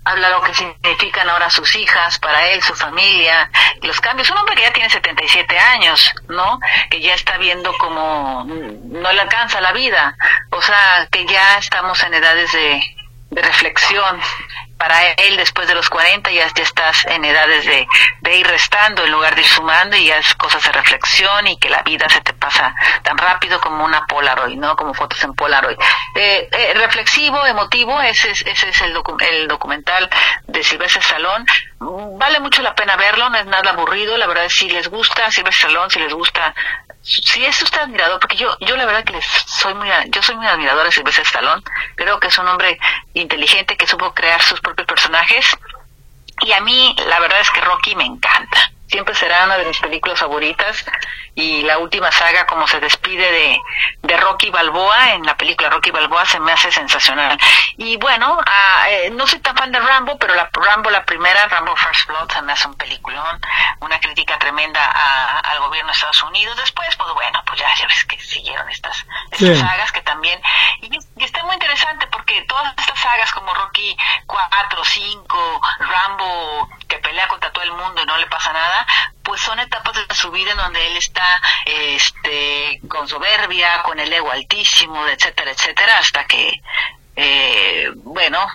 habla 0.03 0.27
de 0.27 0.33
lo 0.33 0.41
que 0.41 0.53
significan 0.55 1.29
ahora 1.29 1.49
sus 1.49 1.75
hijas 1.75 2.17
para 2.19 2.47
él, 2.47 2.61
su 2.63 2.73
familia, 2.73 3.49
los 3.83 4.01
cambios. 4.01 4.29
Un 4.31 4.37
hombre 4.37 4.55
que 4.55 4.63
ya 4.63 4.73
tiene 4.73 4.89
77 4.89 5.57
años, 5.57 6.11
¿no? 6.27 6.59
Que 6.89 6.99
ya 6.99 7.13
está 7.13 7.37
viendo 7.37 7.71
como 7.77 8.43
no 8.45 9.13
le 9.13 9.21
alcanza 9.21 9.61
la 9.61 9.71
vida. 9.71 10.17
O 10.49 10.61
sea, 10.61 11.07
que 11.11 11.25
ya 11.27 11.59
estamos 11.59 12.01
en 12.03 12.15
edades 12.15 12.51
de, 12.51 12.81
de 13.35 13.41
reflexión 13.41 14.21
para 14.77 15.11
él 15.11 15.37
después 15.37 15.67
de 15.67 15.75
los 15.75 15.89
40 15.89 16.31
ya, 16.31 16.45
estás 16.45 17.05
en 17.05 17.23
edades 17.23 17.65
de, 17.65 17.87
de, 18.21 18.37
ir 18.37 18.47
restando 18.47 19.03
en 19.03 19.11
lugar 19.11 19.35
de 19.35 19.41
ir 19.41 19.47
sumando 19.47 19.95
y 19.95 20.05
ya 20.05 20.17
es 20.17 20.35
cosas 20.35 20.63
de 20.63 20.71
reflexión 20.71 21.47
y 21.47 21.57
que 21.57 21.69
la 21.69 21.81
vida 21.83 22.07
se 22.09 22.21
te 22.21 22.33
pasa 22.33 22.73
tan 23.03 23.17
rápido 23.17 23.59
como 23.61 23.83
una 23.83 24.05
Polaroid, 24.05 24.57
¿no? 24.57 24.75
Como 24.75 24.93
fotos 24.93 25.21
en 25.23 25.33
Polaroid. 25.33 25.77
Eh, 26.15 26.49
eh, 26.51 26.73
reflexivo, 26.75 27.45
emotivo, 27.45 28.01
ese 28.01 28.31
es, 28.31 28.41
ese 28.45 28.69
es 28.69 28.81
el, 28.81 28.97
el 29.31 29.47
documental 29.47 30.09
de 30.47 30.63
Silvestre 30.63 31.01
Salón. 31.01 31.45
Vale 31.79 32.39
mucho 32.39 32.61
la 32.61 32.73
pena 32.73 32.95
verlo, 32.95 33.29
no 33.29 33.37
es 33.37 33.45
nada 33.45 33.71
aburrido, 33.71 34.17
la 34.17 34.27
verdad 34.27 34.47
si 34.49 34.69
les 34.69 34.89
gusta 34.89 35.29
Silvestre 35.31 35.69
Salón, 35.69 35.89
si 35.89 35.99
les 35.99 36.13
gusta 36.13 36.53
si 37.05 37.45
es 37.45 37.61
usted 37.61 37.81
admirador, 37.81 38.19
porque 38.19 38.35
yo, 38.35 38.57
yo 38.61 38.75
la 38.75 38.85
verdad 38.85 39.03
que 39.03 39.13
les 39.13 39.25
soy 39.25 39.75
muy, 39.75 39.87
yo 40.09 40.23
soy 40.23 40.35
muy 40.35 40.47
admiradora 40.47 40.85
de 40.85 40.91
Silvestre 40.91 41.23
Stallone, 41.23 41.61
creo 41.95 42.19
que 42.19 42.27
es 42.27 42.37
un 42.39 42.47
hombre 42.47 42.79
inteligente 43.13 43.77
que 43.77 43.85
supo 43.85 44.13
crear 44.13 44.41
sus 44.41 44.59
propios 44.59 44.87
personajes, 44.87 45.55
y 46.41 46.51
a 46.51 46.61
mí 46.61 46.95
la 47.07 47.19
verdad 47.19 47.39
es 47.39 47.49
que 47.51 47.61
Rocky 47.61 47.95
me 47.95 48.05
encanta. 48.05 48.71
Siempre 48.87 49.15
será 49.15 49.45
una 49.45 49.57
de 49.57 49.65
mis 49.65 49.79
películas 49.79 50.19
favoritas 50.19 50.85
y 51.35 51.63
la 51.63 51.77
última 51.79 52.11
saga 52.13 52.47
como 52.47 52.65
se 52.65 52.79
despide 52.79 53.29
de, 53.29 53.61
de 54.03 54.17
Rocky 54.17 54.49
Balboa 54.49 55.13
en 55.13 55.25
la 55.25 55.35
película 55.35 55.69
Rocky 55.69 55.91
Balboa 55.91 56.25
se 56.25 56.39
me 56.39 56.53
hace 56.53 56.71
sensacional. 56.71 57.37
Y 57.77 57.97
bueno 57.97 58.39
ah, 58.45 58.85
eh, 58.89 59.09
no 59.11 59.27
soy 59.27 59.39
tan 59.39 59.55
fan 59.55 59.71
de 59.71 59.79
Rambo 59.79 60.17
pero 60.17 60.33
la 60.33 60.49
Rambo 60.51 60.89
la 60.89 61.03
primera 61.03 61.45
Rambo 61.47 61.75
First 61.75 62.07
Blood 62.07 62.31
se 62.31 62.41
me 62.41 62.53
hace 62.53 62.67
un 62.67 62.75
peliculón 62.75 63.41
una 63.81 63.99
crítica 63.99 64.39
tremenda 64.39 64.81
al 65.41 65.59
gobierno 65.59 65.91
de 65.91 65.95
Estados 65.95 66.23
Unidos. 66.23 66.55
Después 66.55 66.95
pues 66.95 67.13
bueno 67.13 67.43
pues 67.45 67.59
ya, 67.59 67.67
ya 67.75 67.85
ves 67.87 68.05
que 68.05 68.17
siguieron 68.19 68.69
estas, 68.69 69.05
estas 69.31 69.59
sagas 69.59 69.91
que 69.91 70.01
también 70.01 70.39
y, 70.81 70.89
y, 70.95 71.23
está 71.23 71.43
muy 71.43 71.55
interesante 71.55 72.07
porque 72.07 72.41
todas 72.43 72.73
estas 72.77 72.97
sagas 72.99 73.31
como 73.33 73.53
Rocky 73.53 73.97
4 74.25 74.83
5 74.85 75.61
Rambo 75.79 76.69
que 76.87 76.97
pelea 76.99 77.27
contra 77.27 77.51
todo 77.51 77.63
el 77.65 77.73
mundo 77.73 78.01
y 78.01 78.05
no 78.05 78.17
le 78.17 78.27
pasa 78.27 78.53
nada 78.53 78.87
son 79.37 79.59
etapas 79.59 80.07
de 80.07 80.15
su 80.15 80.31
vida 80.31 80.51
en 80.51 80.57
donde 80.57 80.87
él 80.87 80.97
está 80.97 81.41
este, 81.65 82.79
con 82.87 83.07
soberbia, 83.07 83.81
con 83.83 83.99
el 83.99 84.11
ego 84.11 84.31
altísimo, 84.31 85.07
etcétera, 85.07 85.51
etcétera, 85.51 85.97
hasta 85.97 86.25
que 86.25 86.61
eh, 87.17 87.91
bueno, 87.95 88.45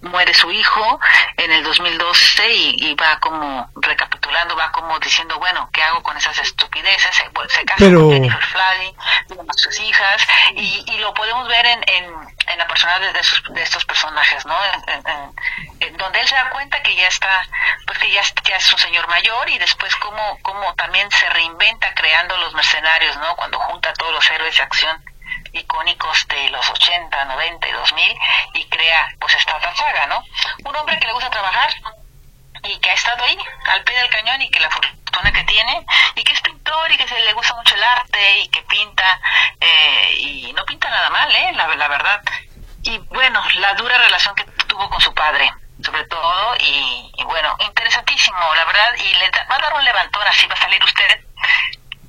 muere 0.00 0.32
su 0.32 0.50
hijo 0.50 1.00
en 1.36 1.52
el 1.52 1.62
2012 1.62 2.52
y, 2.54 2.76
y, 2.78 2.94
va 2.94 3.18
como 3.20 3.70
recapitulando, 3.76 4.56
va 4.56 4.72
como 4.72 4.98
diciendo, 4.98 5.38
bueno, 5.38 5.68
¿qué 5.72 5.82
hago 5.82 6.02
con 6.02 6.16
esas 6.16 6.38
estupideces? 6.38 7.14
Se, 7.14 7.24
se 7.24 7.64
casa 7.64 7.84
con 7.84 8.10
Jennifer 8.10 8.42
Flaggy, 8.42 8.94
tiene 9.26 9.52
sus 9.56 9.80
hijas, 9.80 10.26
y, 10.54 10.84
y, 10.86 10.98
lo 10.98 11.12
podemos 11.12 11.48
ver 11.48 11.66
en, 11.66 11.84
en, 11.86 12.04
en 12.46 12.58
la 12.58 12.66
personalidad 12.66 13.12
de, 13.12 13.52
de, 13.54 13.62
estos 13.62 13.84
personajes, 13.84 14.46
¿no? 14.46 14.56
En, 15.80 15.96
donde 15.98 16.20
él 16.20 16.28
se 16.28 16.34
da 16.34 16.48
cuenta 16.50 16.82
que 16.82 16.94
ya 16.94 17.08
está, 17.08 17.46
pues 17.86 17.98
que 17.98 18.10
ya, 18.10 18.22
ya 18.44 18.56
es 18.56 18.72
un 18.72 18.78
señor 18.78 19.06
mayor 19.08 19.50
y 19.50 19.58
después 19.58 19.94
como, 19.96 20.38
como 20.42 20.74
también 20.74 21.10
se 21.10 21.28
reinventa 21.30 21.92
creando 21.94 22.36
los 22.38 22.54
mercenarios, 22.54 23.16
¿no? 23.18 23.36
Cuando 23.36 23.58
junta 23.58 23.90
a 23.90 23.94
todos 23.94 24.14
los 24.14 24.30
héroes 24.30 24.56
de 24.56 24.62
acción 24.62 25.02
icónicos 25.52 26.26
de 26.28 26.48
los 26.50 26.68
80, 26.70 27.24
90 27.24 27.68
y 27.68 27.72
2000 27.72 28.18
y 28.54 28.64
crea 28.66 29.08
pues 29.20 29.34
esta 29.34 29.58
saga, 29.74 30.06
¿no? 30.06 30.22
Un 30.64 30.76
hombre 30.76 30.98
que 30.98 31.06
le 31.06 31.12
gusta 31.12 31.30
trabajar 31.30 31.70
y 32.64 32.78
que 32.78 32.90
ha 32.90 32.94
estado 32.94 33.24
ahí 33.24 33.38
al 33.66 33.84
pie 33.84 33.96
del 33.96 34.10
cañón 34.10 34.42
y 34.42 34.50
que 34.50 34.60
la 34.60 34.70
fortuna 34.70 35.32
que 35.32 35.44
tiene 35.44 35.84
y 36.14 36.24
que 36.24 36.32
es 36.32 36.40
pintor 36.40 36.90
y 36.90 36.96
que 36.96 37.08
se 37.08 37.18
le 37.18 37.32
gusta 37.32 37.54
mucho 37.54 37.74
el 37.74 37.82
arte 37.82 38.40
y 38.40 38.48
que 38.48 38.62
pinta 38.62 39.20
eh, 39.60 40.14
y 40.18 40.52
no 40.52 40.64
pinta 40.64 40.90
nada 40.90 41.10
mal, 41.10 41.34
¿eh? 41.34 41.52
La, 41.54 41.68
la 41.68 41.88
verdad. 41.88 42.22
Y 42.82 42.98
bueno, 42.98 43.42
la 43.54 43.74
dura 43.74 43.98
relación 43.98 44.34
que 44.34 44.44
tuvo 44.66 44.88
con 44.88 45.00
su 45.00 45.12
padre 45.14 45.52
sobre 45.82 46.04
todo 46.06 46.56
y, 46.58 47.12
y, 47.16 47.24
bueno, 47.24 47.56
interesantísimo, 47.60 48.36
la 48.54 48.64
verdad, 48.64 48.94
y 48.98 49.14
le 49.14 49.30
va 49.48 49.54
a 49.54 49.58
dar 49.60 49.74
un 49.74 49.84
levantón, 49.84 50.22
así 50.26 50.46
va 50.46 50.54
a 50.54 50.58
salir 50.58 50.82
usted 50.82 51.20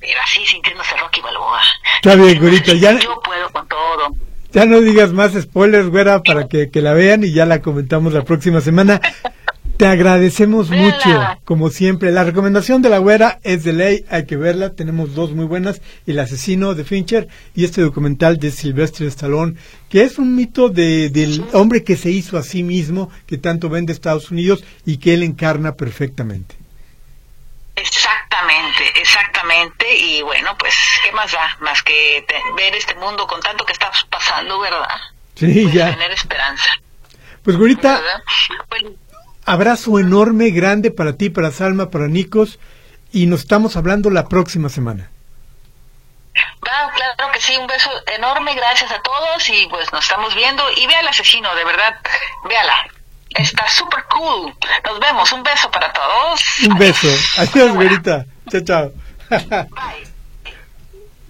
pero 0.00 0.18
así 0.24 0.44
sintiéndose 0.46 0.96
Rocky 0.96 1.20
Balboa. 1.20 1.60
Está 2.02 2.16
bien, 2.16 2.38
güerita, 2.40 2.72
ya... 2.74 2.98
Yo 2.98 3.20
puedo 3.22 3.50
con 3.50 3.68
todo. 3.68 4.16
Ya 4.52 4.64
no 4.66 4.80
digas 4.80 5.12
más 5.12 5.32
spoilers, 5.40 5.88
güera, 5.88 6.22
para 6.22 6.48
que, 6.48 6.70
que 6.70 6.82
la 6.82 6.92
vean 6.92 7.22
y 7.22 7.32
ya 7.32 7.46
la 7.46 7.62
comentamos 7.62 8.12
la 8.12 8.24
próxima 8.24 8.60
semana. 8.60 9.00
Te 9.76 9.86
agradecemos 9.86 10.68
mucho, 10.68 11.20
como 11.44 11.70
siempre. 11.70 12.10
La 12.10 12.24
recomendación 12.24 12.82
de 12.82 12.90
la 12.90 12.98
güera 12.98 13.38
es 13.44 13.64
de 13.64 13.72
ley, 13.72 14.04
hay 14.10 14.26
que 14.26 14.36
verla. 14.36 14.74
Tenemos 14.74 15.14
dos 15.14 15.32
muy 15.32 15.46
buenas: 15.46 15.80
El 16.06 16.18
asesino 16.18 16.74
de 16.74 16.84
Fincher 16.84 17.28
y 17.54 17.64
este 17.64 17.80
documental 17.80 18.38
de 18.38 18.50
Sylvester 18.50 19.06
Stallone, 19.06 19.54
que 19.88 20.02
es 20.02 20.18
un 20.18 20.36
mito 20.36 20.68
de, 20.68 21.08
del 21.08 21.42
hombre 21.54 21.82
que 21.82 21.96
se 21.96 22.10
hizo 22.10 22.36
a 22.36 22.42
sí 22.42 22.62
mismo, 22.62 23.08
que 23.26 23.38
tanto 23.38 23.70
vende 23.70 23.94
Estados 23.94 24.30
Unidos 24.30 24.64
y 24.84 24.98
que 24.98 25.14
él 25.14 25.22
encarna 25.22 25.76
perfectamente. 25.76 26.56
Exactamente. 29.40 29.96
Y 29.96 30.22
bueno, 30.22 30.56
pues, 30.58 30.74
¿qué 31.02 31.12
más 31.12 31.32
da? 31.32 31.56
Más 31.60 31.82
que 31.82 32.24
ver 32.56 32.74
este 32.74 32.94
mundo 32.94 33.26
con 33.26 33.40
tanto 33.40 33.64
que 33.64 33.72
está 33.72 33.90
pasando, 34.08 34.58
¿verdad? 34.60 34.88
Sí, 35.34 35.62
pues 35.62 35.74
ya. 35.74 35.90
Tener 35.90 36.12
esperanza. 36.12 36.72
Pues, 37.42 37.56
ahorita, 37.56 38.00
abrazo 39.46 39.98
enorme, 39.98 40.50
grande 40.50 40.90
para 40.90 41.16
ti, 41.16 41.30
para 41.30 41.50
Salma, 41.50 41.90
para 41.90 42.08
Nicos. 42.08 42.58
Y 43.12 43.26
nos 43.26 43.40
estamos 43.40 43.76
hablando 43.76 44.10
la 44.10 44.28
próxima 44.28 44.68
semana. 44.68 45.10
Ah, 46.70 46.88
claro 46.94 47.32
que 47.32 47.40
sí, 47.40 47.56
un 47.56 47.66
beso 47.66 47.90
enorme, 48.06 48.54
gracias 48.54 48.92
a 48.92 49.02
todos 49.02 49.48
y 49.48 49.66
pues 49.68 49.92
nos 49.92 50.04
estamos 50.04 50.32
viendo 50.36 50.62
y 50.76 50.86
vea 50.86 51.00
al 51.00 51.08
asesino, 51.08 51.52
de 51.56 51.64
verdad, 51.64 51.96
véala. 52.48 52.86
Está 53.30 53.68
súper 53.68 54.04
cool. 54.04 54.52
Nos 54.84 54.98
vemos. 54.98 55.32
Un 55.32 55.42
beso 55.44 55.70
para 55.70 55.92
todos. 55.92 56.40
Un 56.68 56.76
beso. 56.78 57.08
Adiós, 57.38 57.72
güerita. 57.74 58.26
Chao, 58.50 58.60
chao. 58.62 58.92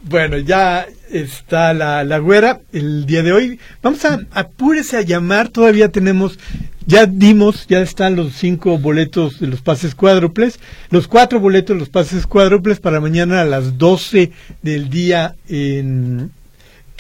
bueno, 0.03 0.39
ya 0.39 0.87
está 1.11 1.73
la, 1.75 2.05
la 2.05 2.19
güera 2.19 2.61
el 2.73 3.07
día 3.07 3.23
de 3.23 3.33
hoy. 3.33 3.61
Vamos 3.83 4.05
a 4.05 4.21
apúrese 4.33 4.97
a 4.97 5.03
llamar. 5.03 5.49
Todavía 5.49 5.91
tenemos, 5.91 6.39
ya 6.87 7.07
dimos, 7.07 7.67
ya 7.69 7.81
están 7.81 8.17
los 8.17 8.35
cinco 8.35 8.79
boletos 8.79 9.41
de 9.41 9.47
los 9.47 9.61
pases 9.61 9.95
cuádruples, 9.95 10.61
los 10.91 11.09
cuatro 11.09 11.41
boletos 11.41 11.77
de 11.77 11.81
los 11.81 11.89
pases 11.89 12.27
cuádruples 12.27 12.81
para 12.81 13.01
mañana 13.01 13.41
a 13.41 13.45
las 13.45 13.79
12 13.79 14.33
del 14.63 14.91
día 14.91 15.35
en 15.49 16.31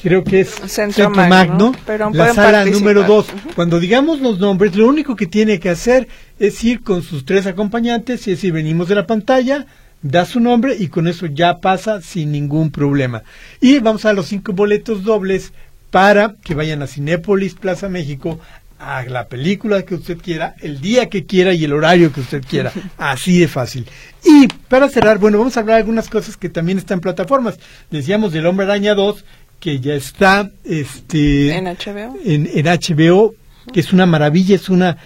creo 0.02 0.24
que 0.24 0.40
es 0.40 0.48
Centro, 0.66 1.10
Magno, 1.10 1.74
la 2.12 2.34
sala 2.34 2.64
número 2.64 3.04
2. 3.04 3.26
Cuando 3.54 3.78
digamos 3.78 4.20
los 4.20 4.38
nombres, 4.38 4.74
lo 4.74 4.88
único 4.88 5.14
que 5.14 5.26
tiene 5.26 5.60
que 5.60 5.68
hacer 5.68 6.08
es 6.38 6.62
ir 6.64 6.82
con 6.82 7.02
sus 7.02 7.24
tres 7.24 7.46
acompañantes, 7.46 8.26
y 8.26 8.30
decir, 8.30 8.52
venimos 8.52 8.88
de 8.88 8.94
la 8.94 9.06
pantalla, 9.06 9.66
da 10.02 10.24
su 10.24 10.40
nombre 10.40 10.76
y 10.78 10.88
con 10.88 11.08
eso 11.08 11.26
ya 11.26 11.58
pasa 11.60 12.00
sin 12.00 12.32
ningún 12.32 12.70
problema. 12.70 13.22
Y 13.60 13.78
vamos 13.78 14.04
a 14.04 14.12
los 14.12 14.26
cinco 14.26 14.52
boletos 14.52 15.04
dobles 15.04 15.52
para 15.90 16.36
que 16.44 16.54
vayan 16.54 16.82
a 16.82 16.86
Cinépolis 16.86 17.54
Plaza 17.54 17.88
México 17.88 18.40
a 18.78 19.02
la 19.02 19.28
película 19.28 19.82
que 19.82 19.94
usted 19.94 20.16
quiera, 20.16 20.54
el 20.60 20.80
día 20.80 21.10
que 21.10 21.26
quiera 21.26 21.52
y 21.52 21.64
el 21.64 21.74
horario 21.74 22.12
que 22.12 22.20
usted 22.20 22.42
quiera. 22.42 22.72
Así 22.96 23.38
de 23.38 23.46
fácil. 23.46 23.86
Y 24.24 24.48
para 24.68 24.88
cerrar, 24.88 25.18
bueno, 25.18 25.38
vamos 25.38 25.56
a 25.56 25.60
hablar 25.60 25.76
de 25.76 25.80
algunas 25.82 26.08
cosas 26.08 26.36
que 26.38 26.48
también 26.48 26.78
están 26.78 26.96
en 26.96 27.02
plataformas. 27.02 27.58
Decíamos 27.90 28.32
del 28.32 28.46
Hombre 28.46 28.64
Araña 28.64 28.94
2, 28.94 29.24
que 29.60 29.80
ya 29.80 29.94
está 29.94 30.50
este 30.64 31.54
en 31.54 31.66
HBO 31.66 32.16
en, 32.24 32.46
HBO 32.64 33.34
que 33.72 33.80
es 33.80 33.92
una 33.92 34.06
maravilla 34.06 34.56
es 34.56 34.70
una 34.70 34.96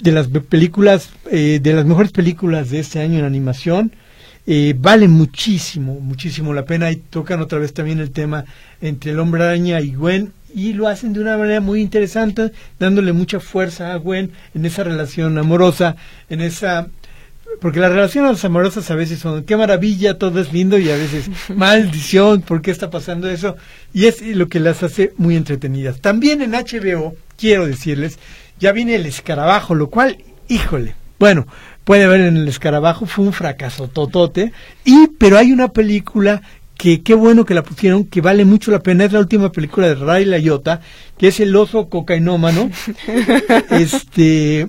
de 0.00 0.10
las 0.10 0.26
películas 0.26 1.10
eh, 1.30 1.60
de 1.62 1.72
las 1.72 1.86
mejores 1.86 2.10
películas 2.10 2.70
de 2.70 2.80
este 2.80 3.00
año 3.00 3.20
en 3.20 3.24
animación 3.24 3.92
eh, 4.46 4.74
vale 4.76 5.08
muchísimo 5.08 6.00
muchísimo 6.00 6.52
la 6.52 6.64
pena 6.64 6.90
y 6.90 6.96
tocan 6.96 7.40
otra 7.40 7.58
vez 7.58 7.72
también 7.72 8.00
el 8.00 8.10
tema 8.10 8.44
entre 8.80 9.12
el 9.12 9.20
hombre 9.20 9.44
araña 9.44 9.80
y 9.80 9.94
Gwen 9.94 10.32
y 10.54 10.72
lo 10.72 10.88
hacen 10.88 11.12
de 11.12 11.20
una 11.20 11.38
manera 11.38 11.60
muy 11.60 11.80
interesante 11.80 12.50
dándole 12.78 13.12
mucha 13.12 13.40
fuerza 13.40 13.92
a 13.92 13.96
Gwen 13.96 14.32
en 14.54 14.66
esa 14.66 14.84
relación 14.84 15.38
amorosa 15.38 15.96
en 16.28 16.40
esa 16.40 16.88
porque 17.60 17.80
las 17.80 17.92
relaciones 17.92 18.44
amorosas 18.44 18.90
a 18.90 18.94
veces 18.94 19.18
son, 19.18 19.44
qué 19.44 19.56
maravilla, 19.56 20.18
todo 20.18 20.40
es 20.40 20.52
lindo 20.52 20.78
y 20.78 20.90
a 20.90 20.96
veces 20.96 21.30
maldición, 21.54 22.42
¿por 22.42 22.62
qué 22.62 22.70
está 22.70 22.90
pasando 22.90 23.28
eso? 23.28 23.56
Y 23.92 24.06
es 24.06 24.22
lo 24.22 24.48
que 24.48 24.60
las 24.60 24.82
hace 24.82 25.12
muy 25.18 25.36
entretenidas. 25.36 26.00
También 26.00 26.40
en 26.42 26.52
HBO, 26.52 27.14
quiero 27.36 27.66
decirles, 27.66 28.18
ya 28.58 28.72
viene 28.72 28.94
el 28.94 29.06
escarabajo, 29.06 29.74
lo 29.74 29.88
cual, 29.90 30.18
híjole, 30.48 30.94
bueno, 31.18 31.46
puede 31.84 32.06
ver 32.06 32.20
en 32.20 32.36
el 32.36 32.48
escarabajo, 32.48 33.06
fue 33.06 33.24
un 33.24 33.32
fracaso 33.32 33.88
totote, 33.88 34.52
y, 34.84 35.08
pero 35.18 35.38
hay 35.38 35.52
una 35.52 35.68
película 35.68 36.42
que 36.76 37.02
qué 37.02 37.14
bueno 37.14 37.44
que 37.44 37.54
la 37.54 37.62
pusieron, 37.62 38.04
que 38.04 38.20
vale 38.20 38.44
mucho 38.44 38.70
la 38.70 38.80
pena, 38.80 39.04
es 39.04 39.12
la 39.12 39.20
última 39.20 39.52
película 39.52 39.88
de 39.88 39.94
Ray 39.94 40.24
Liotta, 40.24 40.80
que 41.16 41.28
es 41.28 41.40
el 41.40 41.54
oso 41.54 41.88
cocainómano, 41.88 42.70
este 43.70 44.68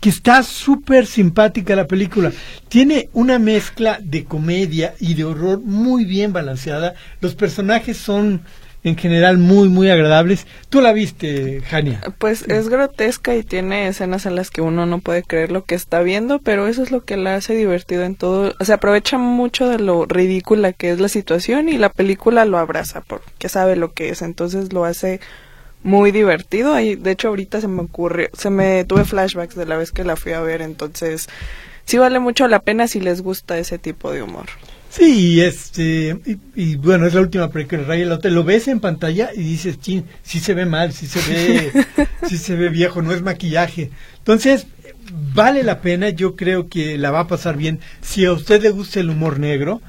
que 0.00 0.10
está 0.10 0.42
súper 0.42 1.06
simpática 1.06 1.74
la 1.74 1.86
película. 1.86 2.30
Tiene 2.68 3.08
una 3.14 3.38
mezcla 3.38 3.98
de 4.02 4.24
comedia 4.24 4.92
y 5.00 5.14
de 5.14 5.24
horror 5.24 5.62
muy 5.62 6.04
bien 6.04 6.30
balanceada. 6.30 6.92
Los 7.22 7.34
personajes 7.34 7.96
son 7.96 8.42
en 8.84 8.96
general 8.96 9.38
muy 9.38 9.68
muy 9.68 9.90
agradables. 9.90 10.46
¿Tú 10.68 10.80
la 10.80 10.92
viste, 10.92 11.62
Jania? 11.62 12.00
Pues 12.18 12.42
es 12.42 12.68
grotesca 12.68 13.34
y 13.34 13.42
tiene 13.42 13.88
escenas 13.88 14.26
en 14.26 14.36
las 14.36 14.50
que 14.50 14.60
uno 14.60 14.86
no 14.86 15.00
puede 15.00 15.22
creer 15.22 15.50
lo 15.50 15.64
que 15.64 15.74
está 15.74 16.00
viendo, 16.00 16.38
pero 16.38 16.68
eso 16.68 16.82
es 16.82 16.90
lo 16.90 17.02
que 17.02 17.16
la 17.16 17.34
hace 17.34 17.54
divertido 17.54 18.04
en 18.04 18.14
todo. 18.14 18.54
Se 18.60 18.74
aprovecha 18.74 19.16
mucho 19.16 19.68
de 19.68 19.78
lo 19.78 20.04
ridícula 20.04 20.74
que 20.74 20.90
es 20.90 21.00
la 21.00 21.08
situación 21.08 21.68
y 21.68 21.78
la 21.78 21.88
película 21.88 22.44
lo 22.44 22.58
abraza 22.58 23.00
porque 23.00 23.48
sabe 23.48 23.74
lo 23.74 23.92
que 23.92 24.10
es, 24.10 24.20
entonces 24.20 24.72
lo 24.72 24.84
hace 24.84 25.20
muy 25.82 26.12
divertido. 26.12 26.78
Y 26.78 26.96
de 26.96 27.12
hecho 27.12 27.28
ahorita 27.28 27.62
se 27.62 27.68
me 27.68 27.82
ocurrió, 27.82 28.28
se 28.34 28.50
me 28.50 28.84
tuve 28.84 29.04
flashbacks 29.04 29.56
de 29.56 29.64
la 29.64 29.78
vez 29.78 29.92
que 29.92 30.04
la 30.04 30.16
fui 30.16 30.32
a 30.32 30.40
ver, 30.40 30.60
entonces 30.60 31.28
sí 31.86 31.96
vale 31.96 32.18
mucho 32.18 32.48
la 32.48 32.60
pena 32.60 32.86
si 32.86 33.00
les 33.00 33.22
gusta 33.22 33.56
ese 33.56 33.78
tipo 33.78 34.12
de 34.12 34.22
humor. 34.22 34.46
Sí, 34.96 35.40
este, 35.40 36.16
y, 36.24 36.38
y 36.54 36.76
bueno, 36.76 37.06
es 37.06 37.14
la 37.14 37.20
última 37.20 37.50
película 37.50 37.80
de 37.80 37.88
Ray 37.88 38.04
Liotta. 38.04 38.28
Lo 38.28 38.44
ves 38.44 38.68
en 38.68 38.78
pantalla 38.78 39.30
y 39.34 39.40
dices, 39.40 39.80
chin, 39.80 40.04
sí 40.22 40.38
se 40.38 40.54
ve 40.54 40.66
mal, 40.66 40.92
sí 40.92 41.08
se 41.08 41.20
ve, 41.32 41.86
sí 42.28 42.38
se 42.38 42.54
ve 42.54 42.68
viejo, 42.68 43.02
no 43.02 43.12
es 43.12 43.20
maquillaje. 43.20 43.90
Entonces, 44.18 44.68
vale 45.34 45.64
la 45.64 45.80
pena, 45.80 46.10
yo 46.10 46.36
creo 46.36 46.68
que 46.68 46.96
la 46.96 47.10
va 47.10 47.20
a 47.20 47.26
pasar 47.26 47.56
bien. 47.56 47.80
Si 48.02 48.24
a 48.24 48.32
usted 48.32 48.62
le 48.62 48.70
gusta 48.70 49.00
el 49.00 49.10
humor 49.10 49.40
negro, 49.40 49.82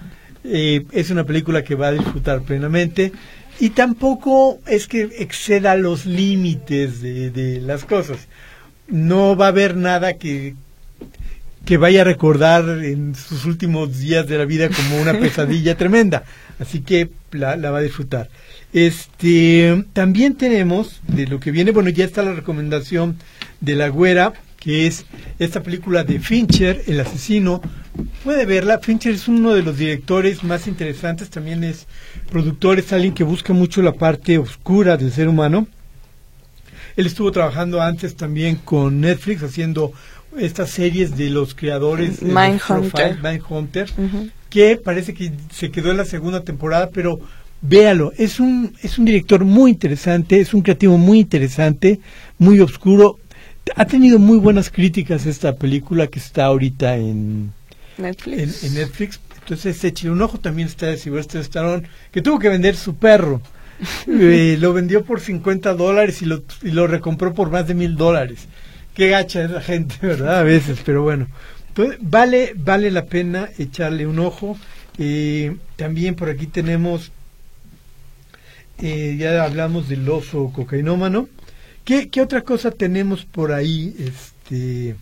eh, 0.44 0.86
es 0.92 1.12
una 1.12 1.24
película 1.24 1.64
que 1.64 1.76
va 1.76 1.90
a 1.90 1.94
disfrutar 1.94 2.42
plenamente. 2.42 3.12
Y 3.60 3.70
tampoco 3.70 4.60
es 4.66 4.88
que 4.88 5.04
exceda 5.20 5.76
los 5.76 6.08
límites 6.08 7.04
de, 7.04 7.30
de 7.30 7.62
las 7.62 7.86
cosas. 7.86 8.28
No 8.88 9.36
va 9.36 9.46
a 9.46 9.50
haber 9.50 9.78
nada 9.78 10.14
que, 10.14 10.56
que 11.66 11.78
vaya 11.78 12.02
a 12.02 12.06
recordar 12.06 12.64
en 12.84 13.16
sus 13.16 13.46
últimos 13.46 13.98
días 13.98 14.28
de 14.28 14.38
la 14.38 14.46
vida 14.46 14.70
como 14.70 15.02
una 15.02 15.14
pesadilla 15.20 15.76
tremenda. 15.76 16.24
Así 16.60 16.82
que 16.82 17.10
la, 17.32 17.56
la, 17.56 17.72
va 17.72 17.80
a 17.80 17.82
disfrutar. 17.82 18.30
Este, 18.72 19.86
también 19.94 20.36
tenemos 20.36 21.02
de 21.08 21.28
lo 21.28 21.40
que 21.40 21.52
viene, 21.52 21.72
bueno, 21.72 21.90
ya 21.90 22.06
está 22.06 22.24
la 22.24 22.34
recomendación 22.34 23.18
de 23.62 23.76
la 23.76 23.90
güera, 23.90 24.34
que 24.60 24.88
es 24.88 25.06
esta 25.40 25.62
película 25.62 26.04
de 26.04 26.20
Fincher, 26.20 26.84
El 26.88 27.00
asesino. 27.00 27.62
Puede 28.24 28.46
verla, 28.46 28.80
Fincher 28.80 29.14
es 29.14 29.28
uno 29.28 29.54
de 29.54 29.64
los 29.64 29.78
directores 29.78 30.44
más 30.44 30.68
interesantes, 30.68 31.30
también 31.30 31.64
es 31.64 31.88
productor, 32.32 32.80
es 32.80 32.92
alguien 32.92 33.14
que 33.14 33.24
busca 33.24 33.54
mucho 33.54 33.82
la 33.82 33.94
parte 33.94 34.38
oscura 34.38 34.98
del 34.98 35.12
ser 35.12 35.28
humano. 35.28 35.68
Él 36.96 37.06
estuvo 37.06 37.32
trabajando 37.32 37.82
antes 37.82 38.16
también 38.16 38.56
con 38.56 39.02
Netflix 39.02 39.44
haciendo 39.44 39.92
estas 40.40 40.70
series 40.70 41.16
de 41.18 41.30
los 41.30 41.56
creadores 41.56 42.20
de 42.20 42.28
Mindhunter, 42.28 43.18
Mindhunter 43.22 43.90
uh 43.98 44.02
-huh. 44.02 44.32
que 44.50 44.78
parece 44.78 45.14
que 45.14 45.32
se 45.52 45.72
quedó 45.72 45.92
en 45.92 45.98
la 45.98 46.06
segunda 46.06 46.42
temporada, 46.42 46.90
pero 46.92 47.20
véalo, 47.62 48.12
es 48.18 48.40
un 48.40 48.74
es 48.82 48.98
un 48.98 49.06
director 49.06 49.44
muy 49.44 49.72
interesante, 49.72 50.40
es 50.40 50.54
un 50.54 50.62
creativo 50.62 50.98
muy 50.98 51.20
interesante, 51.20 52.00
muy 52.38 52.60
oscuro. 52.60 53.20
Ha 53.76 53.86
tenido 53.86 54.20
muy 54.20 54.38
buenas 54.38 54.70
críticas 54.70 55.26
esta 55.26 55.56
película 55.56 56.08
que 56.08 56.20
está 56.20 56.46
ahorita 56.46 56.98
en 56.98 57.52
Netflix. 57.98 58.64
En, 58.64 58.70
en 58.70 58.76
Netflix. 58.76 59.20
Entonces, 59.42 59.84
eche 59.84 60.10
un 60.10 60.22
ojo 60.22 60.40
también 60.40 60.68
está 60.68 60.88
de 60.88 60.98
Sylvester 60.98 61.42
Stallone, 61.42 61.84
que 62.12 62.22
tuvo 62.22 62.40
que 62.40 62.50
vender 62.50 62.76
su 62.76 62.96
perro. 62.96 63.42
eh, 64.08 64.58
lo 64.60 64.74
vendió 64.74 65.04
por 65.04 65.20
50 65.20 65.74
dólares 65.74 66.22
y 66.22 66.26
lo, 66.26 66.44
y 66.64 66.72
lo 66.72 66.88
recompró 66.88 67.34
por 67.34 67.52
más 67.52 67.68
de 67.68 67.74
mil 67.74 67.96
dólares 67.96 68.48
qué 68.96 69.10
gacha 69.10 69.44
es 69.44 69.52
la 69.52 69.62
gente, 69.62 69.96
¿verdad? 70.02 70.40
A 70.40 70.44
veces, 70.44 70.80
pero 70.84 71.04
bueno. 71.04 71.28
Vale, 72.00 72.54
vale 72.56 72.90
la 72.90 73.06
pena 73.06 73.50
echarle 73.58 74.08
un 74.08 74.20
ojo. 74.20 74.58
Eh, 74.98 75.58
también 75.76 76.16
por 76.16 76.30
aquí 76.30 76.48
tenemos, 76.48 77.12
eh, 78.80 79.18
ya 79.20 79.44
hablamos 79.44 79.90
del 79.90 80.10
oso 80.10 80.52
cocainómano. 80.54 81.28
¿Qué, 81.84 82.10
¿Qué 82.10 82.22
otra 82.22 82.42
cosa 82.42 82.72
tenemos 82.72 83.26
por 83.26 83.52
ahí? 83.52 83.94
Este, 84.00 84.96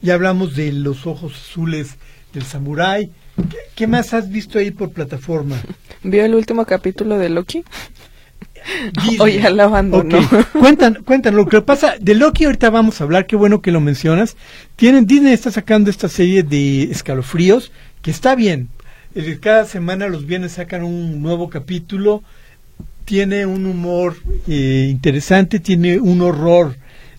ya 0.00 0.14
hablamos 0.14 0.56
de 0.56 0.72
los 0.72 1.06
ojos 1.06 1.34
azules 1.34 1.96
del 2.32 2.44
samurái. 2.44 3.10
¿Qué, 3.36 3.58
¿Qué, 3.74 3.86
más 3.86 4.14
has 4.14 4.30
visto 4.30 4.58
ahí 4.58 4.70
por 4.70 4.90
plataforma? 4.90 5.60
¿Vio 6.02 6.24
el 6.24 6.34
último 6.34 6.64
capítulo 6.64 7.18
de 7.18 7.28
Loki? 7.28 7.62
Disney. 9.02 9.18
O 9.20 9.26
ya 9.28 9.50
la 9.50 9.64
abandonó. 9.64 10.18
Okay. 10.18 10.40
Cuentan, 10.52 11.02
cuentan, 11.04 11.36
lo 11.36 11.46
que 11.46 11.60
pasa, 11.60 11.94
de 12.00 12.14
Loki 12.14 12.44
ahorita 12.44 12.70
vamos 12.70 13.00
a 13.00 13.04
hablar, 13.04 13.26
qué 13.26 13.36
bueno 13.36 13.62
que 13.62 13.72
lo 13.72 13.80
mencionas. 13.80 14.36
Tienen, 14.76 15.06
Disney 15.06 15.32
está 15.32 15.50
sacando 15.50 15.90
esta 15.90 16.08
serie 16.08 16.42
de 16.42 16.84
escalofríos, 16.84 17.72
que 18.02 18.10
está 18.10 18.34
bien. 18.34 18.68
Cada 19.40 19.64
semana 19.64 20.06
los 20.08 20.26
viernes 20.26 20.52
sacan 20.52 20.84
un 20.84 21.22
nuevo 21.22 21.48
capítulo, 21.48 22.22
tiene 23.04 23.46
un 23.46 23.66
humor 23.66 24.16
eh, 24.46 24.86
interesante, 24.90 25.60
tiene 25.60 25.98
un 25.98 26.20
horror 26.20 26.76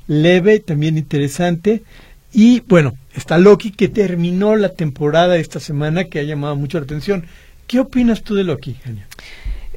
leve, 0.08 0.60
también 0.60 0.97
interesante. 0.97 1.84
Y 2.32 2.62
bueno, 2.62 2.93
está 3.16 3.38
Loki 3.38 3.72
que 3.72 3.88
terminó 3.88 4.56
la 4.56 4.70
temporada 4.70 5.38
esta 5.38 5.60
semana, 5.60 6.06
que 6.06 6.20
ha 6.20 6.24
llamado 6.24 6.56
mucho 6.56 6.78
la 6.78 6.84
atención. 6.84 7.26
¿Qué 7.68 7.80
opinas 7.80 8.24
tú 8.24 8.36
de 8.36 8.43
Loki, 8.43 8.76
Genia? 8.76 9.08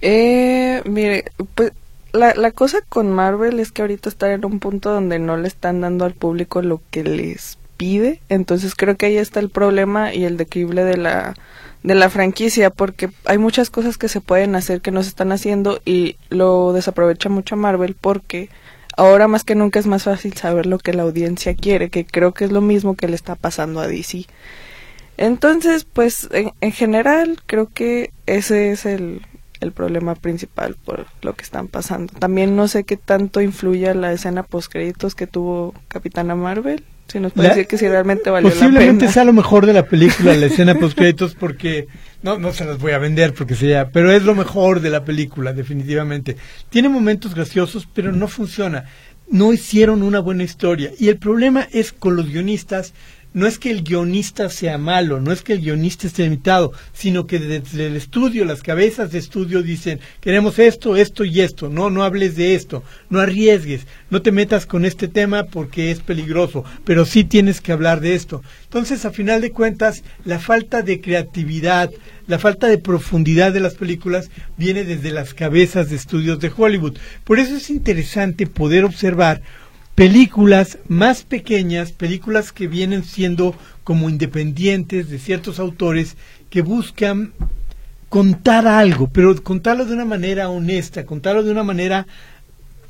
Eh, 0.03 0.83
mire, 0.85 1.25
pues 1.55 1.73
la, 2.13 2.35
la 2.35 2.51
cosa 2.51 2.81
con 2.89 3.11
Marvel 3.13 3.61
es 3.61 3.73
que 3.73 3.83
ahorita 3.83 4.09
está 4.09 4.33
en 4.33 4.45
un 4.45 4.59
punto 4.59 4.93
donde 4.93 5.19
no 5.19 5.37
le 5.37 5.49
están 5.49 5.81
dando 5.81 6.05
al 6.05 6.13
público 6.13 6.61
lo 6.61 6.81
que 6.91 7.05
les 7.05 7.57
pide, 7.77 8.21
entonces 8.29 8.75
creo 8.75 8.97
que 8.97 9.07
ahí 9.07 9.17
está 9.17 9.41
el 9.41 9.49
problema 9.49 10.13
y 10.13 10.25
el 10.25 10.37
declive 10.37 10.85
de 10.85 10.97
la 10.97 11.35
de 11.83 11.95
la 11.97 12.11
franquicia 12.11 12.71
porque 12.71 13.11
hay 13.25 13.39
muchas 13.39 13.71
cosas 13.71 13.99
que 13.99 14.09
se 14.09 14.21
pueden 14.21 14.55
hacer 14.55 14.81
que 14.81 14.93
no 14.93 15.03
se 15.03 15.09
están 15.09 15.33
haciendo 15.33 15.81
y 15.85 16.17
lo 16.29 16.73
desaprovecha 16.73 17.29
mucho 17.29 17.57
Marvel 17.57 17.97
porque 18.01 18.51
ahora 18.97 19.27
más 19.27 19.43
que 19.43 19.57
nunca 19.57 19.81
es 19.81 19.87
más 19.87 20.05
fácil 20.05 20.35
saber 20.35 20.67
lo 20.67 20.79
que 20.79 20.93
la 20.95 21.03
audiencia 21.03 21.55
quiere, 21.55 21.91
que 21.91 22.05
creo 22.05 22.33
que 22.35 22.45
es 22.45 22.53
lo 22.53 22.61
mismo 22.61 22.95
que 22.95 23.09
le 23.09 23.17
está 23.17 23.35
pasando 23.35 23.81
a 23.81 23.89
DC. 23.89 24.27
Entonces, 25.17 25.85
pues 25.85 26.29
en, 26.33 26.53
en 26.61 26.73
general 26.73 27.39
creo 27.47 27.69
que 27.73 28.13
ese 28.27 28.71
es 28.71 28.87
el, 28.87 29.23
el 29.63 29.73
problema 29.73 30.15
principal 30.15 30.77
por 30.85 31.07
lo 31.23 31.35
que 31.35 31.45
están 31.45 31.69
pasando. 31.69 32.13
También 32.19 32.57
no 32.57 32.69
sé 32.69 32.85
qué 32.85 32.97
tanto 32.97 33.41
influye 33.41 33.95
la 33.95 34.13
escena 34.13 34.43
post 34.43 34.71
créditos 34.71 35.15
que 35.15 35.27
tuvo 35.27 35.75
Capitana 35.89 36.35
Marvel. 36.35 36.83
Si 37.09 37.21
nos 37.21 37.33
puede 37.33 37.49
la, 37.49 37.55
decir 37.55 37.69
que 37.69 37.79
si 37.79 37.87
realmente 37.87 38.31
valió 38.31 38.49
la 38.49 38.55
pena. 38.55 38.67
Posiblemente 38.67 39.09
sea 39.09 39.25
lo 39.25 39.33
mejor 39.33 39.67
de 39.67 39.73
la 39.73 39.87
película, 39.87 40.35
la 40.35 40.47
escena 40.53 40.75
post 40.75 40.97
créditos, 40.97 41.35
porque 41.35 41.87
no, 42.23 42.39
no 42.39 42.53
se 42.53 42.65
las 42.65 42.79
voy 42.79 42.93
a 42.93 42.99
vender 42.99 43.35
porque 43.35 43.55
sea, 43.55 43.91
pero 43.91 44.11
es 44.11 44.25
lo 44.25 44.35
mejor 44.35 44.81
de 44.81 44.91
la 44.91 45.05
película, 45.05 45.53
definitivamente. 45.53 46.37
Tiene 46.69 46.89
momentos 46.89 47.35
graciosos, 47.35 47.89
pero 47.93 48.13
no 48.13 48.29
funciona. 48.29 48.87
No 49.29 49.53
hicieron 49.53 50.03
una 50.03 50.21
buena 50.21 50.43
historia. 50.43 50.91
Y 50.99 51.09
el 51.09 51.19
problema 51.19 51.69
es 51.71 51.93
con 51.93 52.17
los 52.17 52.29
guionistas 52.29 52.95
no 53.35 53.47
es 53.47 53.59
que 53.59 53.71
el 53.71 53.83
guionista 53.83 54.49
sea 54.49 54.79
malo, 54.79 55.21
no 55.21 55.33
es 55.33 55.43
que 55.43 55.55
el 55.55 55.61
guionista 55.61 56.07
esté 56.07 56.25
limitado, 56.25 56.73
sino 56.93 57.27
que 57.27 57.39
desde 57.39 57.87
el 57.87 57.97
estudio, 57.97 58.45
las 58.45 58.63
cabezas 58.63 59.13
de 59.13 59.19
estudio 59.19 59.63
dicen, 59.63 60.01
queremos 60.21 60.59
esto, 60.59 60.97
esto 60.97 61.25
y 61.25 61.41
esto, 61.41 61.69
no, 61.69 61.91
no 61.91 62.03
hables 62.03 62.37
de 62.37 62.55
esto, 62.55 62.83
no 63.09 63.21
arriesgues, 63.21 63.87
no 64.11 64.23
te 64.23 64.33
metas 64.33 64.67
con 64.67 64.85
este 64.85 65.09
tema 65.09 65.45
porque 65.45 65.91
es 65.91 66.01
peligroso, 66.01 66.65
pero 66.85 67.05
sí 67.05 67.25
tienes 67.25 67.61
que 67.61 67.73
hablar 67.73 68.01
de 68.01 68.15
esto. 68.15 68.43
Entonces, 68.65 69.05
a 69.05 69.11
final 69.11 69.41
de 69.41 69.51
cuentas, 69.51 70.03
la 70.25 70.39
falta 70.39 70.83
de 70.83 71.01
creatividad, 71.01 71.91
la 72.27 72.39
falta 72.39 72.69
de 72.69 72.79
profundidad 72.79 73.53
de 73.53 73.61
las 73.61 73.75
películas 73.75 74.31
viene 74.57 74.85
desde 74.85 75.11
las 75.11 75.35
cabezas 75.35 75.91
de 75.91 75.97
estudios 75.97 76.41
de 76.41 76.53
Hollywood. 76.55 76.97
Por 77.25 77.39
eso 77.39 77.57
es 77.57 77.71
interesante 77.71 78.47
poder 78.47 78.85
observar 78.85 79.43
películas 79.95 80.79
más 80.89 81.23
pequeñas, 81.23 81.93
películas 81.93 82.53
que 82.53 82.67
vienen 82.67 83.05
siendo 83.05 83.55
como 83.85 84.09
independientes 84.09 85.09
de 85.09 85.19
ciertos 85.19 85.59
autores 85.59 86.17
que 86.51 86.63
buscan 86.63 87.33
contar 88.09 88.67
algo, 88.67 89.09
pero 89.09 89.43
contarlo 89.43 89.85
de 89.85 89.95
una 89.95 90.05
manera 90.05 90.49
honesta, 90.49 91.07
contarlo 91.07 91.43
de 91.43 91.51
una 91.51 91.63
manera 91.63 92.07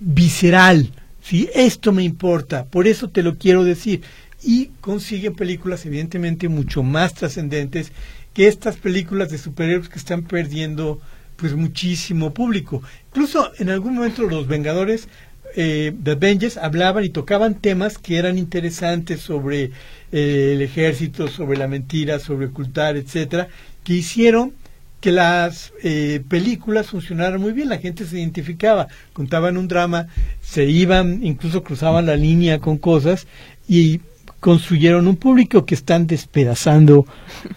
visceral. 0.00 0.90
¿sí? 1.22 1.48
Esto 1.54 1.92
me 1.92 2.02
importa, 2.02 2.64
por 2.64 2.86
eso 2.86 3.08
te 3.08 3.22
lo 3.22 3.38
quiero 3.38 3.64
decir. 3.64 4.02
Y 4.44 4.70
consiguen 4.80 5.34
películas 5.34 5.86
evidentemente 5.86 6.48
mucho 6.48 6.82
más 6.82 7.14
trascendentes 7.14 7.92
que 8.34 8.48
estas 8.48 8.76
películas 8.76 9.30
de 9.30 9.38
superhéroes 9.38 9.88
que 9.88 9.98
están 9.98 10.22
perdiendo 10.22 11.00
pues 11.36 11.54
muchísimo 11.54 12.34
público. 12.34 12.82
Incluso 13.10 13.52
en 13.58 13.70
algún 13.70 13.94
momento 13.94 14.22
los 14.22 14.48
Vengadores 14.48 15.08
eh, 15.56 15.92
The 16.02 16.12
Avengers 16.12 16.56
hablaban 16.56 17.04
y 17.04 17.10
tocaban 17.10 17.54
temas 17.54 17.98
que 17.98 18.16
eran 18.16 18.38
interesantes 18.38 19.20
sobre 19.20 19.70
eh, 20.12 20.52
el 20.54 20.62
ejército, 20.62 21.28
sobre 21.28 21.58
la 21.58 21.68
mentira, 21.68 22.18
sobre 22.18 22.46
ocultar, 22.46 22.96
etcétera, 22.96 23.48
que 23.84 23.94
hicieron 23.94 24.52
que 25.00 25.10
las 25.10 25.72
eh, 25.82 26.22
películas 26.28 26.86
funcionaran 26.86 27.40
muy 27.40 27.52
bien, 27.52 27.68
la 27.68 27.78
gente 27.78 28.06
se 28.06 28.18
identificaba, 28.18 28.86
contaban 29.12 29.56
un 29.56 29.66
drama, 29.66 30.06
se 30.40 30.64
iban, 30.64 31.24
incluso 31.24 31.64
cruzaban 31.64 32.06
la 32.06 32.14
línea 32.14 32.60
con 32.60 32.78
cosas 32.78 33.26
y 33.66 34.00
construyeron 34.38 35.08
un 35.08 35.16
público 35.16 35.66
que 35.66 35.74
están 35.74 36.06
despedazando 36.06 37.06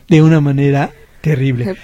de 0.08 0.22
una 0.24 0.42
manera 0.42 0.92
terrible. 1.26 1.76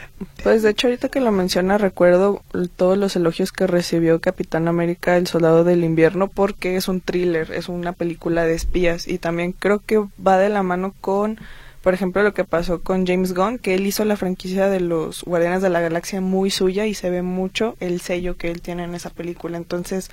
Pues 0.44 0.62
de 0.62 0.70
hecho 0.70 0.88
ahorita 0.88 1.10
que 1.10 1.20
lo 1.20 1.32
menciona 1.32 1.80
recuerdo 1.80 2.44
todos 2.76 2.96
los 2.96 3.16
elogios 3.16 3.52
que 3.52 3.66
recibió 3.66 4.22
Capitán 4.22 4.68
América 4.68 5.18
El 5.18 5.26
Soldado 5.26 5.64
del 5.64 5.84
Invierno 5.84 6.28
porque 6.28 6.76
es 6.76 6.88
un 6.88 7.02
thriller, 7.02 7.52
es 7.52 7.68
una 7.68 7.94
película 7.94 8.46
de 8.46 8.54
espías 8.54 9.08
y 9.08 9.18
también 9.18 9.52
creo 9.52 9.80
que 9.80 10.06
va 10.26 10.38
de 10.38 10.50
la 10.50 10.62
mano 10.62 10.94
con 11.02 11.40
por 11.82 11.96
ejemplo 11.96 12.22
lo 12.22 12.36
que 12.36 12.44
pasó 12.44 12.82
con 12.82 13.08
James 13.08 13.34
Gunn, 13.34 13.58
que 13.58 13.74
él 13.74 13.88
hizo 13.88 14.06
la 14.06 14.16
franquicia 14.16 14.70
de 14.70 14.80
los 14.80 15.24
Guardianes 15.24 15.64
de 15.64 15.72
la 15.72 15.82
Galaxia 15.82 16.22
muy 16.22 16.52
suya 16.52 16.86
y 16.86 16.94
se 16.94 17.10
ve 17.10 17.24
mucho 17.24 17.76
el 17.80 18.00
sello 18.00 18.38
que 18.38 18.52
él 18.52 18.62
tiene 18.62 18.84
en 18.84 18.94
esa 18.94 19.10
película. 19.10 19.58
Entonces, 19.58 20.12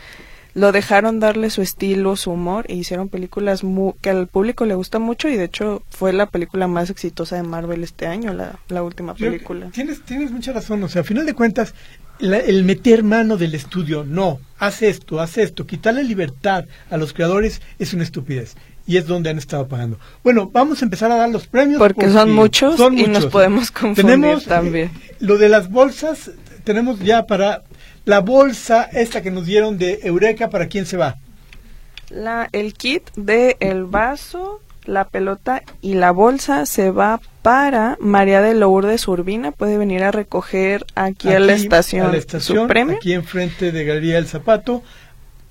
lo 0.55 0.73
dejaron 0.73 1.21
darle 1.21 1.51
su 1.51 1.63
estilo, 1.63 2.17
su 2.17 2.31
humor 2.33 2.65
e 2.69 2.75
hicieron 2.75 3.09
películas 3.09 3.63
mu- 3.65 3.95
que 4.01 4.11
al 4.11 4.27
público 4.27 4.65
le 4.65 4.75
gusta 4.75 4.99
mucho 4.99 5.29
y 5.29 5.37
de 5.37 5.45
hecho 5.45 5.83
fue 5.91 6.13
la 6.13 6.27
película 6.27 6.67
más 6.67 6.91
exitosa 6.91 7.37
de 7.37 7.43
Marvel 7.43 7.85
este 7.85 8.07
año, 8.07 8.33
la, 8.33 8.59
la 8.69 8.83
última 8.83 9.15
Yo- 9.15 9.27
película. 9.27 9.69
Tienes, 9.73 10.03
tienes 10.03 10.31
mucha 10.31 10.53
razón. 10.53 10.83
O 10.83 10.89
sea, 10.89 11.03
a 11.03 11.05
final 11.05 11.27
de 11.27 11.35
cuentas, 11.35 11.75
la- 12.19 12.39
el 12.39 12.65
meter 12.65 13.05
mano 13.05 13.37
del 13.37 13.55
estudio, 13.55 14.05
no, 14.05 14.41
haz 14.59 14.83
esto, 14.83 15.21
haz 15.21 15.39
esto, 15.39 15.67
quitarle 15.67 16.03
libertad 16.05 16.65
a 16.91 16.97
los 16.97 17.13
creadores 17.13 17.61
es 17.79 17.93
una 17.95 18.03
estupidez. 18.05 18.57
Y 18.87 18.97
es 18.97 19.07
donde 19.07 19.29
han 19.29 19.37
estado 19.37 19.69
pagando. 19.69 19.99
Bueno, 20.25 20.49
vamos 20.51 20.81
a 20.81 20.87
empezar 20.87 21.13
a 21.13 21.17
dar 21.17 21.29
los 21.29 21.47
premios. 21.47 21.79
Porque 21.79 22.09
son 22.11 22.33
muchos 22.33 22.81
y 22.97 23.07
nos 23.07 23.27
podemos 23.27 23.71
confundir 23.71 24.15
tenemos, 24.15 24.45
eh, 24.45 24.49
también. 24.49 24.91
lo 25.21 25.37
de 25.37 25.51
las 25.51 25.71
bolsas, 25.71 26.31
tenemos 26.65 26.99
ya 27.01 27.27
para 27.27 27.65
la 28.09 28.21
bolsa 28.21 28.85
esta 28.85 29.21
que 29.23 29.31
nos 29.31 29.45
dieron 29.45 29.77
de 29.77 30.01
Eureka, 30.03 30.49
¿para 30.49 30.67
quién 30.67 30.87
se 30.87 30.97
va? 30.97 31.17
La, 32.09 32.49
el 32.53 32.73
kit 32.73 33.03
de 33.17 33.57
el 33.61 33.85
vaso, 33.85 34.61
la 34.87 35.05
pelota 35.05 35.63
y 35.83 35.93
la 35.95 36.11
bolsa 36.11 36.65
se 36.65 36.91
va 36.91 37.21
para 37.43 37.99
María 38.01 38.41
de 38.41 38.55
Lourdes 38.55 39.07
Urbina. 39.09 39.53
Puede 39.53 39.77
venir 39.77 40.03
a 40.03 40.11
recoger 40.11 40.87
aquí, 40.95 41.29
a 41.29 41.39
la 41.39 41.53
estación, 41.53 42.07
a 42.07 42.13
la 42.13 42.17
estación, 42.17 42.63
su 42.63 42.67
premio. 42.67 42.97
aquí 42.97 43.13
enfrente 43.13 43.73
de 43.73 43.85
Galería 43.85 44.15
del 44.15 44.27
Zapato. 44.27 44.83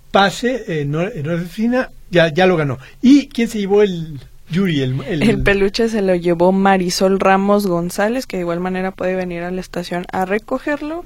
Pase, 0.10 0.64
eh, 0.82 0.86
no, 0.86 1.02
en 1.02 1.24
nuestra 1.24 1.36
oficina, 1.36 1.90
ya, 2.10 2.30
ya 2.34 2.48
lo 2.48 2.58
ganó. 2.58 2.80
¿Y 3.04 3.28
quién 3.28 3.50
se 3.50 3.60
llevó 3.60 3.84
el 3.84 4.20
Yuri? 4.50 4.82
El, 4.82 5.02
el- 5.04 5.22
El 5.30 5.44
peluche 5.44 5.90
se 5.90 6.02
lo 6.02 6.16
llevó 6.16 6.52
Marisol 6.54 7.20
Ramos 7.20 7.68
González, 7.68 8.26
que 8.26 8.38
de 8.38 8.42
igual 8.42 8.62
manera 8.62 8.92
puede 8.92 9.16
venir 9.16 9.44
a 9.44 9.52
la 9.52 9.62
estación 9.62 10.06
a 10.12 10.26
recogerlo. 10.26 11.04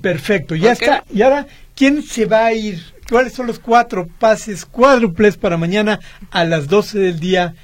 Perfecto, 0.00 0.54
ya 0.54 0.72
está. 0.72 1.04
Y 1.12 1.22
ahora, 1.22 1.46
¿quién 1.74 2.02
se 2.02 2.26
va 2.26 2.46
a 2.46 2.52
ir? 2.52 2.82
¿Cuáles 3.08 3.34
son 3.34 3.46
los 3.46 3.58
cuatro 3.58 4.08
pases 4.18 4.64
cuádruples 4.64 5.36
para 5.36 5.56
mañana 5.56 6.00
a 6.30 6.44
las 6.44 6.68
12 6.68 6.98
del 6.98 7.20
día 7.20 7.54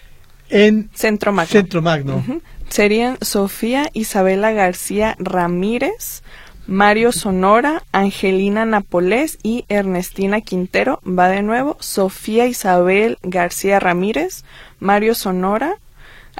en 0.51 0.91
Centro 0.93 1.33
Magno. 1.33 1.51
Centro 1.51 1.81
Magno? 1.81 2.22
Serían 2.68 3.18
Sofía 3.20 3.89
Isabela 3.93 4.53
García 4.53 5.16
Ramírez, 5.18 6.22
Mario 6.66 7.11
Sonora, 7.12 7.83
Angelina 7.93 8.64
Napolés 8.64 9.39
y 9.43 9.64
Ernestina 9.68 10.41
Quintero. 10.41 11.01
Va 11.07 11.28
de 11.28 11.43
nuevo. 11.43 11.76
Sofía 11.81 12.47
Isabel 12.47 13.18
García 13.22 13.81
Ramírez, 13.81 14.45
Mario 14.78 15.14
Sonora, 15.14 15.78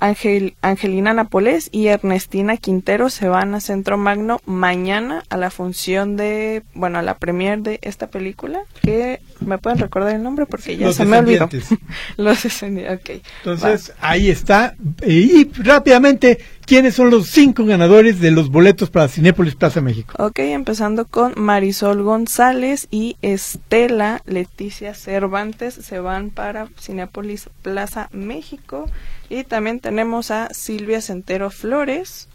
Angel- 0.01 0.55
Angelina 0.63 1.13
Napolés 1.15 1.69
y 1.73 1.87
Ernestina 1.89 2.57
Quintero 2.57 3.11
se 3.11 3.29
van 3.29 3.55
a 3.55 3.61
Centro 3.61 3.99
Magno 3.99 4.41
mañana 4.47 5.23
a 5.29 5.37
la 5.37 5.51
función 5.51 6.17
de, 6.17 6.63
bueno, 6.75 6.99
a 6.99 7.03
la 7.03 7.19
premier 7.19 7.61
de 7.61 7.79
esta 7.83 8.09
película, 8.09 8.63
que 8.83 9.21
me 9.41 9.59
pueden 9.59 9.79
recordar 9.79 10.15
el 10.15 10.23
nombre 10.23 10.47
porque 10.47 10.77
ya 10.77 10.87
Los 10.87 10.97
se 10.97 11.05
me 11.05 11.19
olvidó. 11.19 11.49
Los 12.17 12.43
descendientes, 12.43 13.01
ok. 13.01 13.27
Entonces, 13.45 13.93
ahí 14.01 14.31
está. 14.31 14.75
Y, 15.07 15.51
rápidamente, 15.63 16.39
¿quiénes 16.65 16.95
son 16.95 17.11
los 17.11 17.29
cinco 17.29 17.65
ganadores 17.65 18.21
de 18.21 18.31
los 18.31 18.51
boletos 18.51 18.91
para 18.91 19.09
Cinépolis 19.09 19.55
Plaza 19.55 19.81
México? 19.81 20.15
Ok, 20.23 20.39
empezando 20.41 21.07
con 21.07 21.35
Marisol 21.37 22.03
González 22.03 22.89
y 22.91 23.17
Estela 23.23 24.23
Leticia 24.27 24.95
Cervantes 24.95 25.75
se 25.75 26.01
van 26.01 26.31
para 26.31 26.69
Cinepolis 26.79 27.49
Plaza 27.63 28.09
México. 28.13 28.87
Y 29.29 29.45
también 29.45 29.81
tenemos 29.81 30.31
a 30.31 30.53
Silvia 30.53 31.01
Centero 31.01 31.51
Flores, 31.51 32.29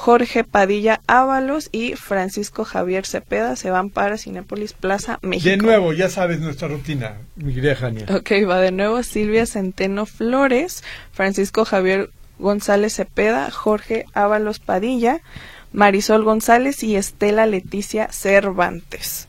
Jorge 0.00 0.44
Padilla 0.44 1.02
Ábalos 1.06 1.68
y 1.72 1.94
Francisco 1.94 2.64
Javier 2.64 3.04
Cepeda 3.04 3.54
se 3.54 3.70
van 3.70 3.90
para 3.90 4.16
Cinepolis 4.16 4.72
Plaza 4.72 5.18
México. 5.20 5.50
De 5.50 5.58
nuevo, 5.58 5.92
ya 5.92 6.08
sabes 6.08 6.40
nuestra 6.40 6.68
rutina, 6.68 7.18
mi 7.36 7.52
querida 7.52 7.76
Jania. 7.76 8.06
Ok, 8.08 8.30
va 8.48 8.60
de 8.60 8.72
nuevo 8.72 9.02
Silvia 9.02 9.44
Centeno 9.44 10.06
Flores, 10.06 10.82
Francisco 11.12 11.66
Javier 11.66 12.08
González 12.38 12.94
Cepeda, 12.94 13.50
Jorge 13.50 14.06
Ábalos 14.14 14.58
Padilla, 14.58 15.20
Marisol 15.74 16.24
González 16.24 16.82
y 16.82 16.96
Estela 16.96 17.44
Leticia 17.44 18.10
Cervantes. 18.10 19.28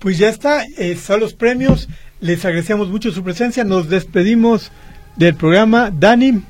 Pues 0.00 0.18
ya 0.18 0.28
está, 0.28 0.64
eh, 0.76 0.96
son 0.96 1.20
los 1.20 1.34
premios. 1.34 1.88
Les 2.18 2.44
agradecemos 2.44 2.88
mucho 2.88 3.12
su 3.12 3.22
presencia. 3.22 3.62
Nos 3.62 3.88
despedimos 3.88 4.72
del 5.14 5.36
programa. 5.36 5.92
Dani, 5.92 6.42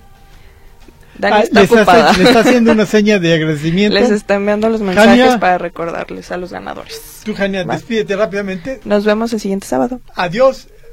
Dani 1.18 1.36
ah, 1.36 1.40
está 1.40 1.60
les, 1.60 1.70
ocupada. 1.72 2.10
hace- 2.10 2.22
está 2.24 2.40
haciendo 2.40 2.72
una 2.72 2.86
seña 2.96 3.18
de 3.18 3.34
agradecimiento. 3.34 3.94
Les 3.98 4.10
está 4.10 4.34
enviando 4.34 4.68
los 4.68 4.80
mensajes 4.80 5.08
Jania. 5.20 5.38
para 5.40 5.58
recordarles 5.58 6.30
a 6.32 6.36
los 6.36 6.52
ganadores. 6.52 7.20
Tú, 7.24 7.34
Jania, 7.34 7.64
despídete 7.64 8.16
rápidamente. 8.16 8.80
Nos 8.84 9.04
vemos 9.04 9.32
el 9.32 9.40
siguiente 9.40 9.66
sábado. 9.66 10.00
Adiós. 10.14 10.68